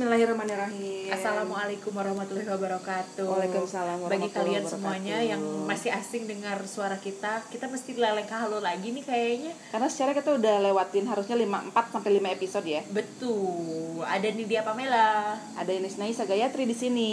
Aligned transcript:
Bismillahirrahmanirrahim. 0.00 1.12
Assalamualaikum 1.12 1.92
warahmatullahi 1.92 2.48
wabarakatuh. 2.48 3.20
Waalaikumsalam 3.20 4.00
Bagi 4.00 4.32
warahmatullahi 4.32 4.32
kalian 4.32 4.64
wabarakatuh. 4.64 4.72
semuanya 4.72 5.16
yang 5.20 5.42
masih 5.68 5.92
asing 5.92 6.24
dengar 6.24 6.56
suara 6.64 6.96
kita, 6.96 7.44
kita 7.52 7.68
mesti 7.68 8.00
leleng 8.00 8.24
ke 8.24 8.32
halo 8.32 8.64
lagi 8.64 8.96
nih 8.96 9.04
kayaknya. 9.04 9.52
Karena 9.68 9.92
secara 9.92 10.16
kita 10.16 10.40
udah 10.40 10.56
lewatin 10.64 11.04
harusnya 11.04 11.36
5 11.36 11.68
4 11.76 11.92
sampai 11.92 12.10
5 12.16 12.32
episode 12.32 12.64
ya. 12.64 12.80
Betul. 12.88 14.00
Ada 14.00 14.28
nih 14.32 14.46
dia 14.48 14.64
Pamela. 14.64 15.36
Ada 15.60 15.68
Ines 15.68 16.00
Naisa 16.00 16.24
Gayatri 16.24 16.64
di 16.64 16.72
sini. 16.72 17.12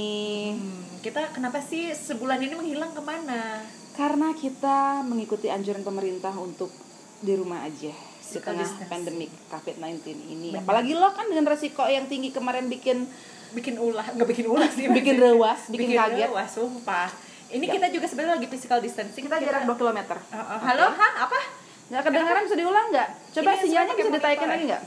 Hmm, 0.56 1.04
kita 1.04 1.36
kenapa 1.36 1.60
sih 1.60 1.92
sebulan 1.92 2.40
ini 2.40 2.56
menghilang 2.56 2.96
ke 2.96 3.04
mana? 3.04 3.68
Karena 4.00 4.32
kita 4.32 5.04
mengikuti 5.04 5.52
anjuran 5.52 5.84
pemerintah 5.84 6.32
untuk 6.40 6.72
di 7.20 7.36
rumah 7.36 7.68
aja 7.68 8.17
di 8.30 8.40
tengah 8.40 8.60
distancing. 8.60 8.90
pandemik 8.90 9.32
COVID-19 9.48 9.98
ini. 10.08 10.50
Benar. 10.52 10.64
Apalagi 10.64 10.92
lo 10.94 11.10
kan 11.12 11.26
dengan 11.26 11.46
resiko 11.48 11.84
yang 11.86 12.06
tinggi 12.06 12.30
kemarin 12.30 12.68
bikin 12.68 13.08
Bikin 13.48 13.80
ulah, 13.80 14.04
nggak 14.04 14.28
bikin 14.28 14.44
ulah 14.44 14.68
sih. 14.68 14.92
bikin 14.92 15.24
rewas, 15.24 15.72
bikin, 15.72 15.96
kaget. 15.96 16.28
Wah, 16.28 16.44
sumpah. 16.44 17.08
Ini 17.48 17.64
Ya. 17.64 17.80
kita 17.80 17.88
juga 17.88 18.04
sebenarnya 18.04 18.44
lagi 18.44 18.48
physical 18.52 18.84
distancing. 18.84 19.24
Kita 19.24 19.40
jarak 19.40 19.64
2 19.64 19.72
km. 19.72 20.00
Uh, 20.04 20.36
uh, 20.36 20.60
halo, 20.60 20.92
hah? 20.92 21.14
Apa? 21.24 21.40
Nggak 21.88 22.04
kedengaran 22.04 22.44
bisa 22.44 22.58
diulang 22.60 22.92
nggak? 22.92 23.10
Coba 23.32 23.50
Ini 23.56 23.62
sinyalnya 23.64 23.94
bisa 23.96 24.12
ditaikan 24.12 24.44
monitor 24.44 24.52
lagi 24.52 24.60
ya? 24.60 24.68
nggak? 24.68 24.82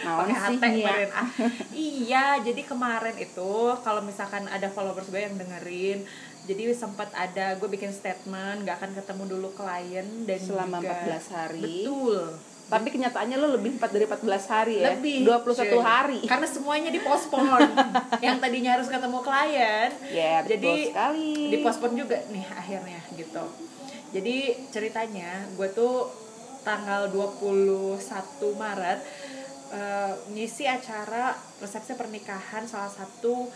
Pakai 0.00 0.32
Nia? 0.32 0.88
kemarin 0.88 1.10
ah. 1.12 1.26
iya 1.92 2.24
jadi 2.40 2.62
kemarin 2.64 3.16
itu 3.20 3.52
kalau 3.84 4.00
misalkan 4.00 4.48
ada 4.48 4.72
followers 4.72 5.12
gue 5.12 5.20
yang 5.20 5.36
dengerin 5.36 6.08
jadi 6.48 6.72
sempat 6.72 7.12
ada 7.12 7.54
gue 7.54 7.68
bikin 7.68 7.92
statement 7.92 8.64
nggak 8.64 8.76
akan 8.76 8.90
ketemu 8.94 9.22
dulu 9.28 9.48
klien 9.52 10.06
dan 10.24 10.40
Selama 10.40 10.80
juga, 10.80 10.96
14 11.20 11.28
hari. 11.30 11.60
betul 11.84 12.18
Tapi 12.68 12.88
kenyataannya 12.90 13.36
lo 13.36 13.48
lebih 13.50 13.70
4 13.74 13.84
dari 13.90 14.04
14 14.04 14.28
hari 14.46 14.74
ya. 14.78 14.88
lebih 14.90 15.16
21 15.24 15.44
cuy. 15.54 15.80
hari. 15.80 16.20
karena 16.22 16.46
semuanya 16.46 16.90
dipospon 16.90 17.44
yang 18.24 18.36
tadinya 18.38 18.70
harus 18.74 18.86
ketemu 18.86 19.18
klien 19.20 19.88
Ya, 20.08 20.40
betul 20.40 20.52
jadi 20.54 20.74
sekali. 20.86 21.32
dipospon 21.50 21.90
juga 21.94 22.16
nih 22.26 22.44
akhirnya 22.46 23.00
gitu 23.12 23.44
jadi 24.08 24.36
ceritanya 24.68 25.30
gue 25.52 25.68
tuh 25.70 26.08
tanggal 26.60 27.08
21 27.08 28.00
Maret 28.54 29.00
eh, 29.70 30.12
ngisi 30.30 30.64
acara 30.64 31.32
resepsi 31.58 31.92
pernikahan 31.92 32.64
salah 32.64 32.88
satu 32.90 33.48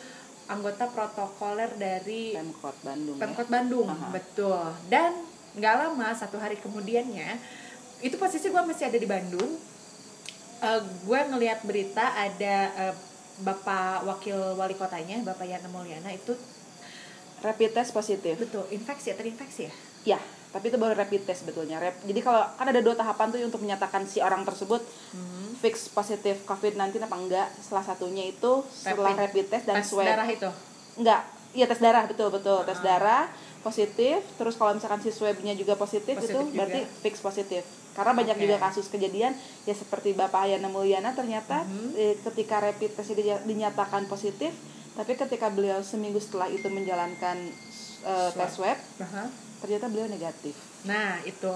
anggota 0.45 0.87
protokoler 0.87 1.71
dari 1.73 2.33
Pemkot 2.33 2.77
Bandung. 2.81 3.17
ya. 3.17 3.21
Pemkot 3.21 3.49
Bandung 3.49 3.87
Aha. 3.87 4.09
betul 4.11 4.59
dan 4.87 5.13
nggak 5.53 5.75
lama 5.79 6.09
satu 6.13 6.37
hari 6.37 6.57
kemudiannya 6.57 7.37
itu 8.01 8.17
posisi 8.17 8.49
gue 8.49 8.63
masih 8.63 8.87
ada 8.87 8.97
di 8.97 9.07
Bandung 9.07 9.51
Eh, 10.63 10.79
gue 11.03 11.21
ngelihat 11.27 11.67
berita 11.67 12.15
ada 12.15 12.55
eh, 12.71 12.95
bapak 13.39 14.07
wakil 14.07 14.55
wali 14.55 14.73
kotanya 14.73 15.19
bapak 15.25 15.43
Yana 15.45 15.67
Mulyana 15.67 16.07
itu 16.09 16.39
Rapid 17.41 17.75
test 17.75 17.91
positif. 17.91 18.39
betul 18.39 18.63
infeksi 18.71 19.11
terinfeksi 19.11 19.67
ya 19.67 19.75
Ya, 20.05 20.21
tapi 20.53 20.69
itu 20.69 20.77
baru 20.77 20.93
rapid 20.93 21.25
test 21.25 21.43
sebetulnya. 21.43 21.77
Rap- 21.79 22.01
Jadi 22.03 22.21
kalau 22.21 22.45
kan 22.47 22.67
ada 22.67 22.79
dua 22.79 22.93
tahapan 22.93 23.27
tuh 23.27 23.41
untuk 23.41 23.59
menyatakan 23.59 24.05
si 24.05 24.21
orang 24.21 24.45
tersebut 24.45 24.85
fix 25.59 25.89
positif 25.89 26.45
COVID-19 26.45 26.77
apa 27.01 27.17
enggak. 27.17 27.49
Salah 27.59 27.83
satunya 27.83 28.27
itu 28.27 28.61
setelah 28.71 29.11
Rapid. 29.11 29.23
rapid 29.25 29.47
test 29.49 29.65
dan 29.65 29.77
tes 29.77 29.89
swab. 29.89 30.05
darah 30.05 30.29
itu 30.29 30.51
Enggak, 30.95 31.25
iya 31.51 31.65
tes 31.65 31.81
darah 31.81 32.05
betul 32.05 32.29
betul 32.29 32.61
tes 32.63 32.77
Ah. 32.77 32.85
darah 32.85 33.23
positif. 33.59 34.21
Terus 34.35 34.55
kalau 34.55 34.73
misalkan 34.73 35.01
si 35.01 35.09
swabnya 35.09 35.53
juga 35.53 35.73
positif, 35.75 36.13
Positif 36.15 36.29
itu 36.29 36.41
juga. 36.45 36.57
berarti 36.59 36.81
fix 37.01 37.15
positif. 37.19 37.65
Karena 37.93 38.13
banyak 38.15 38.35
Oke. 38.35 38.43
juga 38.43 38.57
kasus 38.59 38.87
kejadian 38.87 39.33
ya 39.63 39.73
seperti 39.73 40.13
Bapak 40.13 40.45
Ayana 40.47 40.67
Mulyana 40.67 41.13
ternyata 41.13 41.63
Mhm. 41.63 41.93
eh, 41.95 42.15
ketika 42.23 42.61
rapid 42.61 42.93
test 42.93 43.13
dinyatakan 43.43 44.05
positif, 44.05 44.53
tapi 44.93 45.13
ketika 45.15 45.49
beliau 45.49 45.81
seminggu 45.81 46.19
setelah 46.19 46.47
itu 46.47 46.69
menjalankan 46.69 47.37
eh, 48.03 48.31
tes 48.31 48.51
swab, 48.51 48.77
Aha. 48.99 49.31
Ternyata 49.63 49.87
beliau 49.87 50.11
negatif. 50.11 50.53
nah 50.83 51.23
itu 51.23 51.55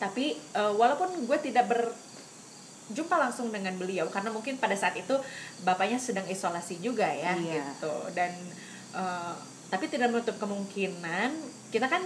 tapi 0.00 0.34
eh, 0.34 0.72
walaupun 0.74 1.28
gue 1.28 1.38
tidak 1.38 1.70
berjumpa 1.70 3.14
langsung 3.14 3.52
dengan 3.52 3.76
beliau 3.76 4.10
karena 4.10 4.32
mungkin 4.32 4.58
pada 4.58 4.74
saat 4.74 4.96
itu 4.96 5.14
bapaknya 5.62 6.00
sedang 6.00 6.26
isolasi 6.26 6.80
juga 6.80 7.06
ya 7.06 7.36
Iya. 7.36 7.62
gitu 7.76 7.94
dan 8.16 8.32
eh, 8.96 9.34
tapi 9.68 9.86
tidak 9.86 10.10
menutup 10.10 10.36
kemungkinan 10.36 11.30
kita 11.70 11.86
kan 11.86 12.02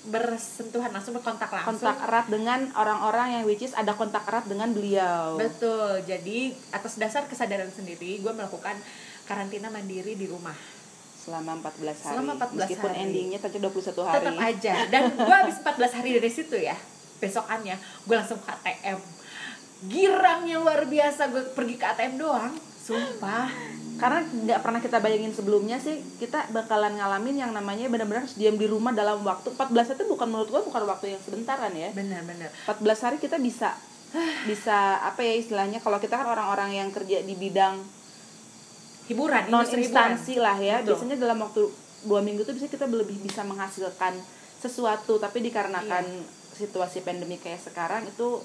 bersentuhan 0.00 0.88
langsung 0.90 1.12
berkontak 1.12 1.52
langsung 1.52 1.76
kontak 1.76 2.00
erat 2.08 2.26
dengan 2.26 2.72
orang-orang 2.72 3.36
yang 3.36 3.42
which 3.44 3.60
is 3.60 3.76
ada 3.76 3.92
kontak 3.92 4.24
erat 4.24 4.48
dengan 4.48 4.72
beliau. 4.72 5.36
betul 5.36 6.00
jadi 6.08 6.56
atas 6.72 6.96
dasar 6.96 7.28
kesadaran 7.28 7.68
sendiri 7.68 8.16
gue 8.16 8.32
melakukan 8.32 8.80
karantina 9.28 9.68
mandiri 9.68 10.16
di 10.16 10.24
rumah 10.24 10.56
Selama 11.20 11.60
14 11.60 11.84
hari. 11.84 12.14
Selama 12.16 12.30
14 12.40 12.56
Meskipun 12.56 12.90
hari. 12.90 13.02
endingnya 13.04 13.38
ternyata 13.38 13.68
21 13.68 14.08
hari. 14.08 14.16
tetap 14.16 14.36
aja 14.40 14.74
dan 14.88 15.02
gue 15.28 15.36
habis 15.36 15.56
14 15.60 15.96
hari 16.00 16.10
dari 16.16 16.30
situ 16.32 16.56
ya 16.56 16.76
besokannya 17.20 17.76
gue 17.76 18.14
langsung 18.16 18.40
ke 18.40 18.48
ATM 18.48 18.96
girangnya 19.80 20.56
luar 20.56 20.84
biasa 20.84 21.28
gue 21.28 21.42
pergi 21.52 21.76
ke 21.76 21.84
ATM 21.86 22.14
doang 22.16 22.52
sumpah 22.80 23.48
Karena 24.00 24.24
nggak 24.24 24.64
pernah 24.64 24.80
kita 24.80 24.96
bayangin 24.96 25.28
sebelumnya 25.36 25.76
sih 25.76 26.00
kita 26.16 26.48
bakalan 26.56 26.96
ngalamin 26.96 27.36
yang 27.36 27.52
namanya 27.52 27.84
benar-benar 27.92 28.24
harus 28.24 28.32
diam 28.32 28.56
di 28.56 28.64
rumah 28.64 28.96
dalam 28.96 29.20
waktu 29.20 29.52
14 29.52 29.92
itu 29.92 30.08
bukan 30.08 30.24
menurut 30.24 30.48
gua 30.48 30.64
bukan 30.64 30.88
waktu 30.88 31.12
yang 31.12 31.20
sebentaran 31.20 31.68
ya. 31.76 31.92
benar-benar 31.92 32.48
14 32.64 32.80
hari 32.80 33.16
kita 33.20 33.36
bisa 33.36 33.76
bisa 34.48 35.04
apa 35.04 35.20
ya 35.20 35.36
istilahnya 35.36 35.84
kalau 35.84 36.00
kita 36.00 36.16
kan 36.16 36.32
orang-orang 36.32 36.80
yang 36.80 36.88
kerja 36.88 37.20
di 37.20 37.36
bidang 37.36 37.76
hiburan 39.10 39.50
non 39.50 39.66
instansi 39.66 40.38
lah 40.38 40.54
ya 40.56 40.80
Betul. 40.80 40.94
biasanya 40.94 41.16
dalam 41.18 41.38
waktu 41.42 41.66
dua 42.06 42.22
minggu 42.22 42.46
tuh 42.46 42.54
bisa 42.54 42.64
kita 42.64 42.86
lebih 42.86 43.18
bisa 43.18 43.42
menghasilkan 43.42 44.14
sesuatu 44.56 45.18
tapi 45.18 45.42
dikarenakan 45.42 46.04
Iya. 46.06 46.38
situasi 46.56 47.00
pandemi 47.00 47.36
kayak 47.36 47.58
sekarang 47.58 48.04
itu 48.04 48.38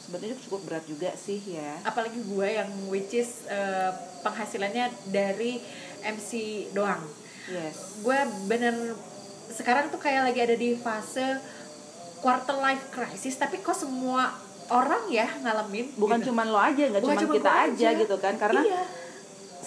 sebetulnya 0.00 0.38
cukup 0.40 0.60
berat 0.64 0.84
juga 0.86 1.10
sih 1.12 1.42
ya 1.42 1.82
apalagi 1.82 2.22
gue 2.22 2.48
yang 2.48 2.70
which 2.86 3.10
is 3.12 3.42
eh, 3.46 3.90
penghasilannya 4.22 4.86
dari 5.10 5.58
MC 6.00 6.30
doang 6.70 7.02
yes 7.46 8.00
gue 8.00 8.18
bener 8.46 8.94
sekarang 9.50 9.90
tuh 9.90 9.98
kayak 9.98 10.30
lagi 10.30 10.40
ada 10.40 10.54
di 10.54 10.74
fase 10.74 11.42
quarter 12.18 12.54
life 12.56 12.86
crisis 12.90 13.34
tapi 13.34 13.58
kok 13.58 13.74
semua 13.74 14.30
orang 14.68 15.06
ya 15.06 15.26
ngalamin 15.42 15.94
bukan 15.94 16.18
gitu. 16.18 16.30
cuman 16.30 16.46
lo 16.50 16.58
aja 16.58 16.82
nggak 16.86 17.02
cuman 17.02 17.18
cuma 17.18 17.34
kita 17.34 17.50
aja 17.50 17.86
aja. 17.86 17.98
gitu 17.98 18.16
kan 18.18 18.34
karena 18.34 18.62
Iya. 18.62 18.82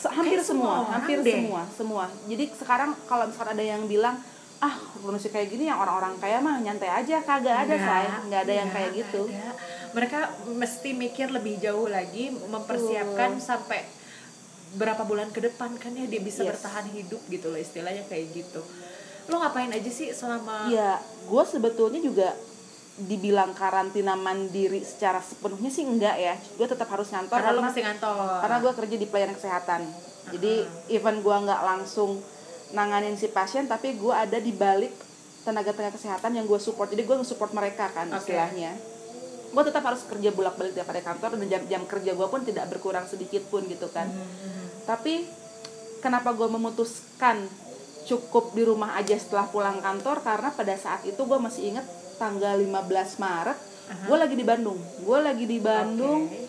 Hampir 0.06 0.40
semua 0.40 0.88
hampir 0.88 1.18
deh. 1.20 1.36
semua 1.38 1.62
semua 1.70 2.04
jadi 2.26 2.46
sekarang 2.52 2.96
kalau 3.04 3.26
misalkan 3.26 3.54
ada 3.54 3.66
yang 3.66 3.84
bilang 3.86 4.16
ah 4.60 4.76
kondisi 4.98 5.28
kayak 5.28 5.48
gini 5.50 5.66
yang 5.66 5.78
orang-orang 5.78 6.16
kaya 6.18 6.38
mah 6.38 6.60
nyantai 6.60 6.92
aja 6.94 7.20
kagak 7.22 7.64
ada 7.64 7.74
Nggak, 7.74 7.80
say 7.82 8.06
nggak 8.26 8.42
ada 8.44 8.54
yang 8.54 8.70
kayak 8.70 8.92
gitu 8.94 9.22
ada. 9.26 9.52
mereka 9.92 10.20
mesti 10.46 10.90
mikir 10.94 11.28
lebih 11.30 11.58
jauh 11.58 11.88
lagi 11.88 12.28
mempersiapkan 12.30 13.36
Betul. 13.36 13.44
sampai 13.46 13.80
berapa 14.72 15.02
bulan 15.02 15.32
ke 15.32 15.42
depan 15.42 15.74
kan 15.76 15.92
ya 15.92 16.06
dia 16.06 16.20
bisa 16.20 16.44
Yes. 16.44 16.54
bertahan 16.54 16.86
hidup 16.88 17.22
gitu 17.26 17.50
loh 17.50 17.58
istilahnya 17.58 18.04
kayak 18.06 18.36
gitu 18.36 18.62
lo 19.26 19.36
ngapain 19.38 19.70
aja 19.70 19.90
sih 19.90 20.12
selama 20.12 20.68
ya 20.68 20.98
gue 21.00 21.44
sebetulnya 21.46 22.00
juga 22.00 22.36
dibilang 23.00 23.56
karantina 23.56 24.20
mandiri 24.20 24.84
secara 24.84 25.24
sepenuhnya 25.24 25.72
sih 25.72 25.88
enggak 25.88 26.16
ya. 26.20 26.36
Gue 26.60 26.68
tetap 26.68 26.92
harus 26.92 27.08
ngantor 27.08 27.40
karena 27.40 27.52
lo 27.56 27.62
karena 27.64 27.70
mesti 27.72 27.82
ngantor. 27.88 28.38
karena 28.44 28.58
gue 28.60 28.74
kerja 28.84 28.96
di 29.00 29.08
pelayanan 29.08 29.36
kesehatan. 29.40 29.82
Jadi 30.36 30.54
even 30.92 31.24
gue 31.24 31.36
nggak 31.36 31.62
langsung 31.64 32.20
nanganin 32.76 33.16
si 33.16 33.32
pasien 33.32 33.66
tapi 33.66 33.96
gue 33.96 34.14
ada 34.14 34.38
di 34.38 34.52
balik 34.52 34.92
tenaga-tenaga 35.48 35.96
kesehatan 35.96 36.36
yang 36.36 36.46
gue 36.46 36.60
support. 36.60 36.92
Jadi 36.92 37.08
gue 37.08 37.16
nge-support 37.16 37.56
mereka 37.56 37.88
kan 37.96 38.12
Oke. 38.12 38.28
istilahnya. 38.28 38.76
Gue 39.50 39.64
tetap 39.66 39.81
harus 39.81 40.06
kerja 40.06 40.30
bolak-balik 40.30 40.78
tiap 40.78 40.92
hari 40.92 41.02
kantor 41.02 41.40
dan 41.40 41.48
jam-jam 41.50 41.81
kerja 41.88 42.12
gue 42.14 42.28
pun 42.28 42.42
tidak 42.46 42.70
berkurang 42.70 43.08
sedikit 43.08 43.42
pun 43.48 43.64
gitu 43.66 43.88
kan. 43.90 44.10
Hmm. 44.12 44.68
tapi 44.90 45.22
kenapa 46.02 46.34
gue 46.34 46.50
memutuskan 46.50 47.45
cukup 48.10 48.57
di 48.57 48.66
rumah 48.66 48.98
aja 48.98 49.13
setelah 49.13 49.45
pulang 49.54 49.78
kantor? 49.78 50.25
Karena 50.25 50.50
pada 50.50 50.74
saat 50.74 51.06
itu 51.06 51.22
gue 51.22 51.38
masih 51.38 51.74
inget 51.74 51.86
tanggal 52.19 52.60
15 52.60 53.24
Maret 53.24 53.69
gue 53.89 54.18
lagi 54.18 54.36
di 54.38 54.45
Bandung. 54.45 54.77
Gue 55.01 55.19
lagi 55.19 55.45
di 55.50 55.57
Bandung. 55.57 56.30
Oke. 56.30 56.48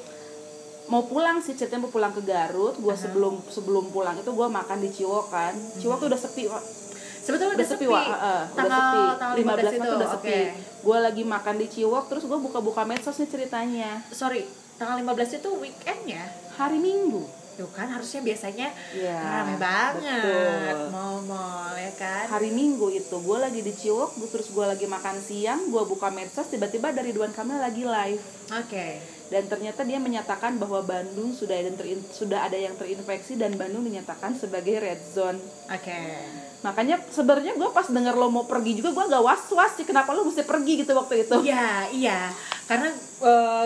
mau 0.90 1.06
pulang 1.06 1.38
sih 1.38 1.54
ceritanya 1.54 1.86
mau 1.86 1.92
pulang 1.94 2.12
ke 2.12 2.20
Garut. 2.20 2.76
Gue 2.76 2.92
sebelum 2.92 3.40
sebelum 3.48 3.88
pulang 3.94 4.18
itu 4.18 4.28
gue 4.28 4.48
makan 4.50 4.78
di 4.82 4.90
Ciwok 4.92 5.26
kan. 5.32 5.54
Ciwok 5.54 6.04
tuh 6.04 6.08
udah 6.12 6.20
sepi 6.20 6.44
Wak. 6.50 6.64
sebetulnya 7.20 7.52
udah 7.52 7.68
sepi 7.68 7.86
Wak. 7.86 8.06
Heeh, 8.10 8.40
udah 8.42 8.56
tanggal 8.56 8.80
sepi. 8.80 9.00
tanggal 9.20 9.36
15 9.36 9.46
Maret 9.46 9.72
itu 9.72 9.86
tuh 9.86 9.96
udah 9.96 10.10
sepi. 10.10 10.38
gue 10.80 10.98
lagi 11.00 11.22
makan 11.24 11.54
di 11.56 11.66
Ciwok 11.68 12.04
terus 12.10 12.24
gue 12.26 12.38
buka-buka 12.42 12.82
medsos 12.84 13.16
nih 13.16 13.30
ceritanya. 13.30 13.90
Sorry 14.12 14.44
tanggal 14.76 14.96
15 15.00 15.40
itu 15.40 15.50
weekendnya? 15.60 16.24
Hari 16.60 16.76
Minggu 16.76 17.39
tuh 17.60 17.68
kan 17.68 17.86
harusnya 17.86 18.24
biasanya 18.24 18.72
Iya, 18.90 19.20
rame 19.20 19.60
banget 19.60 20.24
betul. 20.24 20.88
mall-mall 20.88 21.76
ya 21.76 21.92
kan? 21.92 22.24
Hari 22.26 22.48
minggu 22.50 22.88
itu 22.90 23.12
gue 23.12 23.36
lagi 23.38 23.60
di 23.60 23.68
Ciwok 23.70 24.16
gua- 24.16 24.30
terus 24.30 24.48
gue 24.48 24.64
lagi 24.64 24.86
makan 24.86 25.20
siang 25.20 25.68
gue 25.68 25.82
buka 25.84 26.08
medsos 26.08 26.48
tiba-tiba 26.48 26.88
dari 26.88 27.12
Ridwan 27.12 27.30
Kamil 27.30 27.60
lagi 27.60 27.84
live. 27.84 28.24
Oke. 28.56 28.88
Dan 29.30 29.46
ternyata 29.46 29.84
dia 29.84 30.00
menyatakan 30.00 30.56
bahwa 30.56 30.82
Bandung 30.82 31.30
sudah 31.30 31.54
ada 31.54 31.68
yang 31.68 31.76
terin- 31.76 32.08
sudah 32.10 32.40
ada 32.42 32.56
yang 32.56 32.74
terinfeksi 32.74 33.36
dan 33.36 33.54
Bandung 33.54 33.84
dinyatakan 33.84 34.34
sebagai 34.34 34.80
red 34.80 34.98
zone. 35.06 35.38
Oke. 35.68 36.00
Makanya 36.60 36.98
sebenarnya 37.06 37.54
gue 37.54 37.68
pas 37.68 37.86
denger 37.86 38.16
lo 38.16 38.26
mau 38.26 38.42
pergi 38.42 38.74
juga 38.74 38.90
gue 38.90 39.04
agak 39.06 39.22
was 39.22 39.44
was 39.50 39.72
sih 39.74 39.84
kenapa 39.84 40.10
lo 40.10 40.24
mesti 40.24 40.42
pergi 40.42 40.80
gitu 40.80 40.92
waktu 40.92 41.22
itu? 41.22 41.36
Iya, 41.44 41.68
iya. 41.92 42.18
Karena 42.64 42.88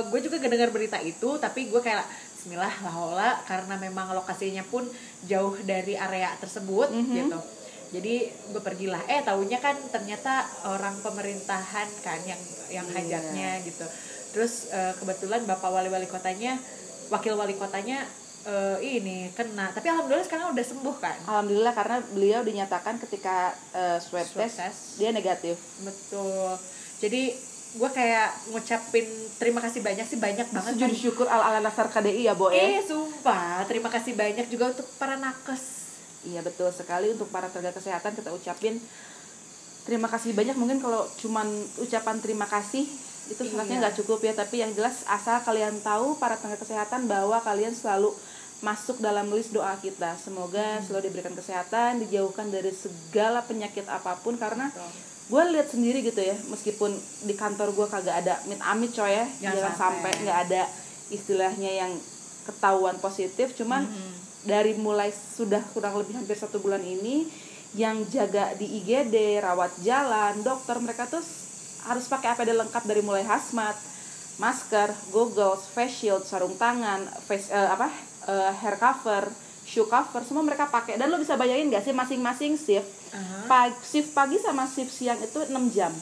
gue 0.05 0.21
juga 0.21 0.37
dengar 0.43 0.69
berita 0.69 0.99
itu, 0.99 1.39
tapi 1.39 1.69
gue 1.69 1.79
kayak 1.79 2.03
Bismillah 2.45 2.77
lah 3.17 3.41
karena 3.49 3.81
memang 3.81 4.13
lokasinya 4.13 4.61
pun 4.63 4.85
jauh 5.25 5.57
dari 5.65 5.97
area 5.97 6.29
tersebut 6.37 6.93
Mhm. 6.93 7.17
gitu. 7.17 7.41
Jadi 7.89 8.15
gue 8.53 8.61
pergilah. 8.61 9.01
Eh 9.09 9.25
tahunya 9.25 9.57
kan 9.59 9.73
ternyata 9.89 10.45
orang 10.63 10.93
pemerintahan 11.01 11.89
kan 12.05 12.21
yang 12.21 12.37
yang 12.69 12.85
Iya. 12.85 12.97
hajaknya 13.01 13.65
gitu. 13.65 13.89
Terus 14.31 14.69
eh, 14.69 14.93
kebetulan 14.93 15.49
bapak 15.49 15.73
wali-wali 15.73 16.05
kotanya, 16.05 16.61
wakil 17.09 17.33
wali 17.33 17.57
kotanya 17.57 18.05
eh, 18.45 18.77
ini 18.83 19.33
kena. 19.33 19.73
Tapi 19.73 19.89
alhamdulillah 19.89 20.29
sekarang 20.29 20.53
udah 20.53 20.67
sembuh 20.67 20.97
kan. 21.01 21.17
alhamdulillah 21.25 21.73
karena 21.73 21.97
beliau 22.05 22.45
dinyatakan 22.45 23.01
ketika 23.01 23.57
eh, 23.73 23.97
swab, 23.97 24.21
Swab 24.21 24.45
test, 24.45 24.61
test. 24.61 24.81
dia 25.01 25.09
negatif 25.09 25.57
Betul. 25.81 26.61
Jadi 27.01 27.33
gue 27.75 27.91
kayak 27.91 28.31
ngucapin 28.49 29.03
terima 29.35 29.59
kasih 29.59 29.81
banyak 29.81 30.07
sih 30.07 30.17
banyak 30.17 30.47
banget 30.49 30.73
sujud 30.73 30.87
kan. 30.87 30.95
syukur 30.97 31.27
ala 31.27 31.45
ala 31.45 31.59
nasar 31.61 31.87
KDI 31.89 32.23
ya 32.25 32.33
Bo 32.33 32.47
Eh, 32.49 32.79
eh 32.79 32.83
sumpah. 32.83 33.63
Terima 33.65 33.89
kasih 33.89 34.15
banyak 34.15 34.47
juga 34.47 34.71
untuk 34.71 34.87
para 34.95 35.15
nakes. 35.17 35.63
iya 36.23 36.41
betul 36.41 36.71
sekali. 36.71 37.11
Untuk 37.11 37.29
para 37.29 37.47
tenaga 37.47 37.75
kesehatan 37.75 38.15
kita 38.15 38.31
ucapin 38.31 38.79
terima 39.83 40.07
kasih 40.07 40.33
banyak. 40.33 40.55
Mungkin 40.55 40.79
kalau 40.79 41.03
cuman 41.19 41.51
ucapan 41.77 42.17
terima 42.19 42.47
kasih 42.47 42.87
itu 43.27 43.41
sebenarnya 43.41 43.75
Iya. 43.75 43.83
nggak 43.83 43.97
cukup 43.99 44.23
ya. 44.23 44.33
Tapi 44.33 44.57
yang 44.57 44.71
jelas 44.71 45.03
asal 45.05 45.43
kalian 45.43 45.75
tahu 45.81 46.15
para 46.15 46.35
tenaga 46.35 46.59
kesehatan 46.59 47.05
bahwa 47.05 47.37
kalian 47.41 47.73
selalu 47.73 48.15
masuk 48.61 48.97
dalam 48.99 49.29
list 49.29 49.51
doa 49.51 49.75
kita. 49.77 50.15
Semoga 50.17 50.79
selalu 50.81 51.11
diberikan 51.11 51.35
kesehatan 51.35 52.01
dijauhkan 52.01 52.49
dari 52.49 52.71
segala 52.71 53.43
penyakit 53.43 53.85
apa 53.87 54.17
pun 54.17 54.35
karena 54.35 54.71
gue 55.25 55.43
lihat 55.51 55.67
sendiri 55.67 56.01
gitu 56.01 56.21
ya 56.21 56.37
meskipun 56.47 56.93
di 57.23 57.33
kantor 57.33 57.73
gue 57.73 57.87
kagak 57.87 58.17
ada 58.19 58.35
mit 58.45 58.61
amit 58.61 58.91
coy 58.91 59.09
ya 59.09 59.25
Jangan 59.41 59.57
jangan 59.57 59.75
sampai. 59.75 60.13
nggak 60.21 60.39
ada 60.43 60.63
istilahnya 61.09 61.71
yang 61.79 61.93
ketahuan 62.45 62.97
positif 62.99 63.53
cuman 63.55 63.83
Mhm. 63.83 64.13
dari 64.45 64.77
mulai 64.77 65.09
sudah 65.09 65.65
kurang 65.71 65.97
lebih 65.97 66.15
hampir 66.15 66.35
satu 66.35 66.59
bulan 66.59 66.81
ini 66.81 67.25
yang 67.73 68.05
jaga 68.07 68.53
di 68.53 68.69
IGD 68.79 69.15
rawat 69.41 69.73
jalan 69.81 70.39
dokter 70.41 70.77
mereka 70.77 71.07
tuh 71.07 71.25
harus 71.83 72.05
pakai 72.05 72.31
APD 72.31 72.53
lengkap 72.53 72.85
dari 72.85 73.01
mulai 73.01 73.25
hazmat 73.25 73.75
masker 74.37 74.93
goggles 75.09 75.65
face 75.67 75.95
shield 75.99 76.23
sarung 76.23 76.55
tangan 76.55 77.01
face 77.23 77.49
eh, 77.49 77.69
apa 77.71 77.89
eh, 78.27 78.53
hair 78.55 78.77
cover 78.77 79.25
shoe 79.65 79.85
cover 79.85 80.21
semua 80.21 80.41
mereka 80.41 80.67
pakai 80.67 80.95
dan 80.95 81.09
lo 81.09 81.17
bisa 81.17 81.35
bayangin 81.35 81.69
gak 81.69 81.83
sih 81.83 81.91
masing-masing 81.91 82.55
shift 82.55 82.85
Aha. 83.11 83.45
pagi, 83.47 83.77
shift 83.83 84.11
pagi 84.11 84.37
sama 84.37 84.65
shift 84.65 84.93
siang 84.93 85.19
itu 85.19 85.41
6 85.41 85.51
jam 85.71 85.93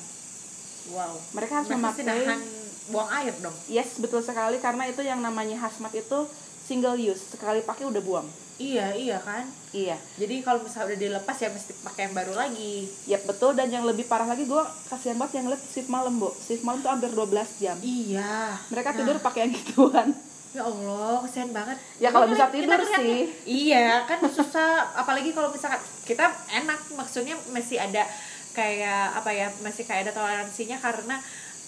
Wow. 0.84 1.14
mereka 1.32 1.52
harus 1.56 1.68
Mereka 1.68 1.78
memakai 1.80 2.02
nahan 2.02 2.40
buang 2.88 3.08
air 3.12 3.34
dong. 3.38 3.54
yes 3.66 3.96
betul 3.96 4.18
sekali 4.18 4.58
karena 4.58 4.82
itu 4.84 4.98
yang 5.00 5.18
namanya 5.18 5.54
hazmat 5.56 5.94
itu 5.94 6.26
single 6.60 6.96
use 6.96 7.22
sekali 7.28 7.62
pakai 7.62 7.86
udah 7.86 8.00
buang 8.00 8.26
Iya, 8.54 8.92
iya 8.92 9.18
kan. 9.18 9.42
iya 9.70 9.96
Jadi 10.14 10.38
kalau 10.40 10.60
misalnya 10.60 10.92
udah 10.92 10.98
dilepas 11.00 11.34
ya 11.36 11.48
mesti 11.48 11.72
pakai 11.80 12.02
yang 12.04 12.14
baru 12.14 12.34
lagi. 12.36 12.86
Yap 13.06 13.24
betul 13.24 13.52
dan 13.52 13.66
yang 13.66 13.82
lebih 13.82 14.04
parah 14.04 14.22
lagi 14.24 14.44
gue 14.44 14.62
kasihan 14.86 15.16
banget 15.16 15.40
yang 15.40 15.48
lihat 15.48 15.62
shift 15.64 15.88
malam 15.88 16.14
bu 16.16 16.30
shift 16.36 16.62
malam 16.62 16.78
tuh 16.78 16.90
hampir 16.90 17.10
12 17.10 17.32
jam 17.58 17.74
Iya. 17.78 18.58
mereka 18.68 18.90
Nah, 18.90 18.98
tidur 18.98 19.16
pakai 19.18 19.40
yang 19.40 19.52
gituan 19.52 20.08
Ya 20.52 20.62
Allah, 20.62 21.16
kesian 21.20 21.48
banget. 21.50 21.80
Ya, 21.96 22.08
kalau 22.08 22.28
Kita 22.28 22.34
bisa 22.34 22.44
kita 22.44 22.54
tidur 22.54 22.76
ngeliatnya, 22.78 23.00
sih. 23.00 23.20
Iya, 23.48 24.04
kan 24.04 24.20
susah. 24.22 24.92
Apalagi 24.92 25.32
kalau 25.32 25.48
misalkan 25.48 25.80
kita 26.04 26.28
enak, 26.52 26.80
maksudnya 26.92 27.32
masih 27.48 27.76
ada 27.76 28.04
kayak 28.52 29.16
apa 29.16 29.32
ya, 29.32 29.48
masih 29.60 29.82
kayak 29.82 30.06
ada 30.06 30.12
toleransinya 30.12 30.76
karena 30.76 31.16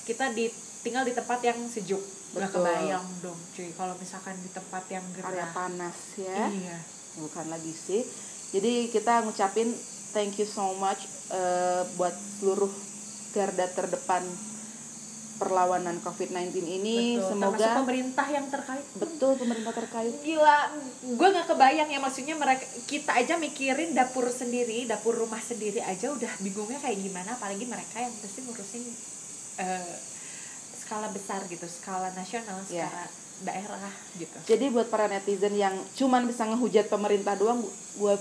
kita 0.04 0.28
di 0.30 0.52
tinggal 0.80 1.00
di 1.02 1.12
tempat 1.12 1.40
yang 1.40 1.56
sejuk. 1.64 2.04
Betul. 2.34 2.66
kebayang 2.66 3.06
dong, 3.22 3.38
cuy. 3.54 3.70
Kalau 3.70 3.94
misalkan 3.94 4.34
di 4.36 4.50
tempat 4.50 4.82
yang 4.90 5.06
area 5.14 5.46
gerah. 5.46 5.54
panas 5.54 5.94
ya 6.18 6.50
Iya. 6.50 6.76
bukan 7.14 7.46
lagi 7.46 7.70
sih 7.70 8.02
jadi 8.50 8.90
kita 8.90 9.22
ngucapin 9.22 9.70
thank 10.10 10.34
you 10.34 10.42
so 10.42 10.74
much 10.74 10.98
eh, 11.30 11.86
buat 11.94 12.10
seluruh 12.10 12.74
garda 13.30 13.70
terdepan 13.70 14.26
perlawanan 15.44 16.00
COVID-19 16.00 16.56
ini 16.56 16.96
Betul. 17.14 17.28
semoga 17.28 17.52
Termasuk 17.54 17.78
pemerintah 17.78 18.26
yang 18.26 18.46
terkait. 18.48 18.86
betul 18.94 19.32
pemerintah 19.36 19.74
terkait 19.76 20.14
Gila, 20.18 20.58
gue 21.04 21.28
nggak 21.30 21.46
kebayang 21.46 21.86
ya 21.86 22.00
maksudnya 22.00 22.32
mereka 22.34 22.64
kita 22.84 23.12
aja 23.12 23.36
mikirin 23.36 23.92
dapur 23.92 24.24
sendiri, 24.26 24.88
dapur 24.88 25.12
rumah 25.12 25.38
sendiri 25.38 25.78
aja 25.78 26.08
udah 26.08 26.32
bingungnya 26.40 26.80
kayak 26.80 26.96
gimana, 26.96 27.36
apalagi 27.36 27.64
mereka 27.64 28.00
yang 28.00 28.14
pasti 28.14 28.40
ngurusin 28.40 28.84
eh, 29.56 29.94
skala 30.74 31.08
besar 31.08 31.44
gitu, 31.44 31.64
skala 31.64 32.08
nasional, 32.12 32.56
Iya. 32.66 32.88
skala 32.88 33.04
daerah 33.44 33.92
gitu. 34.14 34.36
Jadi 34.46 34.70
buat 34.70 34.88
para 34.88 35.04
netizen 35.04 35.52
yang 35.52 35.74
cuman 35.92 36.24
bisa 36.24 36.46
ngehujat 36.46 36.86
pemerintah 36.86 37.34
doang, 37.34 37.60
gue 37.94 38.14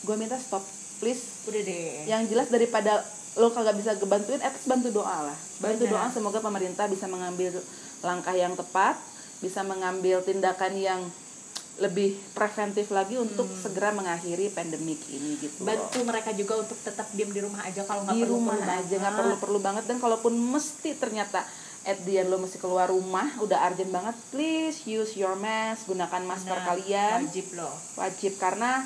gue 0.00 0.16
minta 0.16 0.34
stop, 0.34 0.64
please. 0.98 1.44
Udah 1.44 1.60
deh. 1.60 2.06
Yang 2.06 2.22
jelas 2.32 2.48
daripada 2.48 3.04
lo 3.38 3.54
kagak 3.54 3.78
bisa 3.78 3.94
ngebantuin, 3.94 4.42
at 4.42 4.54
bantu 4.66 4.90
doa 4.90 5.30
lah. 5.30 5.38
Bantu 5.62 5.86
Benar. 5.86 5.94
doa 5.94 6.06
semoga 6.10 6.38
pemerintah 6.42 6.90
bisa 6.90 7.06
mengambil 7.06 7.54
langkah 8.02 8.34
yang 8.34 8.58
tepat, 8.58 8.98
bisa 9.38 9.62
mengambil 9.62 10.20
tindakan 10.26 10.74
yang 10.74 11.00
lebih 11.78 12.18
preventif 12.34 12.90
lagi 12.90 13.14
untuk 13.14 13.46
segera 13.54 13.94
mengakhiri 13.94 14.50
pandemik 14.50 14.98
ini 15.14 15.38
gitu. 15.38 15.62
loh. 15.62 15.70
Bantu 15.70 15.98
mereka 16.02 16.34
juga 16.34 16.58
untuk 16.58 16.74
tetap 16.82 17.06
diam 17.14 17.30
di 17.30 17.38
rumah 17.38 17.62
aja 17.62 17.86
kalau 17.86 18.02
nggak 18.02 18.18
di 18.18 18.22
perlu 18.26 18.34
rumah 18.34 18.58
aja 18.58 18.94
nggak 18.98 19.14
perlu 19.14 19.34
perlu 19.38 19.58
banget 19.62 19.84
dan 19.86 20.02
kalaupun 20.02 20.34
mesti 20.34 20.98
ternyata 20.98 21.46
at 21.86 22.02
the 22.02 22.18
end 22.18 22.34
lo 22.34 22.42
mesti 22.42 22.58
keluar 22.58 22.90
rumah 22.90 23.30
udah 23.38 23.70
urgent 23.70 23.94
banget 23.94 24.16
please 24.34 24.82
use 24.90 25.14
your 25.14 25.38
mask 25.38 25.86
gunakan 25.86 26.22
masker 26.26 26.58
kalian 26.66 27.30
wajib 27.30 27.46
loh. 27.54 27.74
wajib 27.94 28.32
karena 28.42 28.82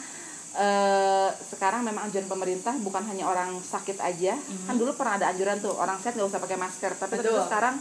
eh, 0.55 1.29
sekarang 1.47 1.81
memang 1.83 2.07
anjuran 2.07 2.27
pemerintah 2.27 2.75
bukan 2.79 3.03
hanya 3.05 3.25
orang 3.25 3.57
sakit 3.57 3.97
aja 3.97 4.37
kan 4.63 4.75
dulu 4.75 4.93
pernah 4.93 5.17
ada 5.17 5.31
anjuran 5.31 5.57
tuh 5.57 5.73
orang 5.73 5.97
sehat 5.97 6.13
nggak 6.13 6.29
usah 6.29 6.41
pakai 6.41 6.57
masker 6.57 6.93
tapi 6.95 7.17
ternyata 7.17 7.47
sekarang 7.47 7.75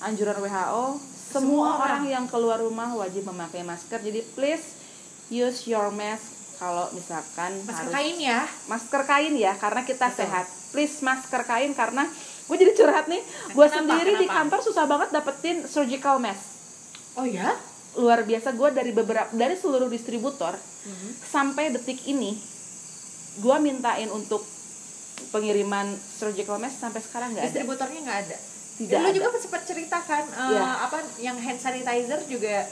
anjuran 0.00 0.36
WHO 0.36 0.84
semua, 0.92 1.32
Semua 1.32 1.66
orang. 1.72 1.80
orang. 1.80 2.02
yang 2.04 2.24
keluar 2.26 2.58
rumah 2.58 2.92
wajib 2.92 3.24
memakai 3.24 3.62
masker 3.62 3.98
jadi 3.98 4.20
please 4.32 4.78
use 5.28 5.64
your 5.64 5.90
mask 5.90 6.30
kalau 6.56 6.86
misalkan 6.92 7.58
Masker 7.58 7.74
harus 7.82 7.92
kain 7.92 8.16
ya. 8.16 8.40
masker 8.68 9.02
kain 9.02 9.34
ya 9.34 9.52
karena 9.56 9.82
kita 9.82 10.06
Betul. 10.06 10.18
sehat 10.22 10.46
please 10.70 10.94
masker 11.00 11.42
kain 11.42 11.72
karena 11.72 12.06
gue 12.42 12.56
jadi 12.56 12.72
curhat 12.72 13.06
nih 13.06 13.18
gue 13.48 13.56
Kenapa? 13.56 13.74
sendiri 13.74 14.12
di 14.14 14.26
Kenapa? 14.26 14.36
kantor 14.46 14.60
susah 14.62 14.84
banget 14.84 15.08
dapetin 15.10 15.56
surgical 15.64 16.18
mask 16.18 16.54
Oh 17.12 17.26
ya? 17.26 17.52
Luar 17.94 18.22
biasa 18.22 18.50
gue 18.50 18.68
dari 18.70 18.90
beberapa 18.90 19.28
dari 19.30 19.52
seluruh 19.54 19.86
distributor 19.86 20.56
Mhm. 20.82 21.08
sampai 21.22 21.70
detik 21.70 22.00
ini 22.04 22.34
gue 23.34 23.56
mintain 23.58 24.08
untuk 24.08 24.42
pengiriman 25.28 25.86
surgical 25.94 26.56
mask 26.56 26.76
sampai 26.78 27.00
sekarang 27.00 27.28
nggak 27.30 27.40
ada 27.40 27.48
Distributornya 27.48 28.00
nggak 28.02 28.20
ada. 28.22 28.36
Tidak 28.72 28.96
Lu 28.96 29.06
ada. 29.06 29.14
juga 29.14 29.28
sempat 29.36 29.62
ceritakan 29.62 30.24
eh, 30.26 30.50
Iya. 30.50 30.64
apa 30.82 30.98
yang 31.18 31.36
hand 31.36 31.56
sanitizer 31.56 32.20
juga 32.26 32.66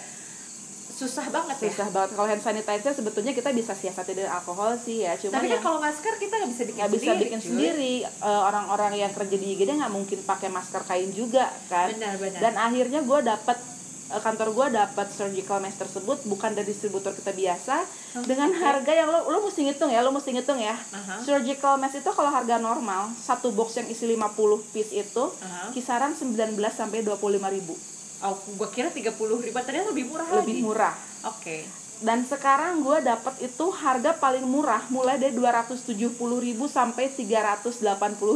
susah 0.91 1.27
banget 1.27 1.57
ya. 1.59 1.71
susah 1.71 1.89
banget 1.89 2.11
kalau 2.12 2.29
hand 2.29 2.43
sanitizer 2.43 2.93
sebetulnya 2.93 3.33
kita 3.33 3.49
bisa 3.50 3.73
siasati 3.73 4.12
dengan 4.12 4.35
alkohol 4.35 4.77
sih 4.77 5.00
ya 5.00 5.17
cuman 5.17 5.33
Tapi 5.35 5.47
kan 5.47 5.55
yang 5.55 5.62
kalau 5.62 5.79
masker 5.79 6.15
kita 6.19 6.35
nggak 6.35 6.50
bisa 6.50 6.62
bikin 6.67 6.83
bisa 6.83 6.93
sendiri, 7.07 7.21
bikin 7.23 7.39
cuy. 7.39 7.47
sendiri 7.47 7.95
Eh, 8.03 8.41
orang-orang 8.43 8.93
yang 8.99 9.09
kerja 9.11 9.33
di 9.35 9.47
IGD 9.55 9.71
nggak 9.77 9.89
mungkin 9.89 10.19
pakai 10.23 10.49
masker 10.49 10.83
kain 10.83 11.09
juga 11.11 11.49
kan 11.67 11.89
Benar, 11.91 12.15
benar. 12.19 12.41
dan 12.43 12.55
akhirnya 12.59 13.00
gue 13.00 13.19
dapat 13.23 13.57
eh, 13.57 13.70
kantor 14.12 14.50
gue 14.50 14.67
dapat 14.75 15.07
surgical 15.09 15.59
mask 15.59 15.79
tersebut 15.79 16.19
bukan 16.25 16.50
dari 16.50 16.67
distributor 16.67 17.12
kita 17.12 17.31
biasa 17.31 17.87
Oh, 18.11 18.26
dengan 18.26 18.50
harga 18.50 18.90
yang 18.90 19.07
lo 19.07 19.23
lo 19.25 19.38
mesti 19.40 19.62
ngitung 19.62 19.87
ya 19.87 20.02
lo 20.02 20.11
mesti 20.11 20.35
ngitung 20.35 20.59
ya 20.59 20.75
Aha. 20.75 21.23
surgical 21.23 21.79
mask 21.79 21.95
itu 21.97 22.11
kalau 22.11 22.26
harga 22.29 22.59
normal 22.59 23.07
satu 23.14 23.50
box 23.50 23.76
yang 23.76 23.87
isi 23.87 24.02
50 24.05 24.35
piece 24.67 24.90
itu 24.90 25.25
Aha. 25.38 25.71
kisaran 25.71 26.11
19 26.11 26.35
sampai 26.67 27.05
25 27.05 27.14
ribu 27.49 27.79
Oh, 28.21 28.35
gua 28.52 28.69
kira 28.69 28.90
30 28.90 29.14
ribu 29.17 29.57
ternyata 29.57 29.88
lebih 29.88 30.05
murah 30.05 30.26
lebih 30.35 30.55
lagi. 30.55 30.67
murah 30.67 30.95
Oke. 31.23 31.62
Dan 32.00 32.25
sekarang 32.25 32.80
gue 32.80 32.99
dapat 33.02 33.37
itu 33.40 33.66
harga 33.71 34.12
paling 34.14 34.42
murah 34.42 34.80
mulai 34.88 35.16
dari 35.16 35.33
270 35.33 36.16
ribu 36.16 36.64
sampai 36.64 37.09
380 37.09 37.76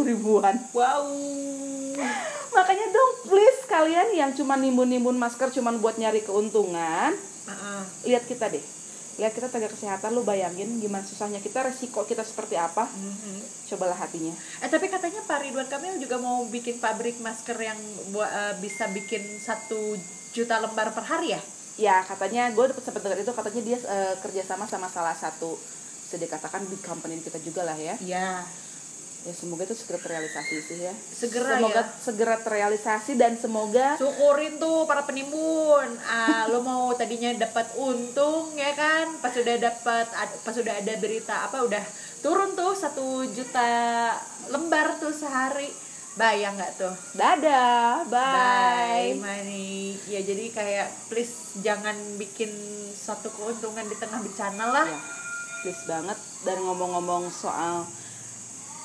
ribuan 0.04 0.54
Wow. 0.70 1.08
makanya 2.50 2.86
dong 2.88 3.12
please 3.26 3.64
kalian 3.64 4.08
yang 4.12 4.30
cuma 4.32 4.54
nimbun-nimbun 4.54 5.16
masker 5.16 5.48
cuma 5.50 5.72
buat 5.74 5.96
nyari 5.96 6.20
keuntungan 6.20 7.16
Heeh. 7.44 7.82
lihat 8.04 8.24
kita 8.24 8.46
deh 8.46 8.62
lihat 9.14 9.30
kita 9.30 9.46
tenaga 9.46 9.70
kesehatan 9.70 10.10
lu 10.10 10.22
bayangin 10.22 10.66
gimana 10.76 11.02
susahnya 11.02 11.38
kita 11.38 11.62
resiko 11.62 12.02
kita 12.02 12.20
seperti 12.20 12.54
apa 12.54 12.84
Mhm. 12.84 13.38
cobalah 13.64 13.96
hatinya 13.96 14.34
Eh 14.60 14.68
tapi 14.68 14.86
katanya 14.86 15.22
Pak 15.22 15.40
Ridwan 15.40 15.66
Kamil 15.66 15.96
juga 15.96 16.18
mau 16.18 16.44
bikin 16.46 16.78
pabrik 16.78 17.16
masker 17.18 17.56
yang 17.56 17.78
eh, 18.12 18.54
bisa 18.58 18.90
bikin 18.90 19.22
satu 19.38 19.96
juta 20.30 20.58
lembar 20.58 20.90
per 20.90 21.06
hari 21.06 21.30
ya? 21.30 21.40
Ya 21.76 22.02
katanya 22.02 22.50
gue 22.50 22.64
dapat 22.66 22.80
sempat 22.80 23.02
dengar 23.02 23.18
itu 23.18 23.30
katanya 23.30 23.62
dia 23.64 23.78
eh, 23.80 24.14
kerjasama 24.18 24.64
sama 24.64 24.86
salah 24.86 25.12
satu 25.12 25.58
bisa 26.00 26.16
dikatakan 26.16 26.62
big 26.64 26.78
company 26.80 27.18
kita 27.18 27.40
juga 27.40 27.62
lah 27.62 27.74
ya 27.74 27.98
Iya. 27.98 28.46
ya 29.24 29.32
semoga 29.32 29.64
itu 29.64 29.72
segera 29.72 29.98
terrealisasi 29.98 30.54
sih 30.60 30.78
ya 30.80 30.92
Segera 30.92 31.56
semoga 31.56 31.80
ya. 31.80 31.84
segera 31.96 32.36
terrealisasi 32.38 33.12
dan 33.16 33.34
semoga 33.34 33.96
Syukurin 33.96 34.54
tuh 34.56 34.84
para 34.84 35.00
penimbun. 35.02 35.88
Ah, 36.04 36.44
lo 36.46 36.60
mau 36.60 36.92
tadinya 36.92 37.32
dapat 37.34 37.72
untung 37.74 38.52
ya 38.52 38.70
kan? 38.74 39.16
Pas 39.18 39.32
sudah 39.32 39.56
dapat 39.56 40.06
pas 40.44 40.52
sudah 40.52 40.76
ada 40.76 40.92
berita 40.96 41.48
apa 41.48 41.64
udah 41.64 41.80
turun 42.20 42.52
tuh 42.52 42.76
satu 42.76 43.24
juta 43.26 43.64
lembar 44.48 45.00
tuh 45.00 45.10
sehari. 45.10 45.72
Bayang 46.14 46.54
nggak 46.54 46.78
tuh? 46.78 46.94
dadah 47.18 48.06
bye, 48.06 48.14
Bye, 48.14 49.18
money. 49.18 49.98
Ya 50.06 50.22
jadi 50.22 50.46
kayak 50.54 50.88
please 51.10 51.58
jangan 51.58 51.98
bikin 52.14 52.54
suatu 52.94 53.34
keuntungan 53.34 53.82
di 53.90 53.98
tengah 53.98 54.22
bencana 54.22 54.64
lah. 54.70 54.86
Ya, 54.86 54.98
please 55.66 55.82
banget 55.90 56.18
dan 56.46 56.62
ngomong-ngomong 56.62 57.34
soal 57.34 57.82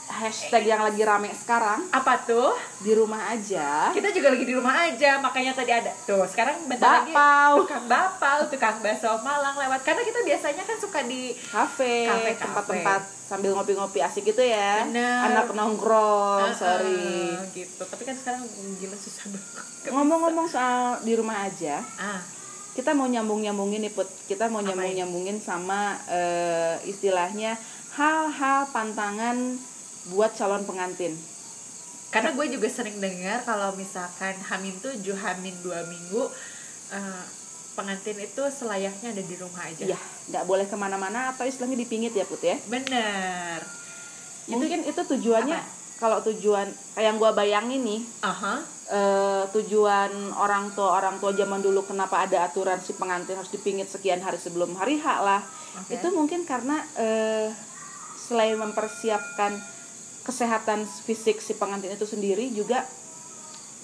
hashtag 0.10 0.66
yang 0.66 0.82
lagi 0.82 1.00
rame 1.00 1.30
sekarang 1.32 1.86
Apa 1.90 2.18
tuh? 2.20 2.58
di 2.80 2.92
rumah 2.92 3.30
aja 3.30 3.94
Kita 3.94 4.10
juga 4.10 4.30
lagi 4.30 4.42
di 4.42 4.52
rumah 4.52 4.74
aja, 4.84 5.18
makanya 5.18 5.54
tadi 5.54 5.70
ada 5.70 5.94
tuh. 6.02 6.26
Sekarang 6.26 6.66
bentar 6.66 7.04
lagi 7.04 7.12
Bapau. 7.12 7.52
tukang 7.62 7.86
bapau, 7.86 8.40
tukang 8.50 8.78
bakso 8.80 9.12
Malang 9.20 9.56
lewat. 9.56 9.80
Karena 9.82 10.02
kita 10.02 10.20
biasanya 10.22 10.64
kan 10.64 10.76
suka 10.76 11.00
di 11.04 11.32
kafe 11.36 12.06
Kafe, 12.06 12.32
tempat-tempat 12.36 13.02
sambil 13.24 13.54
ngopi-ngopi 13.54 14.02
asik 14.02 14.26
gitu 14.26 14.42
ya 14.42 14.82
Bener. 14.84 15.30
anak 15.30 15.54
nongkrong 15.54 16.42
Ah, 16.44 16.52
sorry 16.52 17.30
ah, 17.32 17.46
gitu. 17.52 17.84
Tapi 17.84 18.02
kan 18.02 18.16
sekarang 18.16 18.42
gila 18.76 18.96
susah 18.96 19.30
banget. 19.30 19.66
ngomong-ngomong 19.88 20.48
soal 20.48 20.98
di 21.00 21.14
rumah 21.14 21.46
aja 21.46 21.78
Ah, 21.96 22.18
kita 22.72 22.92
mau 22.92 23.06
nyambung-nyambungin 23.06 23.82
nih 23.82 23.94
Put 23.94 24.10
kita 24.26 24.48
mau 24.48 24.60
Apa 24.60 24.74
nyambung-nyambungin 24.74 25.38
sama 25.38 25.94
eh, 26.08 26.82
istilahnya 26.84 27.54
hal-hal 27.92 28.66
pantangan 28.72 29.38
buat 30.10 30.34
calon 30.34 30.66
pengantin 30.66 31.14
karena 32.10 32.34
gue 32.34 32.46
juga 32.50 32.66
sering 32.66 32.98
dengar 32.98 33.46
kalau 33.46 33.70
misalkan 33.78 34.34
Hamin 34.50 34.74
7, 34.82 34.98
Hamin 35.14 35.56
2 35.62 35.94
minggu 35.94 36.22
eh, 36.90 37.24
pengantin 37.78 38.18
itu 38.18 38.44
selayaknya 38.50 39.14
ada 39.14 39.24
di 39.24 39.36
rumah 39.38 39.64
aja. 39.64 39.86
ya 39.86 40.00
nggak 40.30 40.44
boleh 40.44 40.66
ke 40.66 40.76
mana-mana 40.76 41.32
atau 41.32 41.46
istilahnya 41.46 41.78
dipingit 41.80 42.12
ya 42.12 42.26
Put 42.26 42.42
ya 42.42 42.58
Bener. 42.66 43.62
mungkin 44.50 44.82
itu 44.84 44.98
tujuannya 44.98 45.54
apa? 45.54 45.78
kalau 46.02 46.18
tujuan 46.26 46.66
kayak 46.98 47.06
yang 47.06 47.16
gua 47.22 47.32
bayangin 47.32 47.86
nih 47.86 48.02
Aha. 48.26 48.66
eh, 48.90 49.44
tujuan 49.54 50.10
orang 50.34 50.74
tua 50.74 50.98
orang 50.98 51.22
tua 51.22 51.30
zaman 51.32 51.62
dulu 51.62 51.86
kenapa 51.86 52.26
ada 52.26 52.50
aturan 52.50 52.82
si 52.82 52.98
pengantin 52.98 53.38
harus 53.38 53.54
dipingit 53.54 53.86
sekian 53.86 54.20
hari 54.20 54.42
sebelum 54.42 54.74
hari 54.74 54.98
H 54.98 55.06
lah 55.22 55.42
Oke. 55.86 55.94
itu 55.94 56.08
mungkin 56.10 56.42
karena 56.44 56.82
eh, 56.98 57.54
selain 58.18 58.58
mempersiapkan 58.58 59.56
kesehatan 60.24 60.84
fisik 60.86 61.40
si 61.40 61.56
pengantin 61.56 61.96
itu 61.96 62.06
sendiri 62.06 62.52
juga 62.52 62.84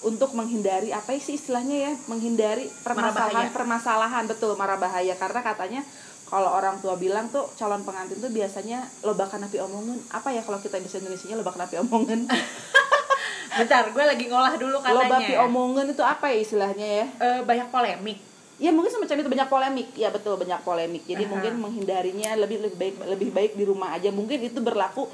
untuk 0.04 0.36
menghindari 0.36 0.92
apa 0.92 1.16
sih 1.16 1.40
istilahnya 1.40 1.90
ya 1.90 1.92
menghindari 2.06 2.68
permasalahan 2.84 3.50
permasalahan. 3.50 4.24
Betul 4.28 4.54
marah 4.54 4.76
bahaya. 4.76 5.16
Karena 5.16 5.40
katanya 5.40 5.80
kalau 6.26 6.52
orang 6.52 6.82
tua 6.82 6.98
bilang 6.98 7.30
tuh 7.30 7.46
calon 7.54 7.86
pengantin 7.86 8.18
tuh 8.18 8.30
biasanya 8.30 8.84
lobakan 9.06 9.46
api 9.46 9.58
omongan. 9.62 9.98
Apa 10.12 10.34
ya 10.34 10.42
kalau 10.42 10.58
kita 10.60 10.82
bisa 10.82 10.98
Indonesia 11.00 11.34
lobakan 11.38 11.64
api 11.64 11.76
omongan? 11.80 12.20
Bentar, 13.58 13.88
gue 13.88 14.04
lagi 14.04 14.24
ngolah 14.28 14.54
dulu 14.60 14.84
katanya. 14.84 15.06
loba 15.06 15.16
api 15.22 15.34
omongan 15.48 15.86
itu 15.88 16.02
apa 16.04 16.26
ya 16.28 16.38
istilahnya 16.44 16.86
ya? 16.86 17.06
Eh, 17.22 17.40
banyak 17.46 17.68
polemik. 17.72 18.18
ya 18.56 18.72
mungkin 18.72 18.88
semacam 18.88 19.20
itu 19.20 19.28
banyak 19.28 19.48
polemik. 19.52 19.88
Ya 20.00 20.08
betul 20.08 20.40
banyak 20.40 20.60
polemik. 20.64 21.04
Jadi 21.04 21.28
Aha. 21.28 21.30
mungkin 21.30 21.52
menghindarinya 21.60 22.40
lebih 22.40 22.64
lebih 22.64 22.76
baik 22.76 22.94
lebih 23.04 23.28
baik 23.32 23.52
di 23.52 23.64
rumah 23.68 23.92
aja. 23.92 24.08
Mungkin 24.08 24.48
itu 24.48 24.64
berlaku 24.64 25.04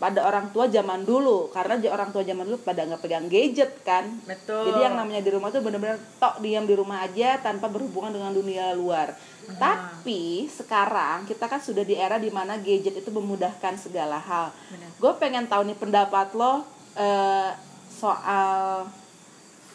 pada 0.00 0.24
orang 0.24 0.48
tua 0.48 0.66
zaman 0.72 1.04
dulu. 1.04 1.52
Karena 1.52 1.76
orang 1.92 2.08
tua 2.08 2.24
zaman 2.24 2.48
dulu 2.48 2.58
pada 2.64 2.88
nggak 2.88 3.04
pegang 3.04 3.28
gadget 3.28 3.84
kan? 3.84 4.08
Betul. 4.24 4.72
jadi 4.72 4.88
yang 4.88 4.96
namanya 4.96 5.20
di 5.20 5.30
rumah 5.30 5.52
tuh 5.52 5.60
benar-benar 5.60 6.00
tok 6.16 6.40
diam 6.40 6.64
di 6.64 6.72
rumah 6.72 7.04
aja 7.04 7.36
tanpa 7.44 7.68
berhubungan 7.68 8.10
dengan 8.10 8.32
dunia 8.32 8.72
luar. 8.72 9.12
Tapi 9.50 10.46
sekarang 10.48 11.28
kita 11.28 11.44
kan 11.50 11.60
sudah 11.60 11.84
di 11.84 11.98
era 11.98 12.16
di 12.16 12.32
mana 12.32 12.56
gadget 12.56 12.96
itu 12.96 13.10
memudahkan 13.12 13.76
segala 13.76 14.16
hal. 14.16 14.48
Gue 14.96 15.12
pengen 15.20 15.44
tahu 15.44 15.68
nih 15.68 15.76
pendapat 15.76 16.32
lo 16.32 16.64
eh, 16.96 17.52
soal 17.92 18.88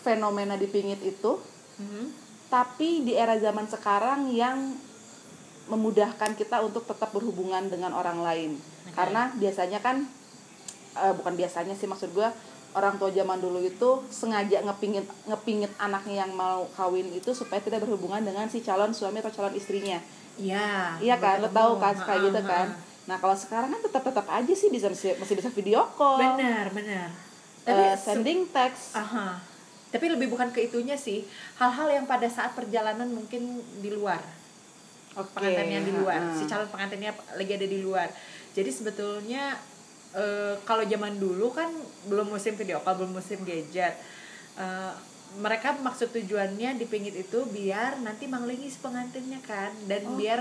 fenomena 0.02 0.58
dipingit 0.58 1.00
itu. 1.06 1.38
Mhm. 1.76 2.24
tapi 2.46 3.04
di 3.04 3.12
era 3.18 3.36
zaman 3.36 3.68
sekarang 3.68 4.32
yang 4.32 4.80
memudahkan 5.68 6.38
kita 6.38 6.62
untuk 6.64 6.86
tetap 6.88 7.12
berhubungan 7.12 7.68
dengan 7.68 7.92
orang 7.92 8.22
lain. 8.22 8.52
Karena 8.96 9.30
biasanya 9.36 9.80
kan 9.80 10.08
eh, 10.96 11.14
bukan 11.14 11.36
biasanya 11.36 11.72
sih 11.72 11.86
maksud 11.86 12.12
gue 12.12 12.28
orang 12.72 12.96
tua 12.96 13.08
zaman 13.10 13.38
dulu 13.38 13.60
itu 13.60 13.90
sengaja 14.10 14.60
ngepingit 14.62 15.04
ngepingit 15.26 15.72
anaknya 15.78 16.24
yang 16.24 16.32
mau 16.32 16.68
kawin 16.72 17.08
itu 17.10 17.32
supaya 17.32 17.60
tidak 17.60 17.80
berhubungan 17.82 18.20
dengan 18.20 18.48
si 18.48 18.60
calon 18.60 18.92
suami 18.92 19.20
atau 19.20 19.32
calon 19.32 19.54
istrinya 19.54 20.00
Iya. 20.36 21.00
iya 21.00 21.16
kan 21.16 21.40
lo 21.40 21.48
tahu 21.48 21.80
kan 21.80 21.96
kayak 21.96 22.20
gitu 22.26 22.42
kan 22.44 22.68
nah 23.06 23.16
kalau 23.16 23.32
sekarang 23.32 23.70
kan 23.70 23.80
tetap 23.80 24.04
tetap 24.04 24.28
aja 24.28 24.52
sih 24.52 24.68
bisa 24.68 24.92
masih 24.92 25.36
bisa 25.36 25.48
video 25.50 25.88
call 25.94 26.20
Benar, 26.20 26.68
benar. 26.72 27.08
eh, 27.64 27.96
Tapi 27.96 27.96
sending 27.96 28.40
text 28.50 28.92
Aha. 28.94 29.40
Tapi 29.86 30.12
lebih 30.12 30.28
bukan 30.28 30.52
ke 30.52 30.68
itunya 30.68 31.00
sih. 31.00 31.24
Hal-hal 31.56 31.88
yang 31.88 32.04
pada 32.04 32.28
saat 32.28 32.52
perjalanan 32.52 33.08
mungkin 33.08 33.48
di 33.80 33.96
luar. 33.96 34.20
Oke, 35.16 35.32
pengantinnya 35.32 35.88
di 35.88 35.96
luar. 35.96 36.20
ha-ha. 36.20 36.36
Si 36.36 36.44
calon 36.44 36.68
pengantinnya 36.68 37.16
lagi 37.32 37.56
ada 37.56 37.64
di 37.64 37.80
luar. 37.80 38.12
Jadi 38.56 38.72
sebetulnya 38.72 39.60
eh, 40.16 40.56
kalau 40.64 40.88
zaman 40.88 41.20
dulu 41.20 41.52
kan 41.52 41.68
belum 42.08 42.32
musim 42.32 42.56
video 42.56 42.80
call, 42.80 42.96
belum 42.96 43.20
musim 43.20 43.44
gadget. 43.44 43.94
Eh, 44.56 44.94
mereka 45.36 45.76
maksud 45.84 46.16
tujuannya 46.16 46.80
dipingit 46.80 47.12
itu 47.12 47.44
biar 47.52 48.00
nanti 48.00 48.24
manglingi 48.24 48.72
si 48.72 48.80
pengantinnya 48.80 49.44
kan 49.44 49.68
dan 49.84 50.08
Oke, 50.08 50.16
biar 50.16 50.40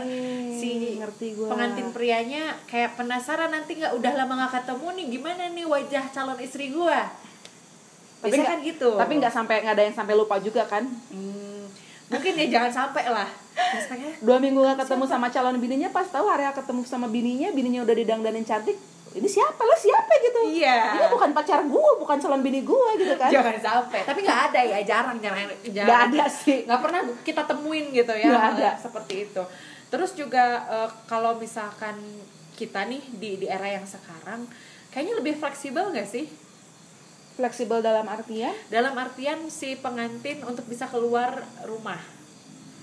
si 0.55 1.03
ngerti 1.03 1.35
gua. 1.35 1.51
pengantin 1.51 1.91
prianya 1.91 2.55
kayak 2.71 2.95
penasaran 2.95 3.51
nanti 3.51 3.75
nggak 3.75 3.91
udah 3.91 4.13
lama 4.15 4.47
gak 4.47 4.63
ketemu 4.63 4.87
nih 4.95 5.07
gimana 5.19 5.43
nih 5.51 5.67
wajah 5.67 6.05
calon 6.15 6.39
istri 6.39 6.71
gua 6.71 7.11
tapi 8.23 8.39
Biasanya 8.39 8.39
nggak 8.39 8.55
kan 8.55 8.61
gitu 8.71 8.91
tapi 8.95 9.13
nggak 9.19 9.35
sampai 9.35 9.57
nggak 9.67 9.75
ada 9.75 9.85
yang 9.91 9.97
sampai 9.99 10.15
lupa 10.15 10.37
juga 10.39 10.63
kan 10.71 10.85
Hmm, 11.11 11.54
mungkin 12.15 12.33
ya 12.39 12.47
jangan 12.49 12.73
sampai 12.73 13.05
lah. 13.11 13.29
Pengen, 13.55 14.11
dua 14.23 14.39
minggu 14.43 14.59
nggak 14.63 14.87
ketemu 14.87 15.05
sama 15.07 15.27
calon 15.31 15.59
bininya 15.59 15.89
pas 15.91 16.07
tahu 16.07 16.27
hari 16.27 16.47
ketemu 16.51 16.81
sama 16.87 17.07
bininya 17.07 17.51
bininya 17.55 17.83
udah 17.87 17.95
didangdanin 17.95 18.47
cantik 18.47 18.79
ini 19.15 19.29
siapa? 19.31 19.63
Lo 19.63 19.77
siapa 19.79 20.11
gitu? 20.19 20.39
Iya. 20.59 20.99
ini 20.99 21.07
bukan 21.07 21.31
pacar 21.31 21.63
gue 21.63 21.91
bukan 22.03 22.19
calon 22.19 22.43
bini 22.43 22.67
gue 22.67 22.89
gitu 22.99 23.15
kan. 23.15 23.31
Jangan 23.31 23.57
sampai. 23.63 24.03
Tapi 24.03 24.27
nggak 24.27 24.41
ada 24.51 24.61
ya 24.67 24.79
jarang 24.83 25.23
jarang 25.23 25.47
jarang. 25.71 25.87
Nggak 25.87 26.01
ada 26.11 26.25
sih. 26.27 26.67
nggak 26.67 26.81
pernah 26.83 27.01
kita 27.23 27.43
temuin 27.47 27.95
gitu 27.95 28.11
ya 28.11 28.27
Nggak 28.27 28.43
hal 28.43 28.55
ada. 28.59 28.71
seperti 28.75 29.15
itu. 29.31 29.43
Terus 29.87 30.11
juga 30.19 30.45
eh, 30.67 30.91
kalau 31.07 31.39
misalkan 31.39 31.95
kita 32.59 32.91
nih 32.91 33.03
di 33.15 33.31
di 33.39 33.47
era 33.47 33.71
yang 33.71 33.87
sekarang 33.87 34.51
kayaknya 34.91 35.15
lebih 35.19 35.35
fleksibel 35.39 35.95
nggak 35.95 36.07
sih 36.07 36.27
fleksibel 37.35 37.83
dalam 37.83 38.07
artian? 38.07 38.55
Dalam 38.71 38.95
artian 38.95 39.51
si 39.51 39.75
pengantin 39.79 40.43
untuk 40.47 40.65
bisa 40.71 40.87
keluar 40.87 41.43
rumah. 41.67 42.15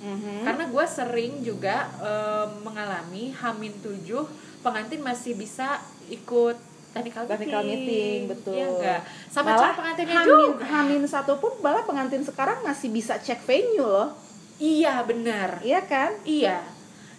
Mhm. 0.02 0.42
karena 0.42 0.66
gue 0.66 0.86
sering 0.90 1.34
juga 1.46 1.86
eh, 2.02 2.48
mengalami 2.66 3.30
hamin 3.38 3.70
tujuh 3.86 4.26
pengantin 4.66 4.98
masih 5.06 5.38
bisa 5.38 5.78
ikut 6.10 6.58
technical 6.92 7.24
meeting, 7.24 7.38
Technical 7.38 7.64
meeting, 7.64 8.20
betul. 8.28 8.56
Iya 8.58 8.68
nggak? 8.68 9.02
sama 9.32 9.48
malah 9.56 9.62
calon 9.62 9.78
pengantinnya 9.80 10.16
hamin, 10.18 10.42
juga. 10.44 10.64
hamin 10.68 11.02
satu 11.08 11.34
pun 11.40 11.54
malah 11.64 11.84
pengantin 11.88 12.24
sekarang 12.26 12.60
masih 12.68 12.90
bisa 12.92 13.16
cek 13.16 13.46
venue 13.48 13.86
loh. 13.86 14.12
Iya 14.60 15.06
benar. 15.08 15.64
Iya 15.64 15.80
kan? 15.88 16.12
Iya. 16.28 16.60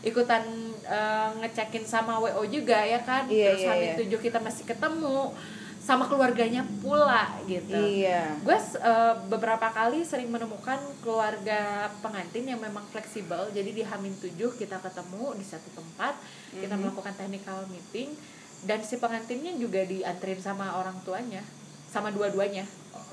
Ikutan 0.05 0.45
eh, 0.85 1.29
ngecekin 1.41 1.87
sama 1.89 2.21
wo 2.21 2.45
juga 2.51 2.85
ya 2.85 3.01
kan? 3.01 3.31
Iya, 3.31 3.55
terus 3.55 3.62
iya, 3.65 3.71
hamin 3.73 3.89
iya. 3.89 3.99
tujuh 4.05 4.19
kita 4.21 4.39
masih 4.43 4.65
ketemu 4.69 5.33
sama 5.83 6.07
keluarganya 6.07 6.62
pula 6.79 7.35
gitu. 7.51 7.75
Iya. 7.75 8.39
Gue 8.47 8.55
beberapa 9.27 9.67
kali 9.67 10.07
sering 10.07 10.31
menemukan 10.31 10.79
keluarga 11.03 11.91
pengantin 11.99 12.47
yang 12.47 12.62
memang 12.62 12.87
fleksibel. 12.87 13.51
Jadi 13.51 13.75
di 13.75 13.83
Hamin 13.83 14.15
7 14.15 14.31
kita 14.55 14.79
ketemu 14.79 15.35
di 15.35 15.43
satu 15.43 15.67
tempat 15.75 16.15
kita 16.55 16.79
Mhm. 16.79 16.81
melakukan 16.87 17.15
technical 17.19 17.67
meeting 17.67 18.15
dan 18.62 18.79
si 18.87 19.03
pengantinnya 19.03 19.59
juga 19.59 19.83
dianterin 19.83 20.39
sama 20.39 20.79
orang 20.79 20.95
tuanya 21.03 21.43
sama 21.91 22.15
dua-duanya 22.15 22.62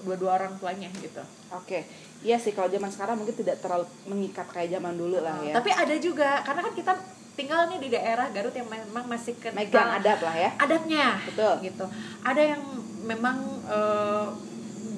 dua-dua 0.06 0.38
orang 0.40 0.56
tuanya 0.62 0.88
gitu. 1.02 1.20
Oke. 1.52 1.84
Iya 2.24 2.38
sih 2.40 2.54
kalau 2.56 2.70
zaman 2.72 2.88
sekarang 2.88 3.20
mungkin 3.20 3.36
tidak 3.36 3.60
terlalu 3.60 3.90
mengikat 4.08 4.48
kayak 4.48 4.78
zaman 4.78 4.94
dulu 4.96 5.20
lah 5.20 5.42
ya. 5.44 5.58
Tapi 5.58 5.74
ada 5.74 5.96
juga 5.98 6.40
karena 6.46 6.62
kan 6.64 6.74
kita 6.78 6.94
tinggal 7.39 7.72
nih 7.72 7.79
di 7.79 7.89
daerah 7.89 8.27
Garut 8.29 8.51
yang 8.51 8.67
memang 8.67 9.08
masih 9.08 9.39
kental 9.39 9.55
megang 9.55 9.89
adat 9.96 10.19
lah 10.19 10.36
ya. 10.36 10.50
adatnya 10.60 11.08
Betul. 11.24 11.53
gitu. 11.63 11.86
Ada 12.19 12.41
yang 12.51 12.62
memang 13.08 13.38
eh, 13.63 14.27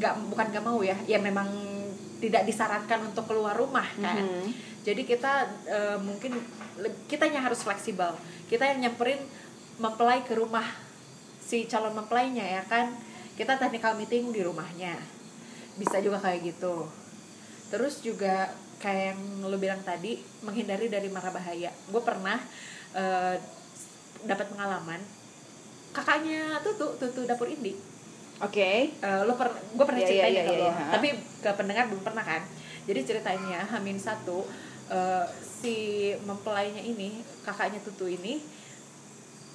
nggak 0.02 0.14
bukan 0.34 0.46
nggak 0.50 0.66
mau 0.66 0.82
ya 0.82 0.98
ya 1.06 1.22
memang 1.22 1.46
tidak 2.18 2.50
disarankan 2.50 3.06
untuk 3.06 3.30
keluar 3.30 3.54
rumah 3.54 3.86
kan. 3.98 4.18
Mhm. 4.18 4.50
jadi 4.82 5.02
kita 5.06 5.34
eh, 5.70 5.98
mungkin 6.02 6.34
le- 6.82 6.98
kitanya 7.06 7.46
harus 7.46 7.62
fleksibel. 7.62 8.18
Kita 8.50 8.66
yang 8.66 8.82
nyamperin 8.82 9.22
mempelai 9.78 10.26
ke 10.26 10.34
rumah 10.34 10.66
si 11.38 11.70
calon 11.70 11.94
mempelainya 11.94 12.42
ya 12.42 12.64
kan. 12.66 12.90
Kita 13.38 13.62
technical 13.62 13.94
meeting 13.94 14.34
di 14.34 14.42
rumahnya. 14.42 14.98
Bisa 15.78 16.02
juga 16.02 16.18
kayak 16.18 16.42
gitu. 16.50 16.90
Terus 17.70 18.02
juga 18.02 18.50
kayak 18.82 19.14
yang 19.14 19.20
lu 19.46 19.56
bilang 19.56 19.80
tadi 19.82 20.18
menghindari 20.42 20.90
dari 20.90 21.06
mara 21.08 21.30
bahaya. 21.30 21.70
Gue 21.88 22.02
pernah 22.02 22.42
eh, 22.92 23.38
dapat 24.22 24.50
pengalaman 24.50 25.00
kakaknya 25.92 26.58
tutu 26.60 26.98
tutu 26.98 27.24
dapur 27.24 27.46
indi. 27.46 27.78
Oke. 28.40 28.90
Eh, 28.92 29.22
lo 29.24 29.34
per 29.36 29.48
gue 29.54 29.86
pernah 29.86 30.02
Iya, 30.02 30.10
ceritain 30.10 30.34
iya, 30.34 30.42
ya 30.42 30.44
ke 30.44 30.52
iya, 30.52 30.60
lo. 30.60 30.68
iya. 30.68 30.86
tapi 30.90 31.08
ke 31.40 31.50
pendengar 31.54 31.86
belum 31.88 32.02
pernah 32.02 32.24
kan? 32.24 32.42
Jadi 32.90 33.00
ceritanya 33.06 33.62
Hamin 33.68 33.96
satu 33.96 34.42
eh, 34.90 35.26
si 35.38 35.76
mempelainya 36.20 36.82
ini 36.82 37.22
kakaknya 37.42 37.78
tutu 37.80 38.10
ini 38.10 38.42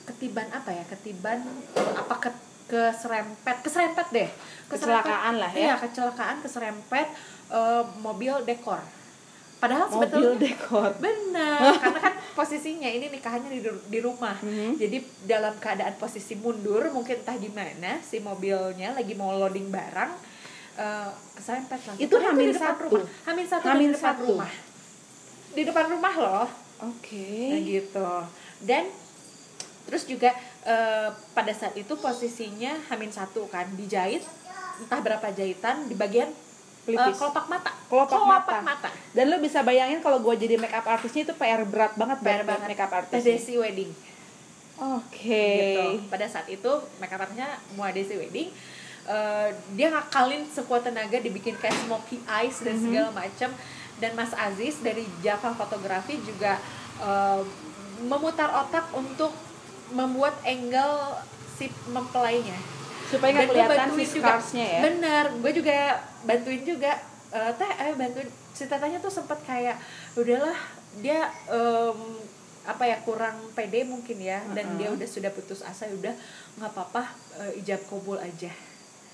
ketiban 0.05 0.47
apa 0.49 0.71
ya? 0.71 0.85
Ketiban 0.87 1.43
apa 1.75 2.15
ke 2.17 2.31
keserempet 2.67 3.57
keserempet 3.63 4.07
deh. 4.11 4.29
Keserempet- 4.67 5.07
Kecelakaan 5.07 5.35
lah 5.39 5.51
ya. 5.51 5.59
iya 5.61 5.75
kecelakaan 5.77 6.37
keserempet 6.41 7.07
eh, 7.49 7.85
mobil 8.01 8.35
dekor 8.43 8.83
padahal 9.57 9.87
mobil 9.87 9.97
sebetulnya 9.99 10.37
dekor 10.39 10.91
benar 10.97 11.73
karena 11.83 12.01
kan 12.03 12.15
posisinya 12.33 12.85
ini 12.87 13.09
nikahannya 13.09 13.51
di, 13.51 13.61
di 13.65 13.99
rumah 13.99 14.37
Mhm. 14.39 14.77
jadi 14.77 14.99
dalam 15.25 15.57
keadaan 15.57 15.97
posisi 15.97 16.35
mundur 16.35 16.85
mungkin 16.91 17.17
entah 17.17 17.35
gimana 17.35 17.99
si 18.01 18.21
mobilnya 18.21 18.93
lagi 18.93 19.13
mau 19.13 19.33
loading 19.33 19.69
barang 19.69 20.13
eh, 20.77 21.09
keserempet 21.35 21.81
lah 21.83 21.95
Itu 21.97 22.17
Hamin 22.19 22.51
depan 22.51 22.63
satu? 22.71 22.85
rumah. 22.91 23.09
Hamin 23.25 23.47
satu 23.47 23.65
Hamin 23.67 23.81
di 23.83 23.95
depan 23.95 24.13
satu? 24.13 24.25
rumah 24.29 24.53
di 25.51 25.63
depan 25.63 25.87
rumah 25.89 26.15
loh 26.15 26.49
oke 26.83 27.29
Nah, 27.49 27.61
gitu 27.63 28.11
dan 28.61 28.85
terus 29.83 30.05
juga 30.05 30.37
eh, 30.63 31.09
pada 31.33 31.53
saat 31.53 31.73
itu 31.75 31.97
posisinya 31.97 32.77
Hamin 32.87 33.09
satu 33.09 33.49
kan 33.49 33.65
dijahit 33.73 34.21
entah 34.77 35.01
berapa 35.01 35.25
jahitan 35.31 35.89
di 35.89 35.95
bagian 35.95 36.29
Pelipis. 36.87 37.19
kelopak 37.19 37.47
mata. 37.51 37.71
Kelopak 37.91 38.23
mata. 38.23 38.57
mata. 38.63 38.89
Dan 39.11 39.35
lo 39.35 39.43
bisa 39.43 39.67
bayangin 39.67 39.99
kalau 39.99 40.23
gue 40.23 40.35
jadi 40.39 40.55
make 40.55 40.73
up 40.73 40.87
artisnya 40.87 41.27
itu 41.27 41.35
PR 41.35 41.67
berat 41.67 41.99
banget 41.99 42.23
PR 42.23 42.47
banget. 42.47 42.69
make 42.71 42.83
up 42.83 42.93
artis 42.95 43.27
Desi 43.27 43.59
wedding. 43.59 43.91
Oke. 44.77 45.45
Gitu. 45.57 45.85
Pada 46.13 46.27
saat 46.29 46.47
itu 46.53 46.71
makeup 47.01 47.25
artistnya 47.25 47.49
Muadesi 47.75 48.15
Wedding. 48.17 48.53
Eh, 49.07 49.49
dia 49.79 49.89
ngakalin 49.89 50.45
sekuat 50.51 50.85
tenaga 50.85 51.17
dibikin 51.23 51.55
kayak 51.57 51.79
smoky 51.87 52.19
eyes 52.27 52.59
dan 52.61 52.75
segala 52.75 53.09
macam 53.15 53.51
dan 53.97 54.13
Mas 54.13 54.35
Aziz 54.37 54.83
dari 54.83 55.07
Java 55.25 55.55
Fotografi 55.57 56.21
juga 56.21 56.61
eh, 57.01 57.43
memutar 58.05 58.53
otak 58.67 58.93
untuk 58.93 59.33
membuat 59.95 60.37
angle 60.45 61.23
si 61.57 61.73
mempelainya. 61.89 62.59
Supaya 63.07 63.31
nggak 63.33 63.49
kelihatan 63.49 63.89
si 63.97 64.05
scarsnya 64.19 64.67
ya? 64.67 64.81
Bener. 64.91 65.25
Gue 65.39 65.53
juga 65.55 66.03
bantuin 66.27 66.63
juga 66.63 66.93
eh, 67.31 67.53
teh 67.55 67.71
eh 67.81 67.95
bantuin. 67.95 68.27
Si 68.53 68.65
tetanya 68.65 68.99
tuh 68.99 69.09
sempat 69.09 69.39
kayak 69.43 69.77
udahlah 70.15 70.57
dia 70.99 71.29
em, 71.47 71.99
apa 72.67 72.83
ya 72.83 72.99
kurang 73.01 73.39
pede 73.53 73.85
mungkin 73.85 74.19
ya 74.19 74.43
dan 74.51 74.75
dia 74.75 74.91
udah 74.91 75.07
sudah 75.07 75.31
putus 75.31 75.63
asa 75.63 75.87
ya 75.87 75.95
udah 75.95 76.15
nggak 76.57 76.71
apa-apa 76.73 77.03
eh, 77.39 77.61
ijab 77.61 77.81
kabul 77.87 78.19
aja. 78.19 78.51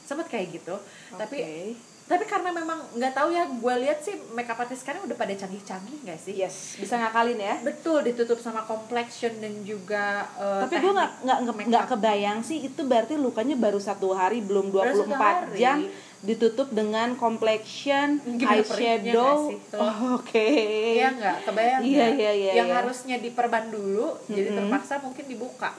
Sempat 0.03 0.27
kayak 0.27 0.57
gitu. 0.57 0.75
Tapi 1.13 1.37
Oke. 1.39 1.75
tapi 2.03 2.25
karena 2.27 2.51
memang 2.51 2.77
nggak 2.93 3.15
tahu 3.15 3.31
ya 3.31 3.47
gue 3.47 3.75
lihat 3.79 3.99
sih 3.99 4.13
makeup 4.31 4.59
artist 4.59 4.83
sekarang 4.83 5.07
udah 5.07 5.15
pada 5.15 5.33
canggih-canggih 5.33 6.03
nggak 6.03 6.19
sih? 6.19 6.35
Yes 6.35 6.77
bisa 6.77 6.97
ngakalin 6.97 7.39
ya. 7.39 7.55
Betul 7.61 8.05
ditutup 8.05 8.39
sama 8.39 8.63
complexion 8.63 9.33
dan 9.39 9.55
juga 9.63 10.27
eh, 10.39 10.63
tapi 10.63 10.79
gue 10.79 10.93
nggak 10.93 11.39
nggak 11.67 11.85
kebayang 11.89 12.39
sih 12.41 12.63
itu 12.63 12.81
berarti 12.83 13.15
lukanya 13.17 13.55
baru 13.55 13.79
satu 13.79 14.13
hari 14.13 14.39
belum 14.41 14.71
Baru 14.71 14.93
satu 14.97 15.11
24 15.11 15.19
hari. 15.19 15.59
jam 15.59 15.79
ditutup 16.23 16.71
dengan 16.71 17.19
complexion 17.19 18.23
Gimana 18.23 18.63
eyeshadow? 18.63 19.51
Oh, 19.75 19.99
oke. 20.23 20.49
Iya 20.95 21.11
nggak? 21.19 21.37
Kebayang 21.51 21.81
Iya, 21.83 22.07
iya, 22.15 22.33
iya, 22.33 22.53
Yang 22.63 22.69
iya. 22.71 22.77
harusnya 22.79 23.17
diperban 23.19 23.75
dulu, 23.75 24.15
jadi 24.31 24.55
Mm-mm. 24.55 24.59
terpaksa 24.63 25.03
mungkin 25.03 25.27
dibuka. 25.27 25.75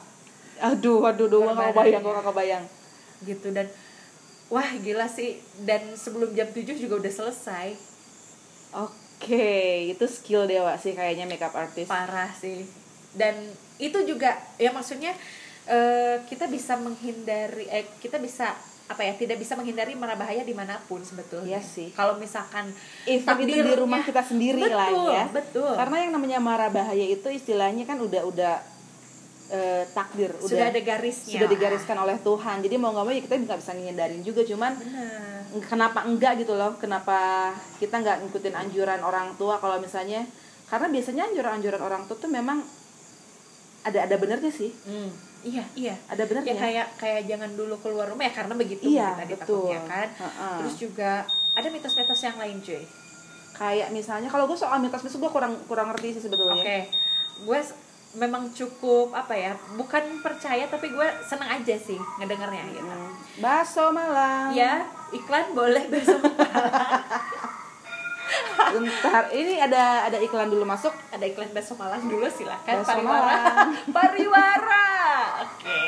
Aduh 0.60 1.08
aduh 1.08 1.28
aduh 1.28 1.48
Perbanannya. 1.48 1.72
kebayang 1.72 2.02
nggak 2.04 2.26
kebayang. 2.28 2.66
Gitu 3.24 3.48
dan 3.56 3.68
wah 4.52 4.70
gila 4.80 5.08
sih. 5.08 5.40
Dan 5.64 5.96
sebelum 5.96 6.36
jam 6.36 6.52
7 6.52 6.76
juga 6.76 7.00
udah 7.00 7.14
selesai. 7.14 7.68
Oke 8.74 9.48
itu 9.96 10.06
skill 10.12 10.44
dewa 10.44 10.76
sih 10.76 10.92
kayaknya 10.92 11.24
makeup 11.24 11.56
artist. 11.56 11.88
Parah 11.88 12.32
sih. 12.36 12.68
Dan 13.16 13.38
itu 13.80 13.96
juga 14.04 14.36
ya 14.60 14.76
maksudnya 14.76 15.16
eh, 15.66 16.20
kita 16.28 16.52
bisa 16.52 16.76
menghindari 16.76 17.64
eh 17.72 17.88
kita 18.04 18.20
bisa 18.20 18.52
apa 18.84 19.00
ya 19.00 19.14
tidak 19.14 19.38
bisa 19.38 19.54
menghindari 19.54 19.94
mara 19.94 20.14
bahaya 20.14 20.42
di 20.42 20.52
mana 20.52 20.76
pun 20.84 21.00
sebetulnya. 21.00 21.56
Iya 21.56 21.62
sih. 21.62 21.90
kalau 21.92 22.16
misalkan 22.16 22.68
Even 23.04 23.24
itu 23.40 23.48
di 23.48 23.56
takdirnya- 23.56 23.80
rumah 23.80 24.02
kita 24.02 24.22
sendiri 24.22 24.60
lah 24.62 24.92
Betul, 24.92 25.10
ya. 25.10 25.26
Betul 25.30 25.72
karena 25.74 25.98
yang 26.00 26.12
namanya 26.12 26.40
mara 26.40 26.68
bahaya 26.68 27.06
itu 27.06 27.28
istilahnya 27.28 27.84
kan 27.84 27.98
udah 27.98 28.22
udah 28.24 28.54
eh, 29.50 29.84
takdir 29.92 30.32
sudah 30.36 30.50
udah 30.50 30.66
ada 30.68 30.82
garisnya. 30.82 31.36
sudah 31.36 31.48
digariskan 31.48 31.96
oleh 31.96 32.18
Tuhan. 32.18 32.58
Jadi 32.60 32.76
mau 32.76 32.92
nggak 32.92 33.04
mau 33.04 33.14
ya 33.14 33.22
kita 33.22 33.36
nggak 33.40 33.60
bisa 33.60 33.72
ngindarin 33.72 34.22
juga 34.22 34.42
cuman 34.44 34.72
Benar. 34.74 35.42
kenapa 35.64 36.00
enggak 36.04 36.34
gitu 36.38 36.54
loh? 36.54 36.76
Kenapa 36.76 37.52
kita 37.78 37.96
nggak 37.98 38.18
ngikutin 38.24 38.54
anjuran 38.54 39.00
orang 39.00 39.32
tua 39.36 39.58
kalau 39.58 39.78
misalnya 39.78 40.26
karena 40.66 40.88
biasanya 40.90 41.24
anjuran-anjuran 41.30 41.82
orang 41.82 42.02
tua 42.04 42.18
tuh 42.18 42.28
memang 42.28 42.60
ada 43.84 44.00
ada 44.02 44.16
benernya 44.16 44.50
sih. 44.50 44.72
Hmm, 44.84 45.12
iya 45.44 45.64
iya. 45.76 45.96
Ada 46.08 46.24
ya 46.24 46.28
benernya 46.28 46.56
kayak 46.56 46.88
kayak 46.98 47.22
jangan 47.28 47.52
dulu 47.54 47.76
keluar 47.80 48.08
rumah 48.08 48.26
ya 48.26 48.34
karena 48.34 48.54
begitu 48.56 48.84
Iya, 48.88 49.14
tadi 49.16 49.34
takutnya 49.36 49.80
kan. 49.84 50.08
Heeh. 50.10 50.56
terus 50.64 50.76
juga 50.80 51.12
ada 51.54 51.68
mitos-mitos 51.70 52.20
yang 52.20 52.38
lain 52.40 52.58
cuy. 52.60 52.84
Kayak 53.54 53.88
misalnya 53.92 54.28
kalau 54.28 54.50
gue 54.50 54.58
soal 54.58 54.80
mitos-mitos 54.80 55.20
gue 55.20 55.32
kurang 55.32 55.54
kurang 55.68 55.92
ngerti 55.92 56.16
sih 56.16 56.20
oke. 56.20 56.26
Sebetulnya 56.26 56.64
gue 57.44 57.60
memang 58.14 58.46
cukup 58.54 59.10
apa 59.12 59.34
ya 59.34 59.52
bukan 59.74 60.22
percaya 60.22 60.70
tapi 60.70 60.90
gue 60.90 61.08
seneng 61.26 61.50
aja 61.50 61.76
sih 61.76 61.98
ngedengernya 62.18 62.64
gitu. 62.72 62.86
Hmm. 62.86 63.10
bakso 63.38 63.90
Malang. 63.90 64.54
Ya 64.54 64.86
iklan 65.12 65.54
boleh 65.54 65.86
besok 65.90 66.22
bentar. 68.74 69.24
Ini 69.32 69.54
ada 69.64 70.08
ada 70.08 70.18
iklan 70.18 70.50
dulu 70.50 70.64
masuk. 70.64 70.94
Ada 71.12 71.26
iklan 71.28 71.52
besok 71.52 71.80
malam 71.80 72.02
dulu 72.06 72.26
silakan. 72.28 72.82
Bakso 72.82 72.90
pariwara. 72.90 73.22
Malang. 73.22 73.70
pariwara. 73.96 74.88
Oke. 75.46 75.82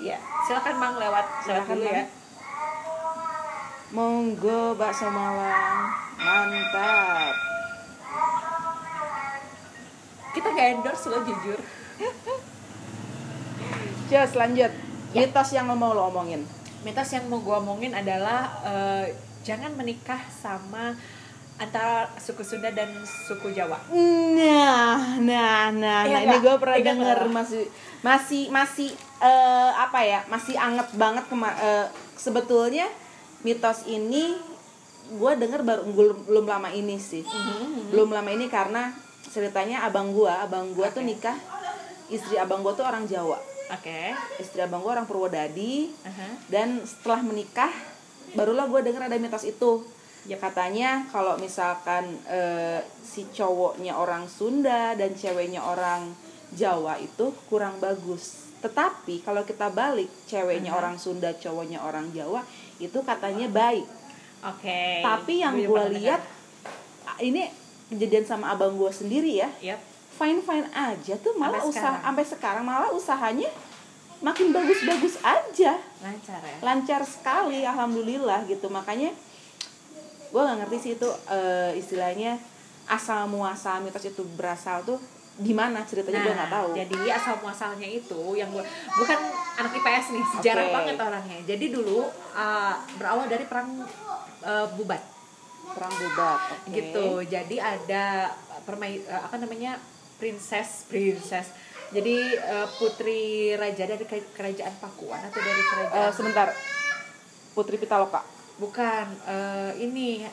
Ya 0.00 0.18
silakan 0.48 0.74
mang 0.76 0.94
lewat. 0.96 1.24
Lewat 1.24 1.44
Silakan, 1.44 1.76
dulu 1.76 1.88
ya. 1.88 2.04
Monggo 3.94 4.62
bakso 4.74 5.08
Malang 5.08 6.06
mantap. 6.26 7.34
Kita 10.34 10.48
gak 10.52 10.68
endorse 10.76 11.06
lo 11.08 11.18
jujur. 11.24 11.60
Jos 14.10 14.32
lanjut. 14.36 14.72
Ya. 15.14 15.24
mitos 15.24 15.48
yang 15.56 15.70
lo 15.70 15.78
mau 15.78 15.96
lo 15.96 16.12
omongin. 16.12 16.44
Mitos 16.84 17.08
yang 17.14 17.24
mau 17.32 17.40
gue 17.40 17.56
omongin 17.56 17.96
adalah 17.96 18.52
eh, 18.62 19.16
jangan 19.46 19.70
menikah 19.78 20.18
sama 20.26 20.98
antara 21.56 22.10
suku 22.20 22.44
Sunda 22.44 22.68
dan 22.68 22.90
suku 23.06 23.54
Jawa. 23.54 23.80
Nah, 23.88 25.16
nah, 25.16 25.72
nah, 25.72 26.00
Iya 26.04 26.20
nah 26.20 26.22
ini 26.28 26.36
gue 26.44 26.54
pernah 26.60 26.76
Ingat 26.76 26.86
denger 26.92 27.18
masih 27.32 27.64
masih 28.04 28.42
masih 28.52 28.90
eh, 29.22 29.70
apa 29.72 30.04
ya 30.04 30.20
masih 30.28 30.58
anget 30.58 30.90
banget 30.98 31.24
kema- 31.32 31.56
eh, 31.56 31.86
sebetulnya 32.18 32.84
mitos 33.40 33.88
ini 33.88 34.36
gue 35.06 35.32
denger 35.38 35.62
baru 35.62 35.82
belum 35.86 36.18
belum 36.28 36.44
lama 36.50 36.68
ini 36.74 36.98
sih 36.98 37.22
belum 37.94 38.10
lama 38.10 38.26
ini 38.26 38.50
karena 38.50 38.90
ceritanya 39.30 39.86
abang 39.86 40.10
gue 40.10 40.28
abang 40.28 40.74
gue 40.74 40.86
tuh 40.90 41.00
Oke. 41.00 41.08
nikah 41.14 41.38
istri 42.10 42.34
abang 42.36 42.66
gue 42.66 42.74
tuh 42.74 42.82
orang 42.82 43.06
Jawa 43.06 43.38
Oke. 43.70 44.12
istri 44.42 44.60
abang 44.60 44.82
gue 44.82 44.90
orang 44.90 45.06
Purwodadi 45.06 45.94
Aha. 46.02 46.26
dan 46.50 46.82
setelah 46.82 47.22
menikah 47.22 47.70
barulah 48.36 48.66
gue 48.66 48.80
denger 48.82 49.02
ada 49.02 49.16
mitos 49.16 49.44
itu 49.44 49.82
Yep. 50.26 50.42
katanya 50.42 51.06
kalau 51.06 51.38
misalkan 51.38 52.02
eh, 52.26 52.82
si 52.98 53.30
cowoknya 53.30 53.94
orang 53.94 54.26
Sunda 54.26 54.90
dan 54.92 55.14
ceweknya 55.14 55.62
orang 55.62 56.10
Jawa 56.50 56.98
itu 56.98 57.30
kurang 57.46 57.78
bagus 57.78 58.42
tetapi 58.58 59.22
kalau 59.22 59.42
kita 59.42 59.70
balik 59.70 60.10
ceweknya 60.26 60.74
Aha. 60.74 60.78
orang 60.78 60.96
Sunda 60.96 61.30
cowoknya 61.30 61.78
orang 61.78 62.10
Jawa 62.10 62.42
itu 62.76 62.98
katanya 63.00 63.46
baik 63.46 63.86
Oke. 64.42 64.98
tapi 65.00 65.38
yang 65.38 65.54
Gue 65.56 65.94
lihat 65.94 66.18
ini 67.18 67.46
kejadian 67.86 68.26
sama 68.26 68.50
abang 68.50 68.74
gue 68.74 68.90
sendiri 68.90 69.30
ya 69.38 69.50
Yap. 69.62 69.78
fine 70.12 70.42
fine 70.42 70.66
aja 70.74 71.14
tuh 71.16 71.38
malah 71.38 71.62
Sampai 71.62 71.70
usaha 71.70 71.82
sekarang. 71.86 72.02
sampai 72.02 72.24
sekarang 72.26 72.64
malah 72.66 72.90
usahanya 72.90 73.50
makin 74.24 74.48
bagus-bagus 74.52 75.20
aja 75.20 75.76
lancar 76.00 76.40
ya 76.40 76.56
lancar 76.64 77.00
sekali 77.04 77.60
alhamdulillah 77.64 78.48
gitu 78.48 78.72
makanya 78.72 79.12
gue 80.32 80.40
nggak 80.40 80.58
ngerti 80.66 80.76
sih 80.80 80.92
itu 80.96 81.08
eh, 81.28 81.76
istilahnya 81.76 82.40
asal 82.86 83.28
muasal 83.28 83.82
mitos 83.84 84.06
itu 84.06 84.22
berasal 84.36 84.82
tuh 84.86 84.98
gimana 85.36 85.84
ceritanya 85.84 86.24
gue 86.24 86.32
nggak 86.32 86.52
tahu 86.52 86.68
Nah, 86.72 86.80
Jadi 86.80 86.98
asal 87.12 87.34
muasalnya 87.44 87.84
itu 87.84 88.20
yang 88.40 88.48
gue 88.48 88.64
bukan 88.96 89.18
anak 89.60 89.72
IPS 89.76 90.16
nih, 90.16 90.24
sejarah 90.32 90.64
Oke. 90.64 90.72
banget 90.72 90.96
orangnya. 90.96 91.38
Jadi 91.44 91.66
dulu 91.76 92.08
uh, 92.32 92.74
berawal 92.96 93.28
dari 93.28 93.44
perang 93.44 93.84
uh, 94.40 94.66
Bubat 94.80 95.16
perang 95.76 95.92
bubat 95.92 96.40
oke 96.56 96.72
gitu. 96.72 97.06
Jadi 97.26 97.56
ada 97.60 98.32
permain 98.64 99.02
uh, 99.10 99.28
apa 99.28 99.36
namanya? 99.36 99.76
princess, 100.16 100.88
princess. 100.88 101.52
Jadi 101.94 102.16
uh, 102.34 102.66
putri 102.80 103.54
raja 103.54 103.86
dari 103.86 104.04
ke- 104.06 104.32
kerajaan 104.34 104.74
Pakuan 104.82 105.22
atau 105.22 105.40
dari 105.42 105.62
kerajaan? 105.62 106.12
Sebentar. 106.14 106.48
Putri 107.54 107.78
Pitaloka. 107.78 108.22
Bukan 108.58 109.06
uh, 109.26 109.72
ini. 109.78 110.26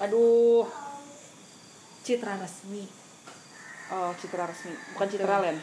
Aduh. 0.00 0.64
Citra 2.06 2.38
resmi. 2.38 2.86
Oh 3.90 4.10
Citra 4.18 4.46
Resmi. 4.46 4.74
Bukan 4.94 5.06
Citra 5.10 5.38
Land 5.42 5.60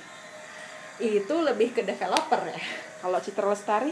itu 1.01 1.35
lebih 1.41 1.73
ke 1.73 1.81
developer 1.81 2.41
ya. 2.45 2.59
Kalau 3.01 3.19
Citra 3.19 3.49
Lestari 3.49 3.91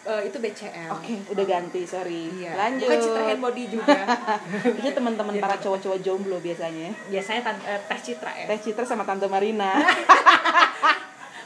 Eh, 0.00 0.22
itu 0.24 0.36
BCL 0.36 0.88
oke 0.90 1.12
udah 1.28 1.44
ganti 1.44 1.84
sorry 1.84 2.32
Iya. 2.32 2.56
lanjut 2.56 2.88
Bukan 2.88 2.98
Citra 2.98 3.22
hand 3.26 3.42
body 3.42 3.64
juga. 3.68 4.00
itu 4.80 4.90
teman-teman 4.90 5.34
para 5.36 5.56
cowok-cowok 5.56 5.98
jomblo 6.00 6.38
biasanya 6.38 6.88
Biasanya 7.06 7.40
tan- 7.42 7.60
eh, 7.62 7.76
teh 7.78 8.00
Citra 8.02 8.32
ya. 8.34 8.46
Teh 8.46 8.58
Citra 8.62 8.82
sama 8.82 9.04
Tante 9.04 9.26
Marina 9.26 9.76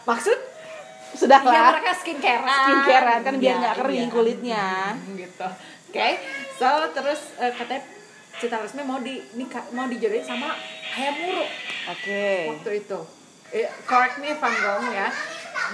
Maksud? 0.04 0.38
sudah 1.14 1.38
Iya 1.40 1.50
lah 1.52 1.70
mereka 1.72 1.92
skincarean. 1.94 2.64
skincarean 2.64 3.20
kan 3.22 3.34
biar 3.36 3.42
Iya, 3.48 3.60
nggak 3.60 3.76
kering 3.76 3.98
iya. 4.00 4.10
kulitnya 4.12 4.64
gitu. 5.20 5.46
Oke. 5.88 6.08
So 6.54 6.68
terus 6.90 7.20
eh, 7.36 7.52
katanya 7.52 7.82
Citra 8.34 8.58
Resmi 8.60 8.82
mau 8.82 8.98
di 8.98 9.18
nikah 9.32 9.62
mau 9.70 9.86
dijodohin 9.86 10.22
sama 10.22 10.54
Hayamuru 10.90 11.46
oke 11.86 12.26
waktu 12.50 12.70
itu. 12.80 12.98
Eh, 13.52 13.66
correct 13.82 14.18
me 14.18 14.28
if 14.28 14.38
I'm 14.38 14.54
wrong 14.56 14.90
ya. 14.90 15.06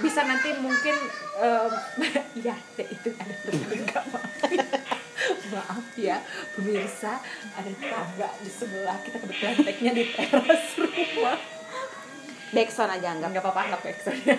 Bisa 0.01 0.21
nanti 0.23 0.49
mungkin 0.57 0.95
em, 1.37 1.71
ya 2.47 2.55
itu 2.77 3.09
ada 3.17 3.33
tetangga 3.41 4.01
maaf. 5.53 5.83
Ya 5.95 6.17
pemirsa 6.53 7.19
ada 7.53 7.69
tetangga 7.69 8.29
di 8.39 8.49
sebelah 8.49 8.97
kita 9.03 9.17
kebetulan 9.19 9.55
tag-nya 9.61 9.91
di 9.93 10.03
teras 10.09 10.65
rumah. 10.77 11.37
backsound 12.51 12.91
aja 12.91 13.15
Enggak 13.15 13.39
apa-apa 13.39 13.61
anggap 13.63 13.81
ya. 13.85 13.93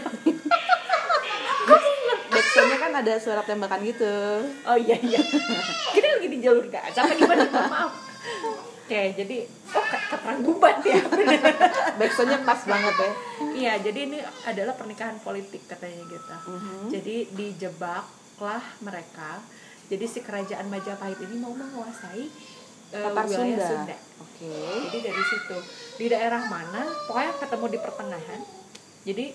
backsoundnya 2.33 2.79
kan 2.81 2.93
ada 2.97 3.13
suara 3.17 3.41
tembakan 3.41 3.81
gitu 3.85 4.13
Oh 4.65 4.77
iya 4.77 4.97
iya. 5.01 5.21
Kita 5.93 6.07
lagi 6.17 6.29
di 6.29 6.39
jalur 6.41 6.65
gaza 6.69 7.05
apa 7.05 7.13
gimana? 7.15 7.45
Maaf. 7.49 7.93
Oke, 8.93 9.25
jadi 9.25 9.37
oh 9.73 9.85
ke, 9.89 9.97
ke 10.05 10.17
perang 10.21 10.45
bubat 10.45 10.85
ya. 10.85 11.01
backsoundnya 11.99 12.45
pas 12.45 12.61
banget 12.61 12.93
ya 12.93 13.13
iya, 13.57 13.73
jadi 13.81 14.05
ini 14.05 14.19
adalah 14.45 14.77
pernikahan 14.77 15.17
politik 15.17 15.65
katanya 15.65 16.05
gitu. 16.13 16.37
Mhm. 16.53 16.93
Jadi 16.93 17.17
dijebaklah 17.33 18.61
mereka. 18.85 19.41
Jadi 19.89 20.05
si 20.05 20.21
kerajaan 20.21 20.69
Majapahit 20.69 21.17
ini 21.25 21.41
mau 21.41 21.57
menguasai 21.57 22.29
Tatar 22.93 23.25
wilayah 23.33 23.65
Sunda. 23.65 23.65
Sunda. 23.65 23.97
oke 24.21 24.53
Jadi 24.61 24.99
dari 25.01 25.23
situ 25.25 25.59
di 25.97 26.07
daerah 26.13 26.43
mana 26.53 26.85
pokoknya 27.09 27.33
ketemu 27.41 27.67
di 27.73 27.79
pertengahan. 27.81 28.41
Jadi 29.09 29.27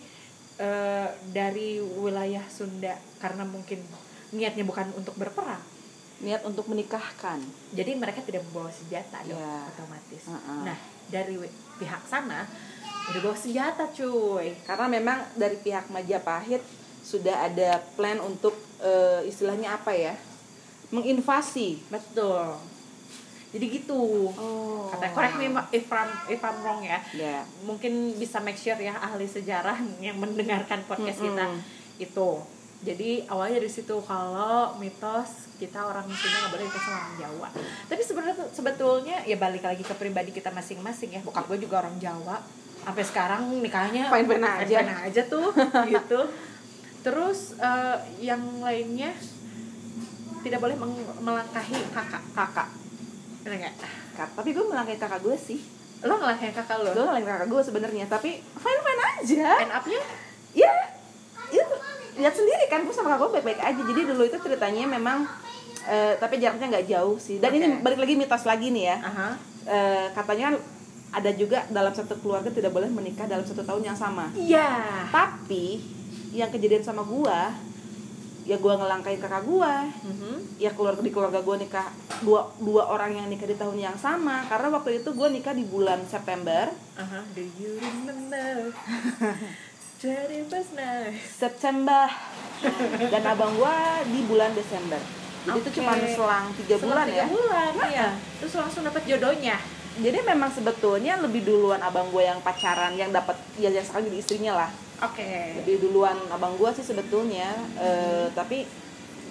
eh, 0.62 1.10
dari 1.34 1.82
wilayah 1.82 2.46
Sunda 2.46 2.94
karena 3.18 3.42
mungkin 3.42 3.82
niatnya 4.38 4.62
bukan 4.62 4.94
untuk 4.94 5.18
berperang. 5.18 5.77
Niat 6.20 6.42
untuk 6.42 6.66
menikahkan 6.66 7.38
Jadi 7.70 7.92
mereka 7.94 8.20
tidak 8.22 8.42
membawa 8.44 8.70
senjata 8.70 9.22
dong, 9.22 9.38
Iya. 9.38 9.70
otomatis. 9.70 10.24
Heeh. 10.26 10.62
Nah, 10.64 10.78
dari 11.08 11.36
pihak 11.78 12.04
sana 12.04 12.44
udah 13.08 13.22
bawa 13.22 13.36
senjata 13.36 13.88
cuy. 13.88 14.52
karena 14.64 14.86
memang 14.90 15.18
dari 15.34 15.56
pihak 15.58 15.88
Majapahit 15.88 16.60
sudah 17.00 17.46
ada 17.46 17.80
plan 17.96 18.20
untuk 18.20 18.52
eh, 18.80 19.24
istilahnya 19.24 19.74
apa 19.74 19.92
ya 19.92 20.18
menginvasi 20.90 21.84
Betul. 21.88 22.56
Jadi 23.48 23.66
gitu. 23.74 24.28
oh 24.30 24.92
Kata 24.92 25.08
correct 25.10 25.36
me 25.38 25.48
if 25.72 25.88
I'm, 25.88 26.12
if 26.28 26.42
I'm 26.42 26.60
wrong 26.60 26.84
ya. 26.84 27.00
ya 27.10 27.48
Mungkin 27.64 28.16
bisa 28.16 28.40
make 28.40 28.56
sure 28.56 28.76
ya 28.76 28.96
ahli 28.98 29.24
sejarah 29.24 29.80
yang 30.04 30.18
mendengarkan 30.18 30.84
podcast 30.84 31.22
kita 31.22 31.46
Mm-mm. 31.48 31.64
itu. 31.98 32.30
Jadi 32.78 33.26
awalnya 33.26 33.58
dari 33.58 33.72
situ 33.74 33.96
kalau 34.06 34.78
mitos 34.78 35.50
kita 35.58 35.82
orang 35.82 36.06
Sunda 36.14 36.38
nggak 36.46 36.52
boleh 36.54 36.66
nikah 36.70 36.82
sama 36.86 36.98
orang 37.02 37.16
Jawa. 37.18 37.48
Tapi 37.90 38.02
sebenarnya 38.06 38.36
sebetulnya 38.54 39.18
ya 39.26 39.36
balik 39.36 39.66
lagi 39.66 39.82
ke 39.82 39.96
pribadi 39.98 40.30
kita 40.30 40.54
masing-masing 40.54 41.18
ya. 41.18 41.22
Bokap 41.26 41.50
gue 41.50 41.58
juga 41.58 41.82
orang 41.82 41.98
Jawa. 41.98 42.38
Sampai 42.86 43.04
sekarang 43.04 43.42
nikahnya 43.60 44.08
Fine-fine 44.08 44.46
aja. 44.46 44.78
fine-fine 44.86 44.94
aja 45.10 45.22
tuh 45.26 45.50
gitu. 45.90 46.20
Terus 47.02 47.58
eh, 47.58 47.98
yang 48.22 48.42
lainnya 48.62 49.12
tidak 50.46 50.62
boleh 50.62 50.78
melangkahi 51.20 51.76
kakak. 51.92 52.24
kakak 52.32 52.70
Bener 53.42 53.68
nggak? 53.68 53.76
Tapi 54.38 54.50
gue 54.54 54.64
melangkahi 54.64 54.98
kakak 54.98 55.22
gue 55.26 55.34
sih 55.36 55.60
Lo 56.06 56.14
ngelangkahin 56.14 56.54
kakak 56.54 56.78
lo? 56.86 56.94
gue 56.94 57.04
melangkahi 57.04 57.26
kakak 57.42 57.50
gue 57.50 57.62
sebenarnya 57.66 58.06
tapi 58.06 58.38
fine 58.38 58.82
fine 58.86 59.02
aja 59.18 59.50
End 59.66 59.74
up-nya? 59.74 60.02
ya 60.54 60.74
ya 61.50 61.64
lihat 62.18 62.34
sendiri 62.34 62.66
kan 62.66 62.82
gue 62.82 62.92
sama 62.92 63.10
kakak 63.10 63.22
gue 63.22 63.30
baik 63.34 63.46
baik 63.48 63.62
aja 63.64 63.82
jadi 63.84 64.02
dulu 64.06 64.24
itu 64.24 64.38
ceritanya 64.38 64.84
memang 64.88 65.24
eh, 65.84 66.14
tapi 66.16 66.38
jaraknya 66.38 66.68
nggak 66.70 66.88
jauh 66.88 67.16
sih 67.18 67.38
dan 67.38 67.52
ini 67.52 67.66
Oke. 67.72 67.82
balik 67.82 68.00
lagi 68.00 68.14
mitos 68.16 68.44
lagi 68.44 68.68
nih 68.70 68.84
ya 68.86 68.98
Aha. 69.00 69.28
Eh, 69.64 70.06
katanya 70.12 70.44
kan 70.48 70.56
ada 71.08 71.32
juga 71.32 71.64
dalam 71.68 71.92
satu 71.92 72.18
keluarga 72.18 72.50
tidak 72.50 72.72
boleh 72.72 72.88
menikah 72.88 73.24
dalam 73.24 73.44
satu 73.44 73.62
tahun 73.62 73.84
yang 73.86 73.96
sama 73.96 74.28
Iya. 74.34 74.68
tapi 75.08 75.80
yang 76.32 76.50
kejadian 76.50 76.82
sama 76.82 77.02
gua 77.02 77.56
ya 78.44 78.56
gua 78.58 78.76
ngelangkain 78.76 79.16
kakak 79.18 79.44
gua 79.44 79.84
Mhm. 80.04 80.56
ya 80.56 80.72
keluarga 80.72 81.00
di 81.00 81.12
keluarga 81.12 81.40
gua 81.40 81.56
nikah 81.56 81.88
dua 82.20 82.48
dua 82.58 82.88
orang 82.88 83.12
yang 83.14 83.28
nikah 83.28 83.44
di 83.44 83.56
tahun 83.56 83.76
yang 83.78 83.96
sama 83.96 84.48
karena 84.48 84.68
waktu 84.70 85.00
itu 85.00 85.10
gua 85.12 85.28
nikah 85.28 85.52
di 85.52 85.64
bulan 85.64 86.00
September 86.04 86.72
Aha. 86.96 87.28
Do 87.32 87.44
you 87.44 87.76
remember? 87.78 88.72
Night. 89.98 91.18
September 91.26 92.06
dan 93.10 93.24
abang 93.26 93.54
gua 93.58 94.06
di 94.06 94.22
bulan 94.30 94.54
Desember 94.54 95.02
jadi 95.48 95.58
itu 95.58 95.70
Oke. 95.74 95.78
cuma 95.82 95.92
selang 95.98 96.46
tiga 96.60 96.76
bulan 96.78 97.08
tiga 97.08 97.18
ya 97.18 97.26
bulan, 97.32 97.72
iya. 97.88 98.10
Terus 98.44 98.54
langsung 98.60 98.84
dapat 98.84 99.08
jodohnya. 99.08 99.56
jadi 99.98 100.22
memang 100.22 100.54
sebetulnya 100.54 101.18
lebih 101.18 101.42
duluan 101.42 101.82
abang 101.82 102.14
gua 102.14 102.30
yang 102.30 102.40
pacaran 102.46 102.94
yang 102.94 103.10
dapat 103.10 103.34
ya 103.58 103.74
yang 103.74 103.82
sekarang 103.82 104.06
jadi 104.14 104.18
istrinya 104.22 104.54
lah 104.54 104.70
Oke. 105.02 105.58
lebih 105.66 105.82
duluan 105.90 106.18
abang 106.30 106.54
gua 106.62 106.70
sih 106.70 106.86
sebetulnya 106.86 107.58
Eh, 107.82 108.30
tapi 108.38 108.70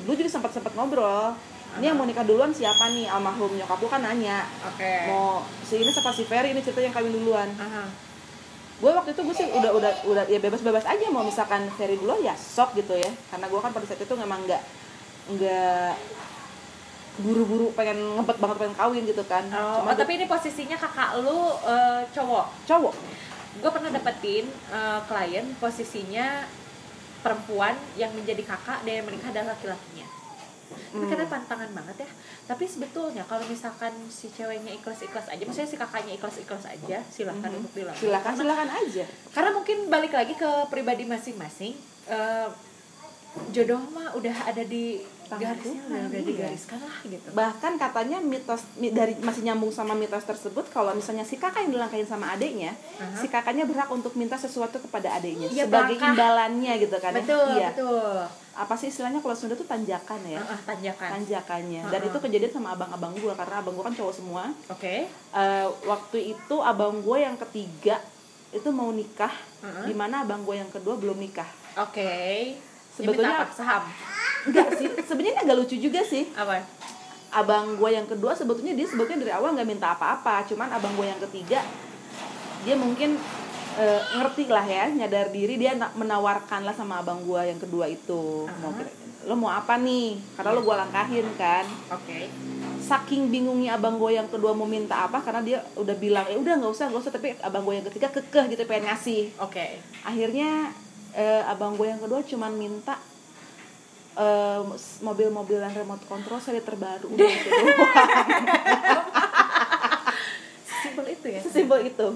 dulu 0.02 0.18
juga 0.18 0.30
sempat 0.34 0.50
sempat 0.50 0.74
ngobrol 0.74 1.34
ini 1.78 1.86
yang 1.86 1.98
mau 1.98 2.08
nikah 2.08 2.26
duluan 2.26 2.50
siapa 2.50 2.90
nih 2.90 3.06
almarhum 3.06 3.54
nyokap 3.54 3.78
lu 3.78 3.86
kan 3.86 4.02
nanya 4.02 4.50
Oke. 4.66 5.14
mau 5.14 5.46
si 5.62 5.78
ini 5.78 5.90
siapa 5.94 6.10
si 6.10 6.26
Ferry 6.26 6.50
ini 6.50 6.62
cerita 6.64 6.82
yang 6.82 6.90
kawin 6.90 7.14
duluan 7.14 7.50
Aha. 7.54 8.05
Gue 8.76 8.90
waktu 8.92 9.10
itu 9.16 9.20
gue 9.24 9.36
sih 9.36 9.48
udah 9.56 9.70
udah 9.72 9.92
udah 10.04 10.24
ya 10.28 10.36
bebas 10.36 10.60
bebas 10.60 10.84
aja 10.84 11.06
mau 11.08 11.24
misalkan 11.24 11.64
Ferry 11.80 11.96
dulu 11.96 12.20
ya 12.20 12.36
sok 12.36 12.76
gitu 12.76 12.92
ya 12.92 13.08
karena 13.32 13.48
gue 13.48 13.60
kan 13.60 13.72
pada 13.72 13.88
saat 13.88 14.04
itu 14.04 14.14
memang 14.16 14.44
nggak 14.44 14.62
nggak 15.32 15.94
buru-buru 17.16 17.72
pengen 17.72 17.96
ngebet 18.20 18.36
banget 18.36 18.56
pengen 18.60 18.76
kawin 18.76 19.02
gitu 19.08 19.24
kan 19.24 19.48
Oh, 19.48 19.80
cuma 19.80 19.92
oh, 19.92 19.96
tapi 19.96 20.20
ini 20.20 20.28
posisinya 20.28 20.76
kakak 20.76 21.24
lu 21.24 21.56
eh, 21.64 22.04
cowok. 22.12 22.46
cowok 22.68 22.94
Gue 23.56 23.70
pernah 23.72 23.88
dapetin 23.88 24.44
eh, 24.68 25.00
klien 25.08 25.46
posisinya 25.56 26.44
perempuan 27.24 27.72
yang 27.96 28.12
menjadi 28.12 28.44
kakak 28.44 28.84
dan 28.84 29.00
yang 29.00 29.06
menikah 29.08 29.32
adalah 29.32 29.56
laki-lakinya. 29.56 30.06
Hmm. 30.66 31.06
karena 31.06 31.26
pantangan 31.26 31.70
banget 31.70 31.96
ya. 32.02 32.10
Tapi 32.46 32.64
sebetulnya 32.64 33.22
kalau 33.24 33.44
misalkan 33.44 33.92
si 34.06 34.26
ceweknya 34.28 34.72
ikhlas-ikhlas 34.72 35.26
aja, 35.28 35.42
maksudnya 35.42 35.68
si 35.68 35.76
kakaknya 35.76 36.12
ikhlas-ikhlas 36.14 36.64
aja, 36.64 36.98
silahkan 37.06 37.48
Mhm. 37.48 37.58
untuk 37.58 37.72
dilakukan. 37.74 38.02
silakan 38.02 38.34
Karena- 38.36 38.76
aja 38.76 39.04
Karena 39.30 39.50
mungkin 39.52 39.78
balik 39.86 40.12
lagi 40.12 40.34
ke 40.34 40.50
pribadi 40.66 41.04
masing-masing. 41.04 41.74
eh, 42.06 42.48
jodoh 43.50 43.82
mah 43.90 44.14
udah 44.14 44.46
ada 44.46 44.62
di 44.62 45.02
garisnya, 45.28 45.82
udah, 45.82 46.22
digariskan 46.22 46.78
lah 46.78 46.96
gitu. 47.02 47.28
bahkan 47.30 47.74
katanya 47.74 48.18
mitos 48.18 48.62
mi- 48.74 48.90
dari 48.90 49.18
masih 49.18 49.42
nyambung 49.42 49.68
sama 49.68 49.92
mitos 49.92 50.22
tersebut 50.22 50.66
kalau 50.68 50.92
misalnya 50.92 51.22
si 51.22 51.34
kakak 51.34 51.62
yang 51.62 51.74
dilangkain 51.74 52.04
sama 52.04 52.30
adiknya 52.30 52.78
Aha. 52.94 53.16
si 53.16 53.26
kakaknya 53.26 53.64
berhak 53.64 53.86
untuk 53.88 54.14
minta 54.14 54.36
sesuatu 54.36 54.78
kepada 54.78 55.10
adiknya 55.12 55.48
Iya, 55.48 55.66
sebagai 55.66 55.96
imbalannya 55.96 56.72
gitu 56.78 56.96
kan 56.96 57.10
ya. 57.10 57.18
betul, 57.18 57.48
iya 57.52 57.68
betul. 57.70 58.18
apa 58.54 58.74
sih 58.74 58.88
istilahnya 58.88 59.18
kalau 59.18 59.34
Sunda 59.34 59.52
tuh 59.52 59.64
tanjakan 59.64 60.20
ya 60.24 60.38
Ah, 60.38 60.48
ah, 60.48 60.60
tanjakan. 60.64 61.08
tanjakannya 61.12 61.82
dan 61.84 61.98
Ha-ha. 61.98 62.08
itu 62.08 62.18
kejadian 62.20 62.52
sama 62.52 62.68
abang-abang 62.72 63.12
gua 63.16 63.34
karena 63.34 63.54
abang 63.58 63.74
gua 63.74 63.84
kan 63.84 63.94
cowok 63.94 64.14
semua 64.14 64.48
Oke. 64.68 65.04
Eh, 65.10 65.66
waktu 65.84 66.18
itu 66.32 66.56
abang 66.58 66.98
gua 66.98 67.18
yang 67.20 67.36
ketiga 67.38 67.98
itu 68.48 68.68
mau 68.70 68.88
nikah 68.88 69.34
Heeh. 69.60 69.84
di 69.84 69.92
mana 69.92 70.22
abang 70.22 70.40
gue 70.40 70.54
yang 70.54 70.70
kedua 70.70 70.94
belum 70.94 71.18
nikah 71.18 71.44
Oke. 71.76 72.56
Sebetulnya- 72.96 73.44
apa? 73.44 73.52
saham. 73.52 73.82
enggak 74.46 74.68
sih 74.74 74.86
sebenarnya 75.00 75.42
agak 75.42 75.56
lucu 75.56 75.76
juga 75.76 76.00
sih 76.00 76.30
Apa? 76.32 76.62
abang 77.28 77.74
gue 77.74 77.90
yang 77.90 78.06
kedua 78.06 78.32
sebetulnya 78.32 78.72
dia 78.72 78.86
sebetulnya 78.86 79.20
dari 79.20 79.32
awal 79.32 79.52
nggak 79.52 79.68
minta 79.68 79.90
apa-apa 79.90 80.46
cuman 80.46 80.70
abang 80.70 80.94
gue 80.94 81.04
yang 81.04 81.20
ketiga 81.20 81.60
dia 82.62 82.74
mungkin 82.74 83.18
eh, 83.76 84.00
ngerti 84.14 84.46
lah 84.46 84.64
ya 84.64 84.88
nyadar 84.88 85.28
diri 85.28 85.54
dia 85.54 85.74
na- 85.74 85.92
menawarkan 85.92 86.62
lah 86.62 86.72
sama 86.72 86.98
abang 86.98 87.20
gue 87.20 87.42
yang 87.44 87.58
kedua 87.58 87.84
itu 87.86 88.46
mau 88.56 88.70
Aha. 88.70 88.78
kira- 88.78 88.94
lo 89.26 89.34
mau 89.34 89.50
apa 89.50 89.74
nih 89.76 90.16
karena 90.32 90.50
lo 90.50 90.62
gue 90.62 90.76
langkahin 90.76 91.26
kan 91.34 91.66
Oke. 91.90 92.30
saking 92.78 93.28
bingungnya 93.28 93.74
abang 93.74 93.98
gue 93.98 94.14
yang 94.14 94.30
kedua 94.30 94.54
mau 94.54 94.64
minta 94.64 95.02
apa 95.02 95.18
karena 95.18 95.42
dia 95.42 95.58
udah 95.74 95.96
bilang 95.96 96.24
ya 96.24 96.38
udah 96.38 96.54
nggak 96.56 96.70
usah 96.70 96.86
nggak 96.86 97.02
usah 97.02 97.12
tapi 97.12 97.34
abang 97.36 97.66
gue 97.66 97.74
yang 97.74 97.84
ketiga 97.84 98.08
kekeh 98.08 98.46
gitu 98.48 98.62
pengen 98.64 98.86
ngasih 98.86 99.34
Oke. 99.36 99.82
akhirnya 100.00 100.70
eh, 101.16 101.42
abang 101.42 101.74
gue 101.74 101.86
yang 101.86 101.98
kedua 101.98 102.20
cuman 102.20 102.52
minta 102.52 103.00
eh, 104.14 104.60
mobil-mobil 105.00 105.58
yang 105.58 105.72
remote 105.74 106.04
control 106.04 106.36
seri 106.38 106.60
terbaru 106.60 107.08
udah 107.08 107.24
gitu. 107.26 107.50
Simpel 110.76 111.06
itu 111.08 111.26
ya. 111.28 111.40
sesimpel 111.40 111.80
itu 111.84 112.08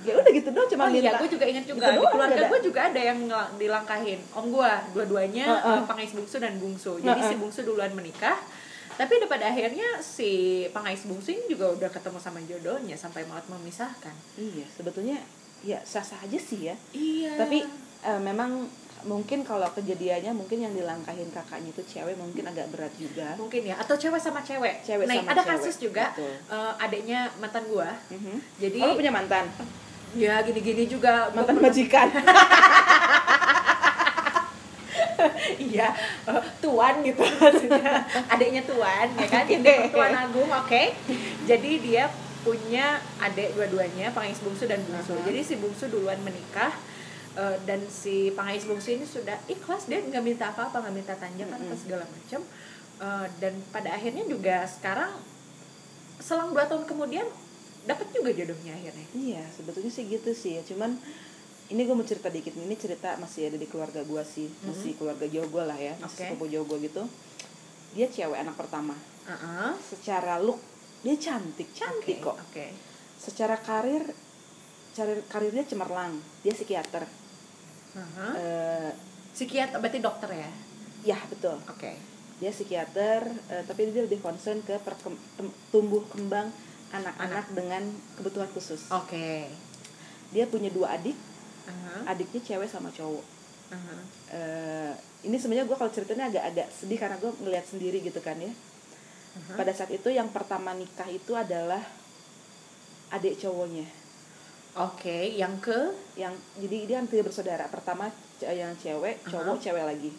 ya 0.00 0.16
udah 0.16 0.32
gitu 0.32 0.48
doang 0.48 0.64
cuma 0.64 0.82
Oh 0.82 0.90
iya, 0.90 1.12
minta 1.12 1.20
gue 1.20 1.28
juga 1.28 1.44
ingat 1.44 1.64
juga 1.68 1.86
Gitu 1.86 2.00
di 2.00 2.08
keluarga 2.08 2.40
gue 2.48 2.60
juga 2.64 2.80
ada 2.88 3.00
yang 3.00 3.18
dilangkahin. 3.60 4.20
Om 4.32 4.46
gue, 4.48 4.70
dua-duanya 4.96 5.44
Heeh. 5.46 5.76
uh, 5.76 5.84
pengais 5.84 6.08
bungsu 6.10 6.40
dan 6.40 6.56
bungsu. 6.56 6.96
Jadi 6.98 7.20
Heeh. 7.20 7.28
si 7.28 7.34
bungsu 7.36 7.60
duluan 7.62 7.92
menikah. 7.92 8.40
Tapi 8.96 9.12
udah 9.16 9.28
pada 9.28 9.52
akhirnya 9.52 10.00
si 10.00 10.30
pengais 10.72 11.04
bungsu 11.04 11.32
ini 11.32 11.44
juga 11.48 11.68
udah 11.70 11.88
ketemu 11.88 12.16
sama 12.16 12.40
jodohnya 12.40 12.96
sampai 12.96 13.28
maut 13.28 13.44
memisahkan. 13.46 14.12
iya 14.36 14.64
sebetulnya 14.72 15.20
ya 15.60 15.76
sah 15.84 16.00
sah 16.00 16.16
aja 16.20 16.36
sih 16.36 16.68
ya 16.68 16.76
Iya. 16.92 17.36
tapi 17.36 17.60
eh, 18.04 18.20
memang 18.20 18.68
mungkin 19.00 19.40
kalau 19.48 19.64
kejadiannya 19.72 20.36
mungkin 20.36 20.60
yang 20.60 20.76
dilangkahin 20.76 21.32
kakaknya 21.32 21.72
itu 21.72 21.80
cewek 21.88 22.20
mungkin 22.20 22.44
agak 22.44 22.68
berat 22.68 22.92
juga 23.00 23.32
mungkin 23.40 23.64
ya 23.64 23.80
atau 23.80 23.96
cewek 23.96 24.20
sama 24.20 24.44
cewek. 24.44 24.84
Cewek 24.84 25.08
nah, 25.08 25.16
sama 25.16 25.32
ada 25.32 25.40
cewek, 25.40 25.50
kasus 25.56 25.76
juga 25.80 26.12
betul. 26.12 26.34
uh, 26.52 26.76
adiknya 26.76 27.32
mantan 27.40 27.64
gue. 27.64 27.90
Mhm. 28.12 28.34
Jadi 28.60 28.80
oh, 28.84 28.96
punya 28.96 29.12
mantan 29.12 29.48
ya 30.18 30.42
gini-gini 30.42 30.90
juga 30.90 31.30
gua 31.30 31.36
mantan 31.42 31.54
pernah- 31.58 31.70
majikan 31.70 32.08
iya 35.70 35.94
eh, 36.26 36.42
tuan 36.58 36.94
gitu 37.06 37.22
maksudnya 37.22 38.02
adiknya 38.26 38.62
tuan 38.66 39.06
ya 39.14 39.28
kan 39.30 39.46
ini 39.46 39.74
tuan 39.94 40.10
agung 40.10 40.50
oke 40.50 40.82
jadi 41.46 41.70
dia 41.78 42.04
punya 42.40 42.98
adik 43.20 43.52
dua-duanya 43.54 44.10
pengais 44.16 44.40
bungsu 44.40 44.64
dan 44.66 44.80
bungsu 44.82 45.12
Aha. 45.14 45.24
jadi 45.28 45.40
si 45.44 45.54
bungsu 45.60 45.92
duluan 45.92 46.18
menikah 46.24 46.72
eh, 47.40 47.56
dan 47.64 47.80
si 47.88 48.28
pengais 48.36 48.68
bungsu 48.68 48.92
ini 48.92 49.08
sudah 49.08 49.40
ikhlas 49.48 49.88
dia 49.88 50.04
nggak 50.04 50.20
minta 50.20 50.52
apa-apa 50.52 50.84
nggak 50.84 50.96
minta 51.00 51.14
tanjakan 51.16 51.56
Mm-mm. 51.56 51.72
atau 51.72 51.78
segala 51.80 52.04
macam 52.04 52.42
Eh, 53.00 53.26
dan 53.40 53.56
pada 53.72 53.96
akhirnya 53.96 54.28
juga 54.28 54.60
sekarang 54.68 55.08
selang 56.20 56.52
dua 56.52 56.68
tahun 56.68 56.84
kemudian 56.84 57.24
dapat 57.88 58.12
juga 58.12 58.28
jodohnya 58.36 58.76
akhirnya 58.76 59.08
Iya, 59.16 59.40
sebetulnya 59.56 59.88
sih 59.88 60.04
gitu 60.04 60.36
sih 60.36 60.60
ya. 60.60 60.62
Cuman 60.68 61.00
ini 61.72 61.80
gue 61.88 61.96
mau 61.96 62.04
cerita 62.04 62.28
dikit. 62.28 62.52
Ini 62.52 62.76
cerita 62.76 63.16
masih 63.16 63.48
ada 63.48 63.56
di 63.56 63.64
keluarga 63.64 64.04
gue 64.04 64.20
sih, 64.20 64.52
masih 64.68 65.00
keluarga 65.00 65.24
jauh 65.24 65.48
gue 65.48 65.64
lah 65.64 65.80
ya, 65.80 65.96
masih 65.96 66.12
Oke. 66.12 66.24
sepupu 66.28 66.44
jauh 66.52 66.66
gue 66.68 66.78
gitu. 66.92 67.02
Dia 67.96 68.06
cewek 68.12 68.36
anak 68.36 68.60
pertama. 68.60 68.92
Heeh. 69.24 69.72
Secara 69.80 70.36
look 70.36 70.60
dia 71.00 71.16
cantik, 71.16 71.72
cantik 71.72 72.20
Oke, 72.20 72.26
kok. 72.28 72.36
oke 72.36 72.66
Secara 73.16 73.56
karir, 73.64 74.12
karir 74.92 75.24
karirnya 75.24 75.64
cemerlang. 75.64 76.20
Dia 76.44 76.52
psikiater. 76.52 77.08
Aha. 77.94 78.28
Eh, 78.36 78.90
psikiater 79.32 79.78
berarti 79.78 79.98
dokter 79.98 80.30
ya 80.32 80.50
ya 81.02 81.18
betul. 81.26 81.56
oke 81.64 81.92
Dia 82.40 82.48
psikiater, 82.48 83.20
eh, 83.52 83.62
tapi 83.68 83.92
dia 83.92 84.00
lebih 84.00 84.16
concern 84.18 84.64
ke 84.64 84.80
perkem- 84.80 85.20
tumbuh 85.68 86.00
kembang 86.08 86.48
anak-anak 86.90 87.52
dengan 87.52 87.84
kebutuhan 88.16 88.48
khusus. 88.50 88.88
oke 88.88 89.44
Dia 90.30 90.46
punya 90.46 90.70
dua 90.70 90.96
adik, 90.96 91.18
Aha. 91.66 92.14
adiknya 92.14 92.40
cewek 92.40 92.66
sama 92.66 92.88
cowok. 92.90 93.26
Aha. 93.70 93.96
eh, 94.32 94.92
ini 95.22 95.36
sebenarnya 95.36 95.68
gue 95.68 95.76
kalau 95.76 95.92
ceritanya 95.92 96.26
agak-agak 96.26 96.68
sedih 96.72 96.98
karena 96.98 97.14
gue 97.20 97.30
ngeliat 97.38 97.62
sendiri 97.62 98.00
gitu 98.00 98.18
kan 98.18 98.34
ya 98.34 98.50
Aha. 98.50 99.54
pada 99.54 99.70
saat 99.70 99.92
itu 99.92 100.10
yang 100.10 100.26
pertama 100.32 100.74
nikah 100.74 101.06
itu 101.06 101.36
adalah 101.36 101.78
adik 103.10 103.38
cowoknya 103.38 103.86
Oke, 104.72 105.34
yang 105.34 105.58
ke 105.58 105.74
yang 106.14 106.30
jadi 106.54 106.76
dia 106.86 106.96
kan 106.96 107.06
tiga 107.06 107.22
bersaudara 107.22 107.66
pertama 107.66 108.06
yang 108.40 108.70
cewek 108.76 109.18
cowok 109.24 109.56
Aha. 109.56 109.62
cewek 109.62 109.84
lagi 109.84 110.10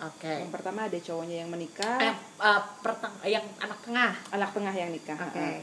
Oke. 0.00 0.32
yang 0.40 0.48
pertama 0.48 0.88
adik 0.88 1.04
cowoknya 1.04 1.44
yang 1.44 1.50
menikah 1.50 2.00
Eh, 2.00 2.16
eh, 2.40 2.60
perteng- 2.80 3.20
yang 3.22 3.44
anak 3.58 3.76
tengah. 3.80 4.12
anak 4.30 4.50
tengah 4.50 4.72
yang 4.72 4.88
nikah 4.88 5.20
Oke. 5.20 5.60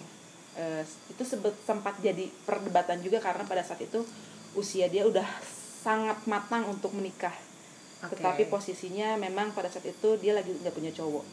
Eh, 0.54 0.82
itu 1.10 1.23
sebet- 1.23 1.58
sempat 1.62 1.97
jadi 1.97 2.30
perdebatan 2.43 3.02
juga 3.02 3.17
karena 3.17 3.41
pada 3.41 3.62
saat 3.62 3.78
itu 3.80 4.06
usia 4.54 4.86
dia 4.86 5.02
udah 5.04 5.26
sangat 5.80 6.21
matang 6.23 6.65
untuk 6.67 6.93
menikah 6.93 7.34
Oke. 8.00 8.13
tetapi 8.13 8.45
posisinya 8.47 9.17
memang 9.17 9.50
pada 9.52 9.65
saat 9.67 9.84
itu 9.84 10.10
dia 10.15 10.34
lagi 10.34 10.54
nggak 10.54 10.71
punya 10.71 10.89
cowok 10.91 11.26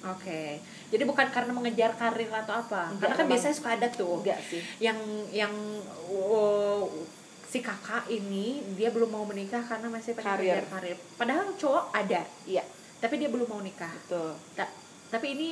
Oke. 0.00 0.58
Jadi 0.88 1.02
bukan 1.04 1.28
karena 1.28 1.52
mengejar 1.52 1.92
karir 1.94 2.28
atau 2.28 2.54
apa. 2.56 2.88
Enggak, 2.88 3.00
karena 3.04 3.14
kan 3.14 3.24
memang. 3.24 3.32
biasanya 3.36 3.54
suka 3.54 3.70
ada 3.76 3.88
tuh 3.88 4.16
enggak 4.20 4.40
sih 4.48 4.62
yang 4.80 4.98
yang 5.28 5.52
oh, 6.08 6.88
si 7.44 7.60
kakak 7.60 8.06
ini 8.06 8.62
dia 8.74 8.88
belum 8.88 9.10
mau 9.10 9.26
menikah 9.26 9.60
karena 9.60 9.90
masih 9.90 10.14
pengen 10.14 10.30
Karir. 10.30 10.46
mengejar 10.54 10.66
karir. 10.70 10.96
Padahal 11.18 11.46
cowok 11.54 11.84
ada, 11.92 12.22
iya 12.46 12.64
tapi 13.00 13.16
dia 13.16 13.32
belum 13.32 13.48
mau 13.48 13.60
nikah. 13.60 13.90
betul 13.90 14.36
Ta- 14.54 14.72
tapi 15.08 15.34
ini 15.34 15.48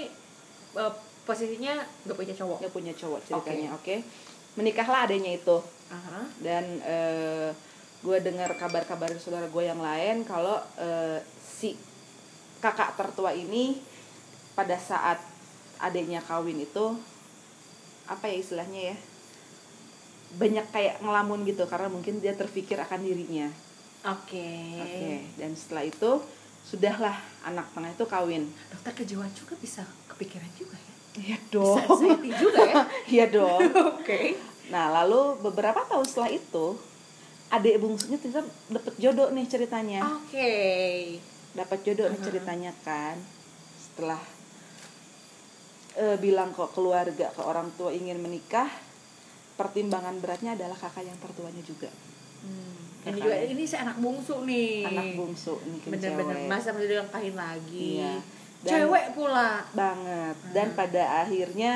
eh, 0.75 0.93
posisinya 1.25 1.75
nggak 2.05 2.17
punya 2.17 2.35
cowok. 2.37 2.59
nggak 2.61 2.73
punya 2.73 2.93
cowok 2.95 3.21
ceritanya 3.25 3.69
oke 3.75 3.95
menikahlah 4.55 5.05
adanya 5.05 5.33
itu 5.35 5.57
Aha. 5.89 6.21
dan 6.41 6.65
eh, 6.81 7.49
gue 7.99 8.17
dengar 8.23 8.53
kabar-kabar 8.55 9.11
saudara 9.19 9.45
gue 9.45 9.65
yang 9.65 9.81
lain 9.81 10.23
kalau 10.25 10.57
eh, 10.77 11.19
si 11.41 11.75
kakak 12.61 12.95
tertua 12.95 13.33
ini 13.33 13.77
pada 14.59 14.75
saat 14.75 15.23
adiknya 15.79 16.19
kawin 16.21 16.59
itu 16.59 16.99
apa 18.05 18.27
ya 18.27 18.37
istilahnya 18.37 18.81
ya 18.91 18.97
banyak 20.35 20.67
kayak 20.69 20.99
ngelamun 20.99 21.47
gitu 21.47 21.65
karena 21.65 21.87
mungkin 21.87 22.19
dia 22.19 22.35
terpikir 22.35 22.75
akan 22.77 23.01
dirinya 23.01 23.47
Oke. 24.05 24.51
oke 24.77 25.11
dan 25.37 25.55
setelah 25.55 25.85
itu 25.85 26.11
sudahlah 26.61 27.17
anak 27.43 27.71
tengah 27.71 27.89
itu 27.89 28.05
kawin 28.05 28.45
Dokter 28.69 28.93
kejiwaan 28.95 29.33
juga 29.33 29.55
bisa 29.57 29.83
kepikiran 30.07 30.51
juga 30.53 30.77
ya. 30.77 30.95
iya 31.17 31.37
Bisa 31.41 31.81
anxiety 31.87 32.31
juga 32.35 32.61
ya. 32.63 32.75
iya 33.15 33.27
dong 33.27 33.61
Oke. 33.95 34.37
Nah, 34.69 34.93
lalu 34.93 35.21
beberapa 35.41 35.81
tahun 35.83 36.05
setelah 36.05 36.29
itu, 36.29 36.77
adik 37.49 37.81
bungsunya 37.81 38.21
ternyata 38.21 38.45
dapet 38.69 38.93
jodoh 39.01 39.33
nih 39.33 39.49
ceritanya. 39.49 40.05
Oke. 40.05 40.53
Dapat 41.55 41.79
jodoh 41.83 42.07
nih 42.07 42.15
Uh-huh. 42.15 42.27
ceritanya 42.29 42.73
kan. 42.85 43.17
Setelah 43.81 44.21
eh, 45.99 46.17
bilang 46.17 46.51
ke 46.51 46.63
keluarga, 46.71 47.27
ke 47.29 47.43
orang 47.43 47.75
tua 47.75 47.91
ingin 47.91 48.17
menikah, 48.17 48.71
pertimbangan 49.55 50.15
beratnya 50.19 50.55
adalah 50.55 50.75
kakak 50.75 51.05
yang 51.05 51.19
tertuanya 51.19 51.61
juga. 51.61 51.91
Hmm. 52.39 52.79
Ini 53.05 53.19
juga 53.19 53.35
ini 53.41 53.65
si 53.65 53.75
anak 53.75 53.99
bungsu 53.99 54.45
nih. 54.45 54.87
Anak 54.87 55.09
bungsu 55.15 55.59
nih 55.61 55.79
kan 55.81 55.91
Bener-bener 55.91 56.37
masa 56.47 56.71
masih 56.71 56.89
dilengkahin 56.89 57.35
lagi. 57.35 57.89
Iya. 57.99 58.15
Dan- 58.59 58.71
Cewek 58.85 59.07
pula. 59.13 59.65
banget. 59.73 60.37
Dan 60.53 60.67
Uh-huh. 60.69 60.79
pada 60.79 61.03
akhirnya 61.23 61.75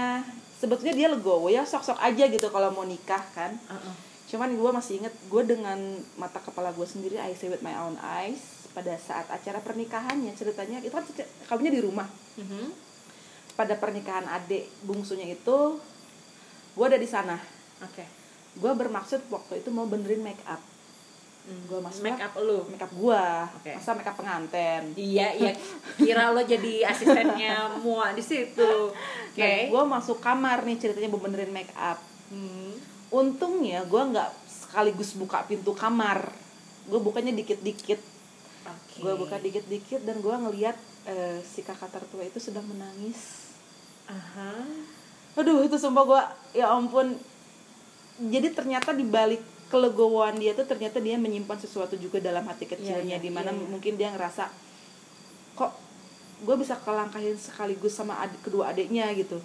sebetulnya 0.53 0.93
dia 0.93 1.09
legowo 1.09 1.47
ya 1.49 1.63
sok-sok 1.63 1.99
aja 1.99 2.25
gitu 2.25 2.47
kalau 2.49 2.71
mau 2.71 2.85
nikah 2.85 3.23
kan. 3.33 3.59
Uh-uh. 3.67 4.15
cuman 4.25 4.49
gue 4.49 4.71
masih 4.73 4.97
inget 4.97 5.13
gue 5.29 5.43
dengan 5.45 5.77
mata 6.17 6.41
kepala 6.41 6.73
gue 6.73 6.89
sendiri 6.89 7.21
I 7.21 7.37
see 7.37 7.47
with 7.47 7.61
my 7.61 7.77
own 7.77 8.01
eyes 8.01 8.41
pada 8.73 8.97
saat 8.97 9.29
acara 9.29 9.61
pernikahannya 9.61 10.33
ceritanya 10.33 10.81
itu 10.81 10.89
kan 10.89 11.05
kawinnya 11.45 11.69
di 11.71 11.83
rumah 11.83 12.09
Mhm. 12.41 12.73
Pada 13.53 13.75
pernikahan 13.75 14.25
adik 14.27 14.67
bungsunya 14.83 15.29
itu 15.29 15.79
gue 16.73 16.85
ada 16.85 16.97
di 16.97 17.05
sana 17.05 17.37
Oke. 17.81 18.05
gue 18.55 18.73
bermaksud 18.73 19.29
waktu 19.29 19.61
itu 19.61 19.69
mau 19.69 19.85
benerin 19.85 20.21
make 20.21 20.43
up 20.45 20.61
Hmm. 21.43 21.59
Gua 21.67 21.83
masuk 21.83 22.07
make 22.07 22.23
up 22.23 22.39
lu. 22.39 22.63
make 22.71 22.79
up 22.79 22.95
gue 22.95 23.23
Oke. 23.59 23.75
masa 23.75 23.99
make 23.99 24.07
up 24.07 24.15
pengantin 24.15 24.95
Iya, 24.95 25.35
iya. 25.35 25.53
Kira 25.99 26.31
lo 26.31 26.39
jadi 26.39 26.87
asistennya 26.87 27.67
mua 27.83 28.15
di 28.15 28.23
situ. 28.23 28.95
Oke. 29.27 29.43
Nah, 29.67 29.67
gue 29.69 29.83
masuk 29.85 30.23
kamar 30.23 30.63
nih 30.63 30.79
ceritanya 30.79 31.11
mau 31.11 31.19
benerin 31.19 31.51
make 31.51 31.75
up 31.75 31.99
Hmm. 32.31 32.79
untungnya 33.11 33.83
gue 33.83 34.03
nggak 34.07 34.31
sekaligus 34.47 35.13
buka 35.13 35.43
pintu 35.43 35.75
kamar 35.75 36.31
gue 36.87 36.97
bukanya 36.97 37.35
dikit-dikit 37.35 37.99
Oke. 38.63 39.03
gue 39.03 39.15
buka 39.19 39.35
dikit-dikit 39.37 40.01
dan 40.01 40.17
gue 40.17 40.33
ngeliat 40.33 40.79
eh, 41.05 41.43
si 41.43 41.61
kakak 41.61 41.91
tertua 41.91 42.23
itu 42.23 42.39
sedang 42.39 42.65
menangis 42.65 43.42
Aha. 44.13 44.53
aduh 45.33 45.65
itu 45.65 45.75
sumpah 45.75 46.05
gue 46.05 46.23
ya 46.55 46.69
ampun 46.69 47.17
jadi 48.21 48.53
ternyata 48.53 48.93
di 48.93 49.03
balik 49.03 49.41
kelegowoan 49.67 50.37
dia 50.37 50.53
tuh 50.53 50.69
ternyata 50.69 51.01
dia 51.01 51.17
menyimpan 51.17 51.57
sesuatu 51.57 51.97
juga 51.97 52.21
dalam 52.21 52.45
hati 52.45 52.69
kecilnya 52.69 53.01
Iya, 53.01 53.17
iya, 53.17 53.19
di 53.19 53.33
mana 53.33 53.49
iya, 53.49 53.57
iya. 53.57 53.67
mungkin 53.67 53.97
dia 53.97 54.13
ngerasa 54.13 54.53
kok 55.55 55.73
gue 56.43 56.57
bisa 56.59 56.77
kelangkahin 56.77 57.33
sekaligus 57.35 57.95
sama 57.95 58.21
adik, 58.21 58.43
kedua 58.43 58.69
adiknya 58.69 59.09
gitu 59.13 59.41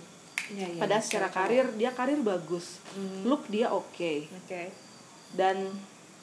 Iya, 0.47 0.67
iya, 0.69 0.80
padahal 0.80 0.99
oke, 0.99 1.08
secara 1.08 1.27
oke. 1.27 1.36
karir 1.38 1.65
dia 1.73 1.91
karir 1.91 2.19
bagus 2.21 2.84
Hmm. 2.91 3.23
look 3.23 3.47
dia 3.47 3.67
oke 3.69 4.27
oke 4.27 4.63
dan 5.34 5.71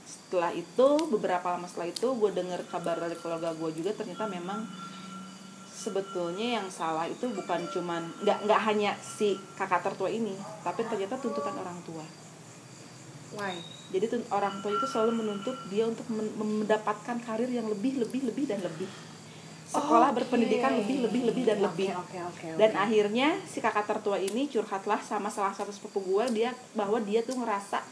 setelah 0.04 0.52
itu 0.52 0.88
beberapa 1.09 1.46
lama 1.46 1.64
setelah 1.64 1.88
itu 1.88 2.09
gue 2.12 2.30
dengar 2.30 2.61
kabar 2.66 2.98
dari 2.98 3.14
keluarga 3.14 3.52
gue 3.52 3.70
juga 3.72 3.94
ternyata 3.94 4.26
memang 4.26 4.68
sebetulnya 5.85 6.57
yang 6.61 6.66
salah 6.73 7.05
itu 7.05 7.29
bukan 7.29 7.61
cuman 7.68 8.09
nggak 8.25 8.49
nggak 8.49 8.61
hanya 8.64 8.97
si 8.97 9.37
kakak 9.53 9.85
tertua 9.85 10.09
ini 10.09 10.33
tapi 10.64 10.81
ternyata 10.88 11.20
tuntutan 11.20 11.53
orang 11.61 11.77
tua. 11.85 12.05
Why? 13.37 13.61
Jadi 13.92 14.07
tun- 14.09 14.29
orang 14.33 14.64
tua 14.64 14.73
itu 14.73 14.87
selalu 14.88 15.12
menuntut 15.20 15.57
dia 15.68 15.85
untuk 15.85 16.07
men- 16.09 16.33
mendapatkan 16.40 17.20
karir 17.20 17.51
yang 17.53 17.68
lebih 17.68 18.01
lebih 18.01 18.25
lebih 18.25 18.44
dan 18.49 18.64
lebih. 18.64 18.88
Sekolah 19.68 20.14
Oke. 20.14 20.23
berpendidikan 20.23 20.73
lebih 20.81 21.05
lebih 21.05 21.23
lebih 21.29 21.44
dan 21.44 21.59
Oke, 21.61 21.66
lebih. 21.66 21.88
oke 21.99 22.18
oke 22.31 22.47
dan 22.57 22.73
oke. 22.73 22.83
akhirnya 22.87 23.29
si 23.44 23.59
kakak 23.59 23.85
tertua 23.90 24.16
ini 24.23 24.47
curhatlah 24.47 25.03
sama 25.03 25.29
salah 25.29 25.53
satu 25.53 25.75
sepupu 25.75 25.99
gue 26.01 26.25
dia 26.33 26.51
bahwa 26.73 26.97
dia 27.03 27.20
tuh 27.27 27.35
ngerasa 27.37 27.83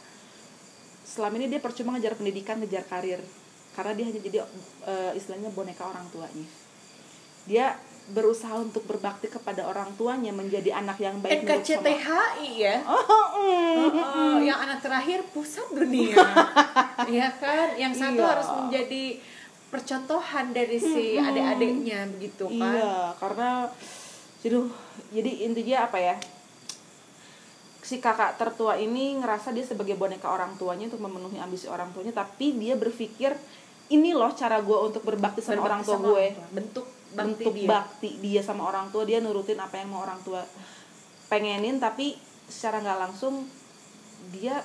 selama 1.02 1.36
ini 1.42 1.50
dia 1.52 1.60
percuma 1.60 1.92
ngejar 1.98 2.16
pendidikan 2.16 2.56
ngejar 2.62 2.86
karir. 2.88 3.20
Karena 3.72 3.92
dia 3.96 4.04
hanya 4.08 4.20
jadi 4.20 4.38
eh, 4.86 5.12
istilahnya 5.18 5.48
boneka 5.52 5.84
orang 5.84 6.06
tuanya 6.08 6.46
dia 7.44 7.74
berusaha 8.02 8.52
untuk 8.54 8.82
berbakti 8.84 9.26
kepada 9.26 9.62
orang 9.62 9.94
tuanya 9.94 10.30
menjadi 10.30 10.74
anak 10.74 10.98
yang 10.98 11.22
baik 11.22 11.42
NKCTHI 11.42 12.50
ya 12.58 12.76
oh, 12.82 12.98
mm. 13.38 13.94
Oh, 13.94 14.38
yang 14.42 14.58
anak 14.58 14.82
terakhir 14.82 15.22
pusat 15.30 15.70
dunia 15.70 16.18
Iya 17.14 17.30
kan 17.38 17.78
yang 17.78 17.94
satu 17.94 18.18
Iya. 18.18 18.28
harus 18.28 18.48
menjadi 18.52 19.04
percontohan 19.68 20.50
dari 20.50 20.76
si 20.76 21.14
adik-adiknya 21.16 22.10
begitu 22.10 22.44
kan 22.50 22.74
Iya, 22.74 22.94
karena 23.16 23.48
jadi 24.42 24.58
jadi 25.10 25.30
intinya 25.46 25.86
apa 25.86 25.98
ya? 25.98 26.16
Si 27.80 27.98
kakak 27.98 28.34
tertua 28.36 28.74
ini 28.76 29.18
ngerasa 29.18 29.50
dia 29.50 29.62
sebagai 29.62 29.94
boneka 29.94 30.26
orang 30.26 30.54
tuanya 30.54 30.86
untuk 30.86 30.98
memenuhi 31.00 31.38
ambisi 31.38 31.66
orang 31.66 31.90
tuanya, 31.90 32.10
tapi 32.12 32.54
dia 32.54 32.74
berpikir 32.74 33.34
ini 33.88 34.10
loh 34.10 34.30
cara 34.32 34.58
gue 34.58 34.78
untuk 34.78 35.02
berbakti 35.02 35.38
sama 35.38 35.60
Berbakti 35.60 35.68
orang 35.68 35.80
tua 35.82 35.94
sama 35.94 36.06
gue. 36.08 36.26
orang 36.26 36.34
tua. 36.34 36.48
bentuk 36.50 36.86
bakti 37.12 37.44
Bentuk 37.44 37.54
dia. 37.54 37.68
bakti 37.68 38.10
dia 38.18 38.40
sama 38.40 38.66
orang 38.66 38.88
tua, 38.88 39.04
dia 39.04 39.20
nurutin 39.20 39.56
apa 39.56 39.76
yang 39.76 39.92
mau 39.92 40.02
orang 40.02 40.20
tua 40.20 40.42
pengenin, 41.28 41.76
tapi 41.76 42.16
secara 42.44 42.80
nggak 42.80 42.98
langsung 43.00 43.44
dia 44.28 44.60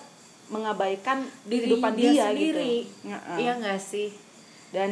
mengabaikan 0.47 1.27
diri 1.43 1.67
kehidupan 1.67 1.91
dia, 1.93 2.11
dia, 2.11 2.23
sendiri. 2.31 2.73
Gitu. 2.87 3.37
Iya 3.37 3.51
nggak 3.59 3.79
sih? 3.79 4.09
Dan 4.71 4.91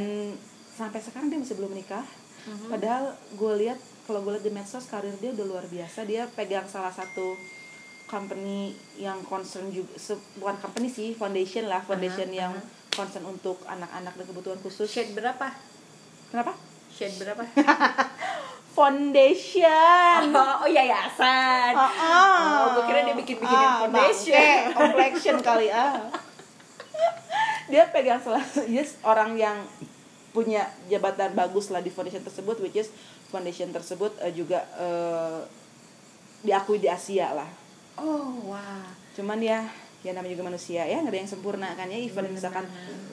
sampai 0.71 0.99
sekarang 0.99 1.27
dia 1.27 1.39
masih 1.39 1.55
belum 1.55 1.71
menikah 1.71 2.03
Mhm. 2.45 2.69
padahal 2.69 3.05
gue 3.33 3.53
lihat 3.57 3.79
kalau 4.05 4.21
gue 4.21 4.37
lihat 4.37 4.45
di 4.45 4.53
medsos 4.53 4.85
karir 4.85 5.15
dia 5.17 5.33
udah 5.33 5.45
luar 5.45 5.65
biasa. 5.65 6.05
Dia 6.05 6.29
pegang 6.29 6.67
salah 6.67 6.91
satu 6.91 7.33
company 8.05 8.69
yang 8.95 9.17
concern 9.25 9.73
juga 9.73 9.97
bukan 10.37 10.55
company 10.61 10.85
sih 10.85 11.11
foundation 11.11 11.65
lah. 11.65 11.81
Foundation 11.81 12.29
Aha, 12.29 12.37
yang 12.37 12.53
aha. 12.53 12.93
concern 12.93 13.25
untuk 13.25 13.57
anak-anak 13.65 14.13
dan 14.13 14.25
kebutuhan 14.25 14.59
khusus. 14.61 14.85
Shade 14.85 15.17
berapa? 15.17 15.49
Kenapa 16.29 16.53
shade 16.95 17.15
berapa? 17.19 17.43
Foundation. 18.75 20.35
Oh, 20.35 20.63
oh 20.63 20.69
yayasan. 20.71 21.71
Ah, 21.75 21.91
ah. 21.91 22.39
oh 22.39 22.67
gue 22.75 22.83
kira 22.91 23.07
dia 23.07 23.15
bikin 23.15 23.39
bikinin 23.39 23.67
Ah, 23.67 23.87
foundation. 23.87 24.35
bangke, 24.35 24.75
complexion 24.75 25.37
kali 25.39 25.67
ah. 25.71 26.11
Dia 27.71 27.87
pegang 27.91 28.19
salah 28.19 28.43
yes, 28.67 28.99
orang 29.03 29.35
yang 29.35 29.59
punya 30.35 30.67
jabatan 30.91 31.31
bagus 31.31 31.71
lah 31.71 31.79
di 31.79 31.87
foundation 31.87 32.19
tersebut 32.19 32.59
which 32.59 32.75
is 32.75 32.91
foundation 33.31 33.71
tersebut 33.71 34.11
eh, 34.19 34.35
juga 34.35 34.67
eh, 34.75 35.39
diakui 36.43 36.79
di 36.79 36.91
Asia 36.91 37.31
lah. 37.31 37.47
Oh 37.95 38.51
wah. 38.51 38.83
Cuman 39.15 39.39
ya 39.39 39.63
ya 40.05 40.13
namanya 40.13 40.37
juga 40.37 40.45
manusia 40.53 40.85
ya 40.85 41.01
nggak 41.01 41.09
ada 41.09 41.19
yang 41.25 41.31
sempurna 41.33 41.69
kan 41.73 41.89
ya 41.89 41.97
even 41.97 42.29
Bener. 42.29 42.37
misalkan 42.37 42.65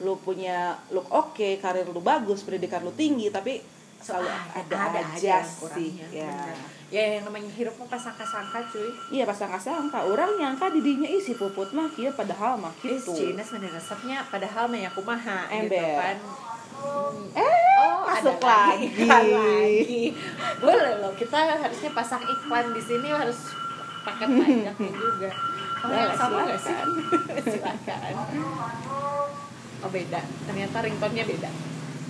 lu 0.05 0.13
punya 0.21 0.77
look 0.93 1.09
oke 1.09 1.57
karir 1.57 1.89
lu 1.89 1.97
bagus 2.05 2.45
pendidikan 2.45 2.85
lu 2.85 2.93
tinggi 2.93 3.33
tapi 3.33 3.57
selalu 4.03 4.27
ada, 4.29 4.99
aja, 4.99 5.41
yang 5.41 5.47
sih 5.47 5.91
ya 6.11 6.29
bener. 6.29 6.55
ya 6.93 7.03
yang 7.17 7.23
namanya 7.25 7.49
hidup 7.49 7.73
mah 7.81 7.87
pas 7.89 7.97
sangka-sangka 7.97 8.59
cuy 8.69 8.89
iya 9.09 9.23
pas 9.25 9.33
sangka 9.33 9.57
sangka 9.57 10.05
orang 10.05 10.37
nyangka 10.37 10.69
didinya 10.69 11.09
isi 11.09 11.33
puput 11.33 11.73
mah 11.73 11.89
kia 11.97 12.13
padahal 12.13 12.59
mah 12.61 12.75
gitu 12.83 13.15
Cina 13.15 13.41
sebenarnya 13.41 13.79
resepnya 13.79 14.17
padahal 14.29 14.69
mah 14.69 14.77
ya 14.77 14.91
kumaha 14.93 15.49
gitu 15.49 15.73
Ember. 15.73 15.97
kan 15.97 16.17
eh 17.33 17.63
Oh, 17.73 18.05
masuk 18.05 18.37
ada 18.43 18.75
lagi, 18.77 19.07
lagi. 19.07 20.03
Boleh 20.61 20.93
loh, 21.01 21.11
kita 21.17 21.57
harusnya 21.57 21.91
pasang 21.91 22.21
iklan 22.23 22.71
di 22.71 22.81
sini 22.83 23.09
harus 23.09 23.51
pakai 24.03 24.27
pajaknya 24.39 24.91
juga. 24.93 25.29
Oh, 25.83 25.85
Boleh, 25.85 25.99
yang 26.01 26.15
sama 26.15 26.37
nggak 26.41 26.55
sih? 26.57 26.71
silakan. 26.71 26.87
silakan. 27.51 28.13
Oh 29.79 29.89
beda, 29.89 30.19
ternyata 30.47 30.77
ringtone-nya 30.79 31.25
beda. 31.25 31.49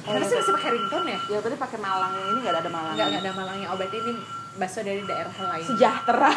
Oh, 0.04 0.12
Harusnya 0.12 0.30
betul. 0.30 0.42
masih 0.44 0.54
pakai 0.54 0.72
ringtone 0.74 1.08
ya? 1.08 1.20
ya 1.28 1.40
tadi 1.40 1.56
pakai 1.56 1.80
malang 1.80 2.12
yang 2.12 2.28
ini 2.30 2.40
nggak 2.40 2.54
ada 2.56 2.70
malang 2.70 2.94
Enggak, 2.94 3.08
enggak 3.10 3.24
ada 3.24 3.34
malangnya. 3.34 3.68
Oh 3.68 3.76
berarti 3.76 3.98
ini 3.98 4.14
bakso 4.54 4.80
dari 4.80 5.02
daerah 5.02 5.34
lain. 5.34 5.66
sejahtera 5.66 6.30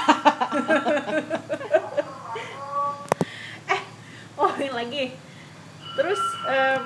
eh, 3.69 3.81
oh 4.37 4.51
ini 4.57 4.71
lagi. 4.71 5.05
Terus 5.93 6.21
em, 6.47 6.83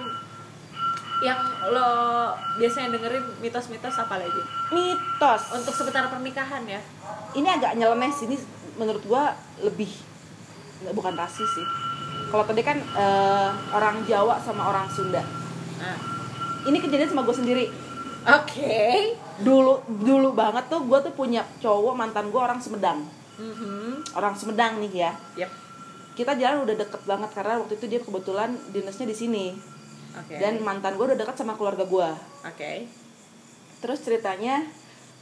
yang 1.21 1.41
lo 1.69 1.91
biasanya 2.57 2.89
dengerin 2.91 3.25
mitos-mitos 3.39 3.97
apa 3.97 4.17
lagi? 4.17 4.43
mitos 4.71 5.43
Untuk 5.53 5.71
seputar 5.71 6.09
pernikahan 6.09 6.65
ya? 6.65 6.81
ini 7.31 7.47
agak 7.47 7.77
nyeleneh 7.77 8.11
sih 8.11 8.25
ini 8.25 8.35
menurut 8.75 9.03
gua 9.05 9.31
lebih 9.61 9.91
bukan 10.89 11.15
rasis 11.15 11.51
sih 11.51 11.67
kalau 12.29 12.45
tadi 12.45 12.61
kan 12.61 12.79
eh, 12.79 13.49
orang 13.71 14.01
Jawa 14.05 14.39
sama 14.39 14.67
orang 14.67 14.87
Sunda 14.87 15.21
Nah, 15.81 15.97
ini 16.63 16.77
kejadian 16.77 17.09
sama 17.09 17.25
gue 17.25 17.33
sendiri 17.35 17.65
Oke. 18.23 19.17
dulu 19.41 19.81
dulu 19.89 20.33
banget 20.33 20.69
tuh 20.69 20.85
gue 20.85 20.99
tuh 21.01 21.13
punya 21.13 21.41
cowok 21.57 21.95
mantan 21.95 22.29
gue 22.29 22.37
orang 22.37 22.61
Sumedang 22.61 23.01
Mhm. 23.35 24.13
orang 24.13 24.37
Sumedang 24.37 24.77
nih 24.79 24.93
ya 24.95 25.13
Yep. 25.39 25.51
kita 26.13 26.37
jalan 26.37 26.69
udah 26.69 26.77
deket 26.77 27.01
banget 27.03 27.31
karena 27.33 27.57
waktu 27.57 27.75
itu 27.75 27.87
dia 27.89 27.97
kebetulan 27.99 28.53
dinasnya 28.69 29.09
di 29.09 29.17
sini 29.17 29.47
Oke. 30.13 30.37
dan 30.37 30.61
mantan 30.61 31.01
gue 31.01 31.07
udah 31.07 31.17
deket 31.17 31.33
sama 31.35 31.57
keluarga 31.57 31.89
gue 31.89 32.09
oke. 32.45 32.73
terus 33.81 34.05
ceritanya 34.05 34.69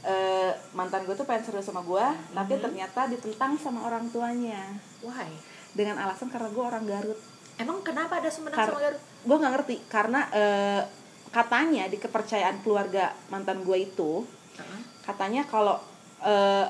eh, 0.01 0.51
mantan 0.73 1.03
gue 1.03 1.15
tuh 1.15 1.23
pengen 1.23 1.47
serius 1.47 1.63
sama 1.63 1.79
gue 1.79 2.05
tapi 2.33 2.53
ternyata 2.57 3.07
ditentang 3.07 3.55
sama 3.55 3.87
orang 3.87 4.11
tuanya 4.11 4.75
Why? 4.99 5.31
Dengan 5.71 5.97
alasan 5.99 6.27
karena 6.27 6.47
gue 6.47 6.63
orang 6.63 6.83
Garut 6.83 7.19
Emang 7.55 7.79
kenapa 7.79 8.17
ada 8.17 8.27
Sumedang 8.27 8.55
Kar- 8.55 8.69
sama 8.69 8.79
Garut? 8.79 9.01
gue 9.19 9.35
nggak 9.35 9.53
ngerti 9.53 9.75
karena 9.85 10.19
eh, 10.31 10.81
katanya 11.29 11.85
di 11.85 11.97
kepercayaan 11.97 12.59
keluarga 12.59 13.11
mantan 13.27 13.61
gue 13.61 13.77
itu 13.79 14.23
Uh-huh. 14.51 14.81
katanya 15.03 15.43
kalau 15.43 15.79
eh, 16.19 16.67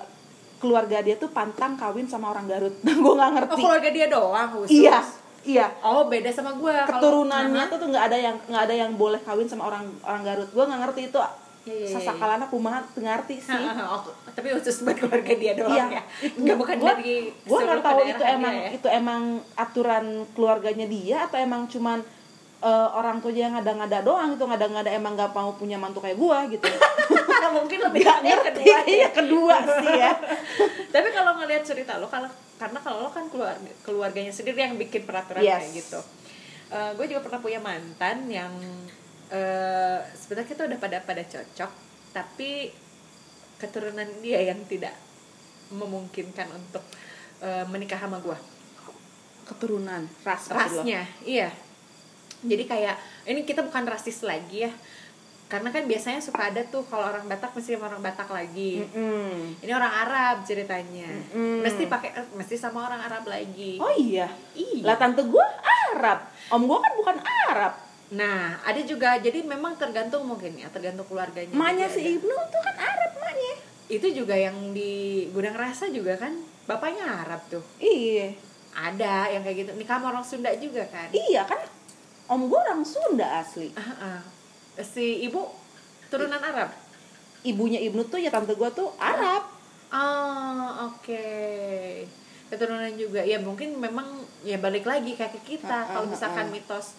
keluarga 0.58 1.00
dia 1.00 1.16
tuh 1.16 1.28
pantang 1.28 1.74
kawin 1.74 2.06
sama 2.06 2.30
orang 2.30 2.46
Garut 2.46 2.76
gue 2.84 2.94
nggak 2.94 3.18
Oh, 3.24 3.36
ngerti 3.36 3.58
keluarga 3.58 3.90
dia 3.90 4.08
doang 4.08 4.50
khusus. 4.52 4.70
iya 4.76 5.02
iya 5.42 5.66
Oh, 5.82 6.06
beda 6.06 6.30
sama. 6.30 6.54
Kalau- 6.54 6.86
keturunannya 6.86 7.58
Aha. 7.60 7.72
tuh 7.72 7.78
tuh 7.78 7.88
nggak 7.88 8.06
ada 8.06 8.18
yang 8.20 8.36
nggak 8.44 8.64
ada 8.64 8.76
yang 8.76 8.92
boleh 8.94 9.18
kawin 9.20 9.46
sama 9.46 9.66
orang 9.66 9.90
orang 10.04 10.22
Garut 10.22 10.46
gue 10.48 10.62
nggak 10.62 10.82
ngerti 10.84 11.02
itu 11.08 11.18
Iya, 11.69 12.01
iya, 12.01 12.17
iya. 12.41 12.45
kumaha 12.49 12.82
teu 12.89 13.05
ngerti 13.05 13.36
sih 13.38 13.53
Oh, 13.53 14.01
tapi 14.34 14.47
khusus 14.49 14.82
buat 14.82 14.97
keluarga 14.97 15.34
dia 15.34 15.53
doang 15.53 15.69
Iya, 15.69 15.86
ya. 15.93 16.01
Enggak 16.34 16.58
bukan 16.58 16.75
gua, 16.82 16.91
dari 16.97 17.29
gua 17.45 17.60
nggak 17.62 17.82
tahu 17.82 17.99
itu 18.03 18.23
emang 18.25 18.55
ya. 18.58 18.69
itu 18.73 18.88
emang 18.89 19.21
aturan 19.53 20.05
keluarganya 20.34 20.88
dia 20.89 21.17
atau 21.29 21.38
emang 21.38 21.69
cuman 21.69 22.01
eh, 22.60 22.89
orang 22.91 23.21
tuanya 23.21 23.41
yang 23.45 23.53
ngada-ngada 23.55 23.99
doang 24.01 24.29
itu 24.34 24.43
ngada-ngada 24.43 24.89
emang 24.89 25.13
nggak 25.13 25.32
mau 25.32 25.53
punya 25.53 25.77
mantu 25.77 26.01
kayak 26.01 26.17
gua 26.17 26.49
gitu 26.49 26.65
mungkin 27.55 27.79
lebih 27.82 28.01
nggak 28.03 28.19
yang 28.19 28.39
ngerti 28.41 28.49
kedua 28.62 28.77
ya. 28.77 28.79
iya 28.86 29.08
kedua 29.09 29.55
sih 29.80 29.93
ya 29.95 30.11
Tapi 30.93 31.07
kalau 31.13 31.32
ngelihat 31.38 31.63
cerita 31.63 32.01
lo 32.01 32.09
kalau 32.09 32.26
karena 32.57 32.80
kalau 32.82 33.05
lo 33.05 33.09
kan 33.09 33.30
keluarga 33.30 33.70
keluarganya 33.82 34.34
sendiri 34.34 34.57
yang 34.59 34.76
bikin 34.76 35.05
peraturan 35.05 35.41
Yes. 35.41 35.61
kayak 35.61 35.74
gitu. 35.80 35.99
gue 36.70 37.05
juga 37.07 37.22
pernah 37.26 37.39
punya 37.39 37.57
mantan 37.57 38.30
yang 38.30 38.53
eh 39.30 39.99
sebenarnya 40.17 40.49
kita 40.49 40.61
udah 40.65 40.80
pada 40.82 40.97
pada 41.05 41.23
cocok, 41.25 41.71
tapi 42.13 42.73
keturunan 43.59 44.07
dia 44.25 44.41
yang 44.41 44.57
tidak 44.65 44.95
memungkinkan 45.69 46.49
untuk 46.49 46.82
eh, 47.41 47.65
menikah 47.69 47.99
sama 48.01 48.17
gue. 48.19 48.38
keturunan 49.49 50.05
ras. 50.21 50.45
Rasnya, 50.53 51.09
iya. 51.25 51.49
Jadi 52.45 52.69
kayak 52.69 52.93
ini 53.25 53.41
kita 53.49 53.65
bukan 53.65 53.82
rasis 53.89 54.21
lagi 54.21 54.61
ya. 54.61 54.69
Karena 55.49 55.73
kan 55.73 55.89
biasanya 55.89 56.21
suka 56.21 56.53
ada 56.53 56.61
tuh 56.69 56.86
kalau 56.86 57.09
orang 57.09 57.25
Batak 57.25 57.57
mesti 57.57 57.73
sama 57.73 57.89
orang 57.89 58.05
Batak 58.05 58.30
lagi. 58.30 58.86
Mm-mm. 58.86 59.57
Ini 59.65 59.73
orang 59.73 59.89
Arab 60.05 60.45
ceritanya. 60.45 61.09
Mm-mm. 61.34 61.65
Mesti 61.65 61.89
pakai 61.89 62.13
mesti 62.38 62.61
sama 62.61 62.86
orang 62.86 63.01
Arab 63.01 63.25
lagi. 63.25 63.82
oh 63.82 63.89
iya 63.97 64.30
iya. 64.53 64.86
lah 64.86 65.01
tante 65.01 65.25
gua 65.25 65.41
Arab 65.89 66.30
om 66.53 66.69
gue 66.69 66.77
kan 66.77 66.93
bukan 66.93 67.17
Arab 67.49 67.73
Nah, 68.10 68.57
ada 68.62 68.82
juga 68.82 69.16
jadi 69.16 69.45
memang 69.45 69.78
tergantung 69.78 70.26
mungkin 70.26 70.57
ya, 70.57 70.66
tergantung 70.68 71.05
keluarganya. 71.05 71.53
Maknya 71.53 71.88
si 71.88 72.01
ada. 72.01 72.10
Ibnu 72.18 72.36
tuh 72.49 72.62
kan 72.64 72.76
Arab 72.76 73.12
maknya 73.16 73.53
Itu 73.86 74.07
juga 74.10 74.34
yang 74.34 74.74
di 74.74 75.26
Gudang 75.30 75.53
Rasa 75.53 75.89
juga 75.89 76.18
kan 76.18 76.34
bapaknya 76.66 77.05
Arab 77.22 77.41
tuh. 77.47 77.62
iya 77.78 78.34
Ada 78.72 79.30
yang 79.30 79.41
kayak 79.41 79.57
gitu. 79.60 79.72
Nikah 79.74 79.97
sama 79.97 80.10
orang 80.10 80.26
Sunda 80.26 80.49
juga 80.57 80.86
kan. 80.88 81.10
iya 81.10 81.41
kan 81.43 81.62
om 82.26 82.45
gue 82.45 82.60
orang 82.60 82.82
Sunda 82.82 83.41
asli 83.41 83.74
Ah, 83.74 84.18
ah. 84.18 84.22
Si 84.80 85.22
ibu 85.22 85.45
turunan 86.07 86.38
Arab. 86.39 86.70
ibunya 87.41 87.78
Ibnu 87.80 88.05
tuh 88.05 88.18
ya 88.18 88.30
tante 88.30 88.53
gue 88.53 88.70
tuh 88.72 88.89
Arab 88.97 89.45
Oh, 89.89 90.86
oke. 90.86 91.26
Keturunan 92.45 92.93
juga. 92.93 93.22
Ya 93.22 93.41
mungkin 93.41 93.74
memang 93.76 94.05
ya 94.41 94.57
balik 94.57 94.86
lagi 94.86 95.14
kayak 95.14 95.34
ke 95.34 95.57
kita. 95.57 95.66
Ah, 95.66 95.82
ah, 95.82 95.86
Kalau 95.91 96.07
misalkan 96.07 96.45
ah. 96.45 96.53
mitos 96.53 96.93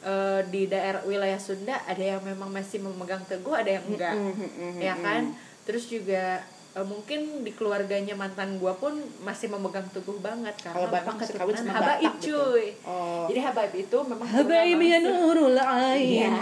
eh, 0.00 0.40
di 0.48 0.64
daerah 0.64 1.04
wilayah 1.04 1.36
Sunda 1.36 1.76
ada 1.84 2.00
yang 2.00 2.20
memang 2.20 2.48
masih 2.48 2.80
memegang 2.80 3.20
teguh, 3.24 3.52
ada 3.52 3.70
yang 3.70 3.84
enggak. 3.84 4.16
Mm, 4.16 4.80
ya 4.80 4.94
kan? 4.96 5.36
Terus 5.68 5.86
juga 5.86 6.40
eh, 6.70 6.86
mungkin 6.86 7.42
di 7.42 7.50
keluarganya 7.50 8.14
mantan 8.14 8.56
gua 8.56 8.74
pun 8.74 8.94
masih 9.20 9.50
memegang 9.50 9.86
teguh 9.90 10.18
banget 10.18 10.54
karena 10.62 10.78
Kalau 10.78 10.90
memang 10.94 11.16
keturunan 11.18 11.58
sama 11.58 11.74
habaib 11.76 12.12
gitu. 12.16 12.30
cuy. 12.30 12.66
Oh. 12.86 13.26
Jadi 13.26 13.40
habaib 13.42 13.74
itu 13.74 13.98
memang 14.06 14.26
Habaib 14.30 14.80
ya 14.80 14.98
nurul 15.00 15.52
Iya. 15.52 15.64
ain 15.66 16.32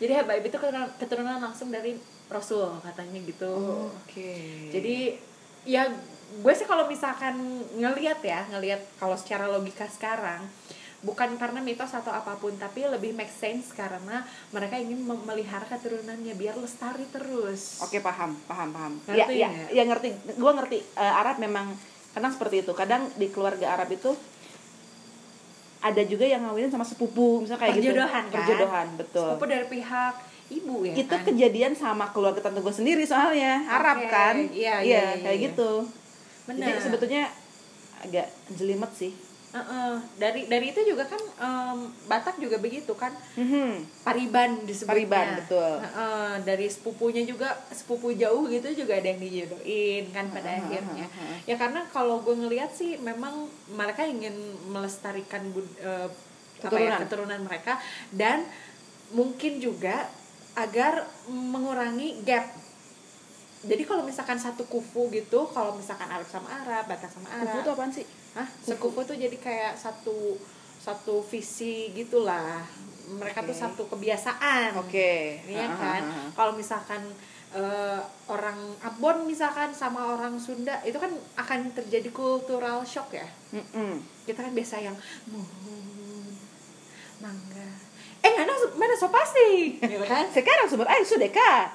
jadi 0.00 0.12
habaib 0.22 0.44
itu 0.46 0.56
keturunan, 0.56 0.88
keturunan 0.96 1.38
langsung 1.42 1.68
dari 1.68 1.98
Rasul 2.28 2.80
katanya 2.80 3.18
gitu. 3.24 3.52
Oke. 3.92 4.32
Jadi 4.70 5.18
ya 5.66 5.84
gue 6.28 6.52
sih 6.52 6.68
kalau 6.68 6.84
misalkan 6.86 7.34
ngelihat 7.72 8.20
ya 8.20 8.44
ngelihat 8.52 8.84
kalau 9.00 9.16
secara 9.16 9.48
logika 9.48 9.88
sekarang 9.88 10.44
bukan 10.98 11.38
karena 11.38 11.62
mitos 11.62 11.94
atau 11.94 12.10
apa 12.10 12.34
pun 12.42 12.50
tapi 12.58 12.82
lebih 12.82 13.14
make 13.14 13.30
sense 13.30 13.70
karena 13.70 14.26
mereka 14.50 14.74
ingin 14.74 14.98
memelihara 15.06 15.62
keturunannya 15.70 16.34
biar 16.34 16.58
lestari 16.58 17.06
terus 17.14 17.78
Oke 17.86 18.02
paham, 18.02 18.34
paham, 18.50 18.74
paham. 18.74 18.92
Ngerti 19.06 19.34
ya, 19.38 19.46
ya, 19.46 19.66
ya 19.70 19.82
ngerti. 19.86 20.10
Gue 20.34 20.52
ngerti. 20.58 20.78
Eh, 20.98 21.12
Arab 21.22 21.38
memang 21.38 21.70
kadang 22.10 22.34
seperti 22.34 22.66
itu. 22.66 22.72
Kadang 22.74 23.06
di 23.14 23.30
keluarga 23.30 23.78
Arab 23.78 23.94
itu 23.94 24.10
ada 25.78 26.02
juga 26.02 26.26
yang 26.26 26.42
ngawinin 26.42 26.74
sama 26.74 26.82
sepupu, 26.82 27.38
misalnya 27.38 27.70
kayak 27.70 27.78
Perjodohan, 27.78 28.24
gitu. 28.26 28.34
kan? 28.34 28.42
Perjodohan, 28.42 28.86
betul. 28.98 29.30
sepupu 29.30 29.46
dari 29.46 29.66
pihak 29.70 30.14
ibu 30.48 30.80
ya 30.80 30.96
itu 30.96 31.12
kan? 31.12 31.28
kejadian 31.28 31.76
sama 31.76 32.08
keluarga 32.08 32.40
tante 32.40 32.64
gue 32.64 32.72
sendiri 32.72 33.04
soalnya 33.04 33.68
Arab 33.68 34.00
kan. 34.08 34.48
iya, 34.48 34.80
iya, 34.80 35.14
iya, 35.14 35.22
kayak 35.22 35.38
iya. 35.38 35.46
gitu. 35.52 35.70
Benar. 36.48 36.66
Jadi 36.72 36.80
sebetulnya 36.82 37.22
agak 38.02 38.26
jelimet 38.56 38.90
sih. 38.96 39.12
Heeh. 39.48 39.92
dari 40.16 40.44
dari 40.44 40.66
itu 40.68 40.84
juga 40.84 41.04
kan 41.04 41.16
em, 41.16 41.78
Batak 42.04 42.36
juga 42.36 42.56
begitu 42.56 42.92
kan 42.92 43.16
Mhm. 43.32 44.04
Pariban 44.04 44.50
disebutnya 44.62 44.92
Pariban, 45.08 45.28
betul. 45.36 45.72
Heeh, 45.78 46.32
dari 46.42 46.66
sepupunya 46.66 47.24
juga 47.24 47.48
sepupu 47.70 48.12
jauh 48.12 48.44
gitu 48.46 48.68
juga 48.76 48.92
ada 48.94 49.08
yang 49.08 49.16
dijodohin 49.18 50.04
kan 50.10 50.28
pada 50.28 50.48
Heeh, 50.48 50.60
akhirnya 50.62 51.06
heeh. 51.06 51.36
ya 51.44 51.56
karena 51.56 51.80
kalau 51.88 52.20
gue 52.20 52.36
ngelihat 52.36 52.68
sih 52.70 52.96
memang 52.98 53.48
mereka 53.70 54.04
ingin 54.04 54.36
melestarikan 54.66 55.40
bud- 55.48 55.76
eh, 55.78 56.08
apa 56.58 56.68
ya, 56.68 56.68
Keturunan. 56.68 56.98
keturunan 57.00 57.40
mereka 57.42 57.72
dan 58.10 58.44
mungkin 59.10 59.56
juga 59.58 60.12
agar 60.54 61.08
mengurangi 61.26 62.20
gap 62.22 62.50
jadi 63.58 63.82
kalau 63.82 64.02
misalkan 64.02 64.36
satu 64.36 64.62
kufu 64.64 65.10
gitu 65.10 65.48
kalau 65.48 65.74
misalkan 65.74 66.06
Arab 66.06 66.26
sama 66.26 66.46
Arab 66.52 66.86
Batak 66.86 67.10
sama 67.10 67.26
Arab 67.28 67.42
Kufu 67.48 67.58
tuh 67.60 67.72
apaan 67.72 67.90
sih? 67.90 68.06
Hah? 68.38 68.46
Sekufu 68.62 69.02
tuh 69.02 69.18
jadi 69.18 69.34
kayak 69.34 69.74
satu 69.74 70.38
satu 70.78 71.18
visi 71.20 71.90
gitulah. 71.90 72.62
Mereka 73.10 73.42
tuh 73.42 73.50
Oke. 73.50 73.58
satu 73.58 73.82
kebiasaan. 73.88 74.78
Oke. 74.78 75.42
Iya 75.42 75.66
Ah, 75.66 75.74
kan? 75.74 76.02
ah, 76.04 76.14
ah. 76.22 76.28
Kalau 76.32 76.52
misalkan 76.54 77.02
eh, 77.50 77.98
orang 78.28 78.78
Ambon 78.78 79.24
misalkan 79.24 79.72
sama 79.72 80.14
orang 80.14 80.38
Sunda 80.38 80.78
itu 80.82 80.94
kan 80.94 81.10
akan 81.34 81.72
terjadi 81.72 82.12
cultural 82.12 82.84
shock 82.84 83.10
ya. 83.10 83.26
Mm-mm. 83.50 83.98
Kita 84.22 84.38
kan 84.38 84.52
biasa 84.52 84.78
yang 84.78 84.94
mangga. 87.18 87.68
Eh 88.18 88.32
mana 88.34 88.52
mana 88.76 88.94
so 88.94 89.08
pasti, 89.08 89.78
gitu 89.78 90.04
kan? 90.04 90.26
Sekarang 90.28 90.66
sumber 90.66 90.86
air 90.86 91.02
sudah 91.02 91.26
kak. 91.28 91.66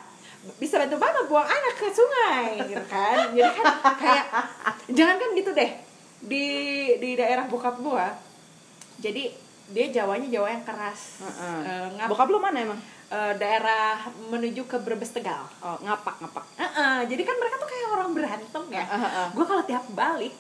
bisa 0.60 0.76
bantu 0.76 1.00
mama 1.00 1.24
buang 1.24 1.48
anak 1.48 1.72
ke 1.72 1.88
sungai 1.88 2.60
gitu 2.68 2.84
kan 2.92 3.32
jadi 3.32 3.48
kan 3.48 3.64
kayak 3.96 4.26
jangan 4.92 5.16
kan 5.16 5.30
gitu 5.40 5.56
deh 5.56 5.72
di 6.24 6.48
di 6.98 7.10
daerah 7.14 7.46
bokap 7.46 7.78
gua 7.78 8.16
jadi 8.98 9.28
dia 9.66 9.86
Jawanya 9.94 10.28
Jawa 10.30 10.48
yang 10.50 10.64
keras 10.64 11.20
Heeh. 11.20 11.60
Eh, 11.62 11.88
ngap- 11.94 12.10
Bokap 12.10 12.28
lu 12.28 12.38
mana 12.38 12.58
emang? 12.62 12.80
eh, 13.10 13.34
daerah 13.36 14.00
menuju 14.26 14.64
ke 14.64 14.78
Brebes 14.78 15.12
Tegal 15.12 15.44
Oh, 15.60 15.76
ngapak, 15.78 16.20
ngapak. 16.20 16.44
Heeh, 16.56 16.98
jadi 17.06 17.22
kan 17.22 17.36
mereka 17.38 17.56
tuh 17.58 17.70
kayak 17.70 17.88
orang 17.90 18.10
berantem 18.12 18.64
ya 18.70 18.84
Heeh, 18.84 19.02
heeh. 19.02 19.28
gue 19.32 19.46
kalau 19.46 19.64
tiap 19.64 19.86
balik 19.90 20.36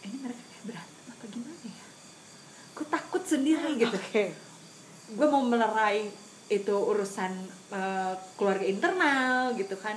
ini 0.00 0.16
mereka 0.18 0.42
kayak 0.42 0.64
berantem 0.66 1.02
apa 1.08 1.24
gimana 1.26 1.64
ya 1.64 1.86
gue 2.70 2.86
takut 2.88 3.22
sendiri 3.22 3.70
gitu 3.76 3.96
kayak 4.06 4.32
gue 5.10 5.26
mau 5.26 5.42
melerai 5.42 6.08
itu 6.48 6.74
urusan 6.74 7.32
eh, 7.70 8.14
keluarga 8.34 8.64
internal 8.64 9.34
gitu 9.54 9.76
kan 9.76 9.96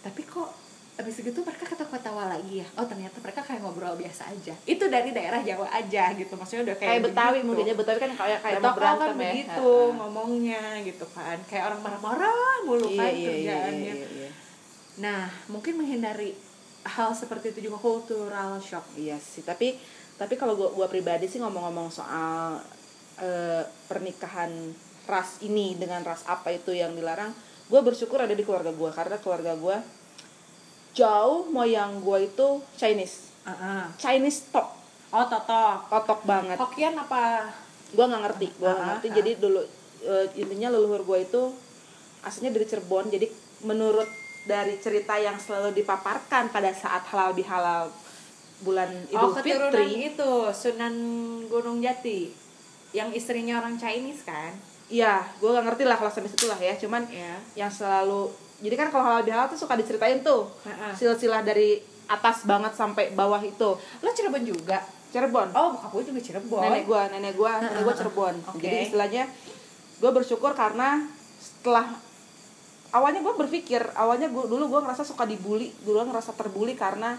tapi 0.00 0.22
kok 0.22 0.50
habis 0.96 1.12
gitu 1.14 1.44
mereka 1.44 1.64
ketawa-ketawa 1.66 2.24
lagi 2.26 2.64
ya 2.64 2.68
oh 2.74 2.88
ternyata 2.88 3.20
mereka 3.20 3.44
kayak 3.44 3.60
ngobrol 3.60 3.94
biasa 3.94 4.32
aja 4.32 4.56
itu 4.64 4.84
dari 4.86 5.12
daerah 5.12 5.44
Jawa 5.44 5.68
aja 5.68 6.08
gitu 6.12 6.32
maksudnya 6.34 6.72
udah 6.72 6.76
kayak 6.76 6.90
Kayak 6.90 7.04
Betawi 7.04 7.30
begitu. 7.36 7.46
mungkin 7.46 7.64
ya 7.64 7.74
Betawi 7.76 7.98
kan 8.00 8.12
kayak 8.16 8.38
kayak 8.40 8.56
Betul 8.56 8.64
mau 8.64 8.76
berantem 8.76 9.04
kan 9.04 9.12
ya. 9.12 9.20
begitu 9.20 9.68
Heeh. 9.68 9.88
ngomongnya 9.92 10.62
gitu 10.82 11.06
kan 11.12 11.38
kayak 11.44 11.64
orang 11.66 11.80
marah-marah 11.80 12.32
mulu 12.64 12.86
Iya, 12.86 12.96
kan 12.96 13.06
iya, 13.06 13.12
iya, 13.12 13.28
kerjaannya 13.28 13.94
iya, 13.94 14.08
iya. 14.10 14.30
Nah, 14.96 15.28
mungkin 15.46 15.76
menghindari 15.76 16.32
hal 16.82 17.12
seperti 17.12 17.52
itu 17.52 17.68
juga 17.68 17.76
cultural 17.76 18.56
shock. 18.58 18.96
Iya 18.96 19.20
sih, 19.20 19.44
tapi 19.44 19.76
tapi 20.16 20.34
kalau 20.34 20.56
gua, 20.56 20.72
gua 20.72 20.88
pribadi 20.88 21.28
sih 21.28 21.36
ngomong-ngomong 21.36 21.92
soal 21.92 22.56
eh, 23.18 23.60
pernikahan 23.84 24.72
ras 25.04 25.36
ini 25.40 25.76
dengan 25.76 26.00
ras 26.00 26.24
apa 26.24 26.48
itu 26.48 26.72
yang 26.72 26.96
dilarang, 26.96 27.28
gua 27.68 27.84
bersyukur 27.84 28.16
ada 28.18 28.32
di 28.32 28.40
keluarga 28.40 28.72
gua 28.72 28.88
karena 28.88 29.20
keluarga 29.20 29.52
gua 29.52 29.76
jauh 30.96 31.44
moyang 31.46 32.00
gua 32.00 32.16
itu 32.18 32.64
Chinese, 32.74 33.28
Chinese 33.96 34.48
tok, 34.48 34.72
Oh, 35.06 35.22
totok. 35.22 35.86
totok 35.86 36.20
banget. 36.24 36.56
Hokian 36.56 36.96
apa? 36.96 37.46
Gua 37.92 38.08
nggak 38.08 38.22
ngerti, 38.24 38.46
gua 38.56 38.72
nggak 38.72 38.80
Ah, 38.80 38.88
ngerti. 38.90 39.06
ah. 39.06 39.14
Jadi 39.14 39.30
dulu 39.36 39.60
eh, 40.02 40.26
intinya 40.34 40.68
leluhur 40.70 41.02
gua 41.02 41.18
itu 41.18 41.52
aslinya 42.20 42.50
dari 42.50 42.64
Cirebon, 42.64 43.06
jadi 43.06 43.28
menurut 43.62 44.08
dari 44.44 44.78
cerita 44.78 45.14
yang 45.16 45.36
selalu 45.36 45.74
dipaparkan 45.74 46.48
pada 46.48 46.70
saat 46.70 47.02
halal 47.06 47.32
bihalal 47.32 47.90
bulan 48.58 48.88
oh, 49.10 49.30
Idul 49.30 49.32
keturunan 49.36 49.72
Fitri, 49.74 50.08
itu 50.08 50.30
Sunan 50.50 50.94
Gunung 51.46 51.78
Jati. 51.78 52.30
Yang 52.90 53.20
istrinya 53.20 53.60
orang 53.60 53.76
Chinese 53.76 54.22
kan? 54.22 54.54
Iya, 54.86 55.28
gue 55.36 55.50
gak 55.50 55.66
ngerti 55.66 55.82
lah 55.82 55.94
kalau 55.94 56.08
sampai 56.08 56.30
situ 56.30 56.46
lah 56.46 56.56
ya. 56.56 56.72
Cuman 56.72 57.04
Ya. 57.06 57.36
yang 57.58 57.68
selalu, 57.68 58.30
jadi 58.56 58.74
kan 58.74 58.88
kalau 58.88 59.04
halal 59.04 59.22
bihalal 59.22 59.52
tuh 59.52 59.60
suka 59.60 59.76
diceritain 59.76 60.24
tuh 60.24 60.48
silsilah 60.96 61.44
dari 61.44 61.76
atas 62.06 62.46
banget 62.46 62.72
sampai 62.72 63.10
bawah 63.12 63.42
itu. 63.42 63.74
Lo 63.76 64.10
Cirebon 64.14 64.46
juga? 64.46 64.78
Cirebon. 65.10 65.50
Oh, 65.54 65.74
bokap 65.74 65.90
gue 65.90 66.14
juga 66.14 66.20
Cirebon. 66.22 66.62
Nenek 66.62 66.84
gue, 66.86 67.02
nenek 67.12 67.34
gue, 67.34 67.50
nenek 67.50 67.82
gue 67.82 67.94
Cirebon. 67.98 68.34
Oke. 68.54 68.62
Jadi 68.62 68.76
istilahnya 68.90 69.24
gue 69.98 70.10
bersyukur 70.14 70.54
karena 70.54 71.02
setelah 71.42 71.98
awalnya 72.94 73.20
gue 73.20 73.34
berpikir, 73.34 73.82
awalnya 73.98 74.30
gue 74.30 74.44
dulu 74.46 74.70
gue 74.70 74.80
ngerasa 74.86 75.02
suka 75.02 75.26
dibully, 75.26 75.74
dulu 75.82 76.04
gue 76.04 76.06
ngerasa 76.14 76.32
terbully 76.32 76.78
karena 76.78 77.18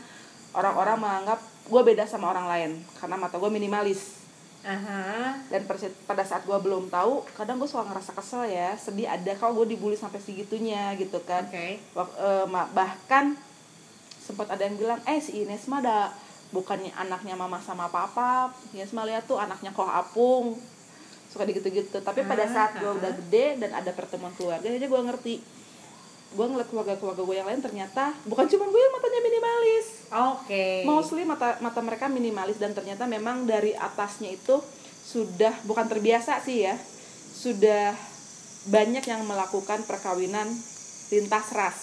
orang-orang 0.56 0.98
menganggap 0.98 1.40
gue 1.68 1.82
beda 1.84 2.08
sama 2.08 2.32
orang 2.32 2.48
lain 2.48 2.72
karena 2.98 3.16
mata 3.20 3.36
gue 3.36 3.52
minimalis. 3.52 4.27
Aha. 4.60 5.38
dan 5.48 5.62
pada 6.04 6.24
saat 6.24 6.44
gue 6.44 6.58
belum 6.58 6.88
tahu 6.88 7.24
kadang 7.34 7.56
gue 7.56 7.66
suka 7.66 7.84
ngerasa 7.84 8.12
kesel 8.12 8.44
ya 8.46 8.76
sedih 8.76 9.06
ada 9.06 9.32
kalau 9.34 9.56
gue 9.58 9.72
dibully 9.72 9.94
sampai 9.94 10.18
segitunya 10.18 10.92
gitu 10.94 11.22
kan 11.22 11.46
Oke. 11.46 11.80
Wak- 11.94 12.16
eh, 12.16 12.46
bahkan 12.72 13.38
sempat 14.20 14.50
ada 14.50 14.62
yang 14.62 14.76
bilang 14.76 15.00
eh 15.04 15.18
si 15.18 15.42
Ines 15.42 15.66
mah 15.66 15.80
ada 15.80 16.12
bukannya 16.50 16.92
anaknya 16.94 17.34
mama 17.34 17.60
sama 17.60 17.88
papa 17.88 18.50
Ines 18.72 18.92
mah 18.92 19.04
lihat 19.04 19.24
tuh 19.24 19.36
anaknya 19.36 19.72
kok 19.72 19.86
apung 19.86 20.60
suka 21.28 21.44
gitu-gitu 21.46 22.00
tapi 22.02 22.24
pada 22.24 22.44
Ah, 22.44 22.50
saat 22.50 22.72
gue 22.76 22.86
ah. 22.86 22.92
udah 22.94 23.12
gede 23.14 23.58
dan 23.58 23.72
ada 23.74 23.92
pertemuan 23.92 24.32
keluarga 24.34 24.64
aja 24.66 24.84
gue 24.84 25.02
ngerti 25.06 25.36
gue 26.28 26.44
ngeliat 26.46 26.68
keluarga-keluarga 26.68 27.22
gue 27.22 27.36
yang 27.36 27.48
lain 27.48 27.62
ternyata 27.62 28.12
bukan 28.24 28.44
cuma 28.46 28.66
gue 28.66 28.82
yang 28.82 28.94
matanya 28.94 29.22
minimalis 29.22 30.07
Oke. 30.18 30.82
mostly 30.84 31.24
mata 31.24 31.58
mata 31.60 31.80
mereka 31.80 32.08
minimalis 32.08 32.58
dan 32.58 32.72
ternyata 32.72 33.06
memang 33.06 33.46
dari 33.46 33.72
atasnya 33.72 34.30
itu 34.30 34.58
sudah 35.04 35.54
bukan 35.64 35.86
terbiasa 35.86 36.42
sih 36.42 36.66
ya 36.66 36.76
sudah 37.34 37.94
banyak 38.68 39.04
yang 39.04 39.24
melakukan 39.24 39.86
perkawinan 39.86 40.50
lintas 41.08 41.50
ras 41.52 41.78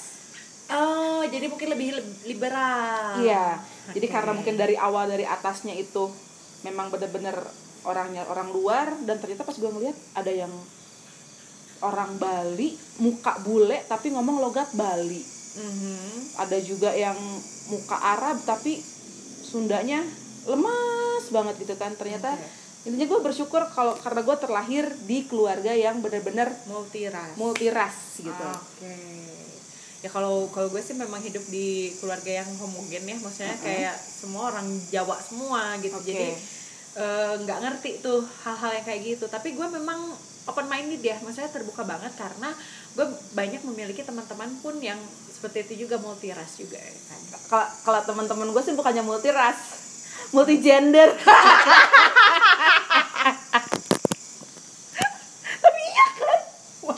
Oh, 0.64 1.20
jadi 1.22 1.45
mungkin 1.45 1.68
lebih 1.68 1.93
lib- 1.93 2.20
liberal. 2.24 3.20
iya 3.20 3.61
jadi 3.93 4.07
Oke. 4.09 4.14
karena 4.16 4.32
mungkin 4.32 4.57
dari 4.57 4.74
awal 4.74 5.07
dari 5.07 5.22
atasnya 5.22 5.76
itu 5.76 6.09
memang 6.64 6.89
bener-bener 6.89 7.37
orangnya 7.85 8.24
orang 8.24 8.49
luar 8.49 8.97
dan 9.05 9.20
ternyata 9.20 9.45
pas 9.45 9.53
gue 9.53 9.68
ngeliat 9.68 9.93
ada 10.16 10.32
yang 10.32 10.49
orang 11.85 12.16
Bali 12.16 12.72
muka 12.97 13.37
bule 13.45 13.85
tapi 13.85 14.09
ngomong 14.09 14.41
logat 14.41 14.72
Bali 14.72 15.20
Mhm. 15.55 16.38
ada 16.38 16.59
juga 16.59 16.90
yang 16.90 17.16
muka 17.70 17.96
Arab 17.96 18.42
tapi 18.42 18.82
Sundanya 19.44 20.02
lemas 20.44 21.24
banget 21.30 21.55
gitu 21.62 21.74
kan 21.78 21.94
ternyata 21.94 22.34
Oke. 22.34 22.90
intinya 22.90 23.07
gue 23.07 23.20
bersyukur 23.22 23.62
kalau 23.70 23.94
karena 23.96 24.20
gue 24.20 24.36
terlahir 24.36 24.84
di 25.07 25.24
keluarga 25.24 25.70
yang 25.72 26.02
bener-bener 26.02 26.50
multi 26.66 27.07
ras 27.09 27.32
multiras 27.38 27.96
gitu 28.18 28.44
Oke. 28.44 28.94
Ya 30.05 30.12
kalau 30.12 30.52
kalau 30.52 30.68
gue 30.68 30.84
sih 30.84 30.92
memang 30.92 31.16
hidup 31.24 31.40
di 31.48 31.88
keluarga 31.96 32.44
yang 32.44 32.50
homogen 32.61 33.09
ya, 33.09 33.16
maksudnya 33.24 33.57
Mm-mm. 33.57 33.64
kayak 33.64 33.96
semua 33.96 34.52
orang 34.52 34.68
Jawa 34.92 35.16
semua 35.16 35.80
gitu. 35.80 35.96
Oke. 35.96 36.12
Jadi 36.12 36.28
eh, 37.00 37.34
nggak 37.40 37.59
ngerti 37.64 38.05
tuh 38.05 38.20
hal-hal 38.44 38.76
yang 38.76 38.84
kayak 38.84 39.00
gitu. 39.00 39.24
Tapi 39.32 39.57
gue 39.57 39.64
memang 39.64 40.12
open 40.44 40.68
minded 40.68 41.00
ya, 41.00 41.16
maksudnya 41.24 41.48
terbuka 41.48 41.88
banget 41.88 42.12
karena 42.20 42.52
gue 42.92 43.07
banyak 43.32 43.64
memiliki 43.64 44.05
teman-teman 44.05 44.52
pun 44.61 44.76
yang 44.76 45.00
seperti 45.45 45.76
itu 45.76 45.84
juga 45.84 46.01
multi 46.01 46.32
ras 46.32 46.57
juga 46.57 46.80
ya 46.80 46.88
kan. 46.88 47.20
kalau 47.53 47.68
kalau 47.84 48.01
teman-teman 48.09 48.49
gue 48.49 48.64
sih 48.64 48.72
bukannya 48.72 49.05
multi 49.05 49.28
ras 49.28 49.61
multi 50.32 50.57
gender 50.57 51.12
tapi 55.61 55.80
iya 55.84 56.07
kan? 56.16 56.40
What? 56.88 56.97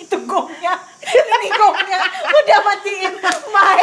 itu 0.00 0.16
gongnya 0.24 0.80
ini 1.12 1.48
gongnya. 1.52 1.98
Udah 2.24 2.58
matiin 2.64 3.14
my 3.52 3.81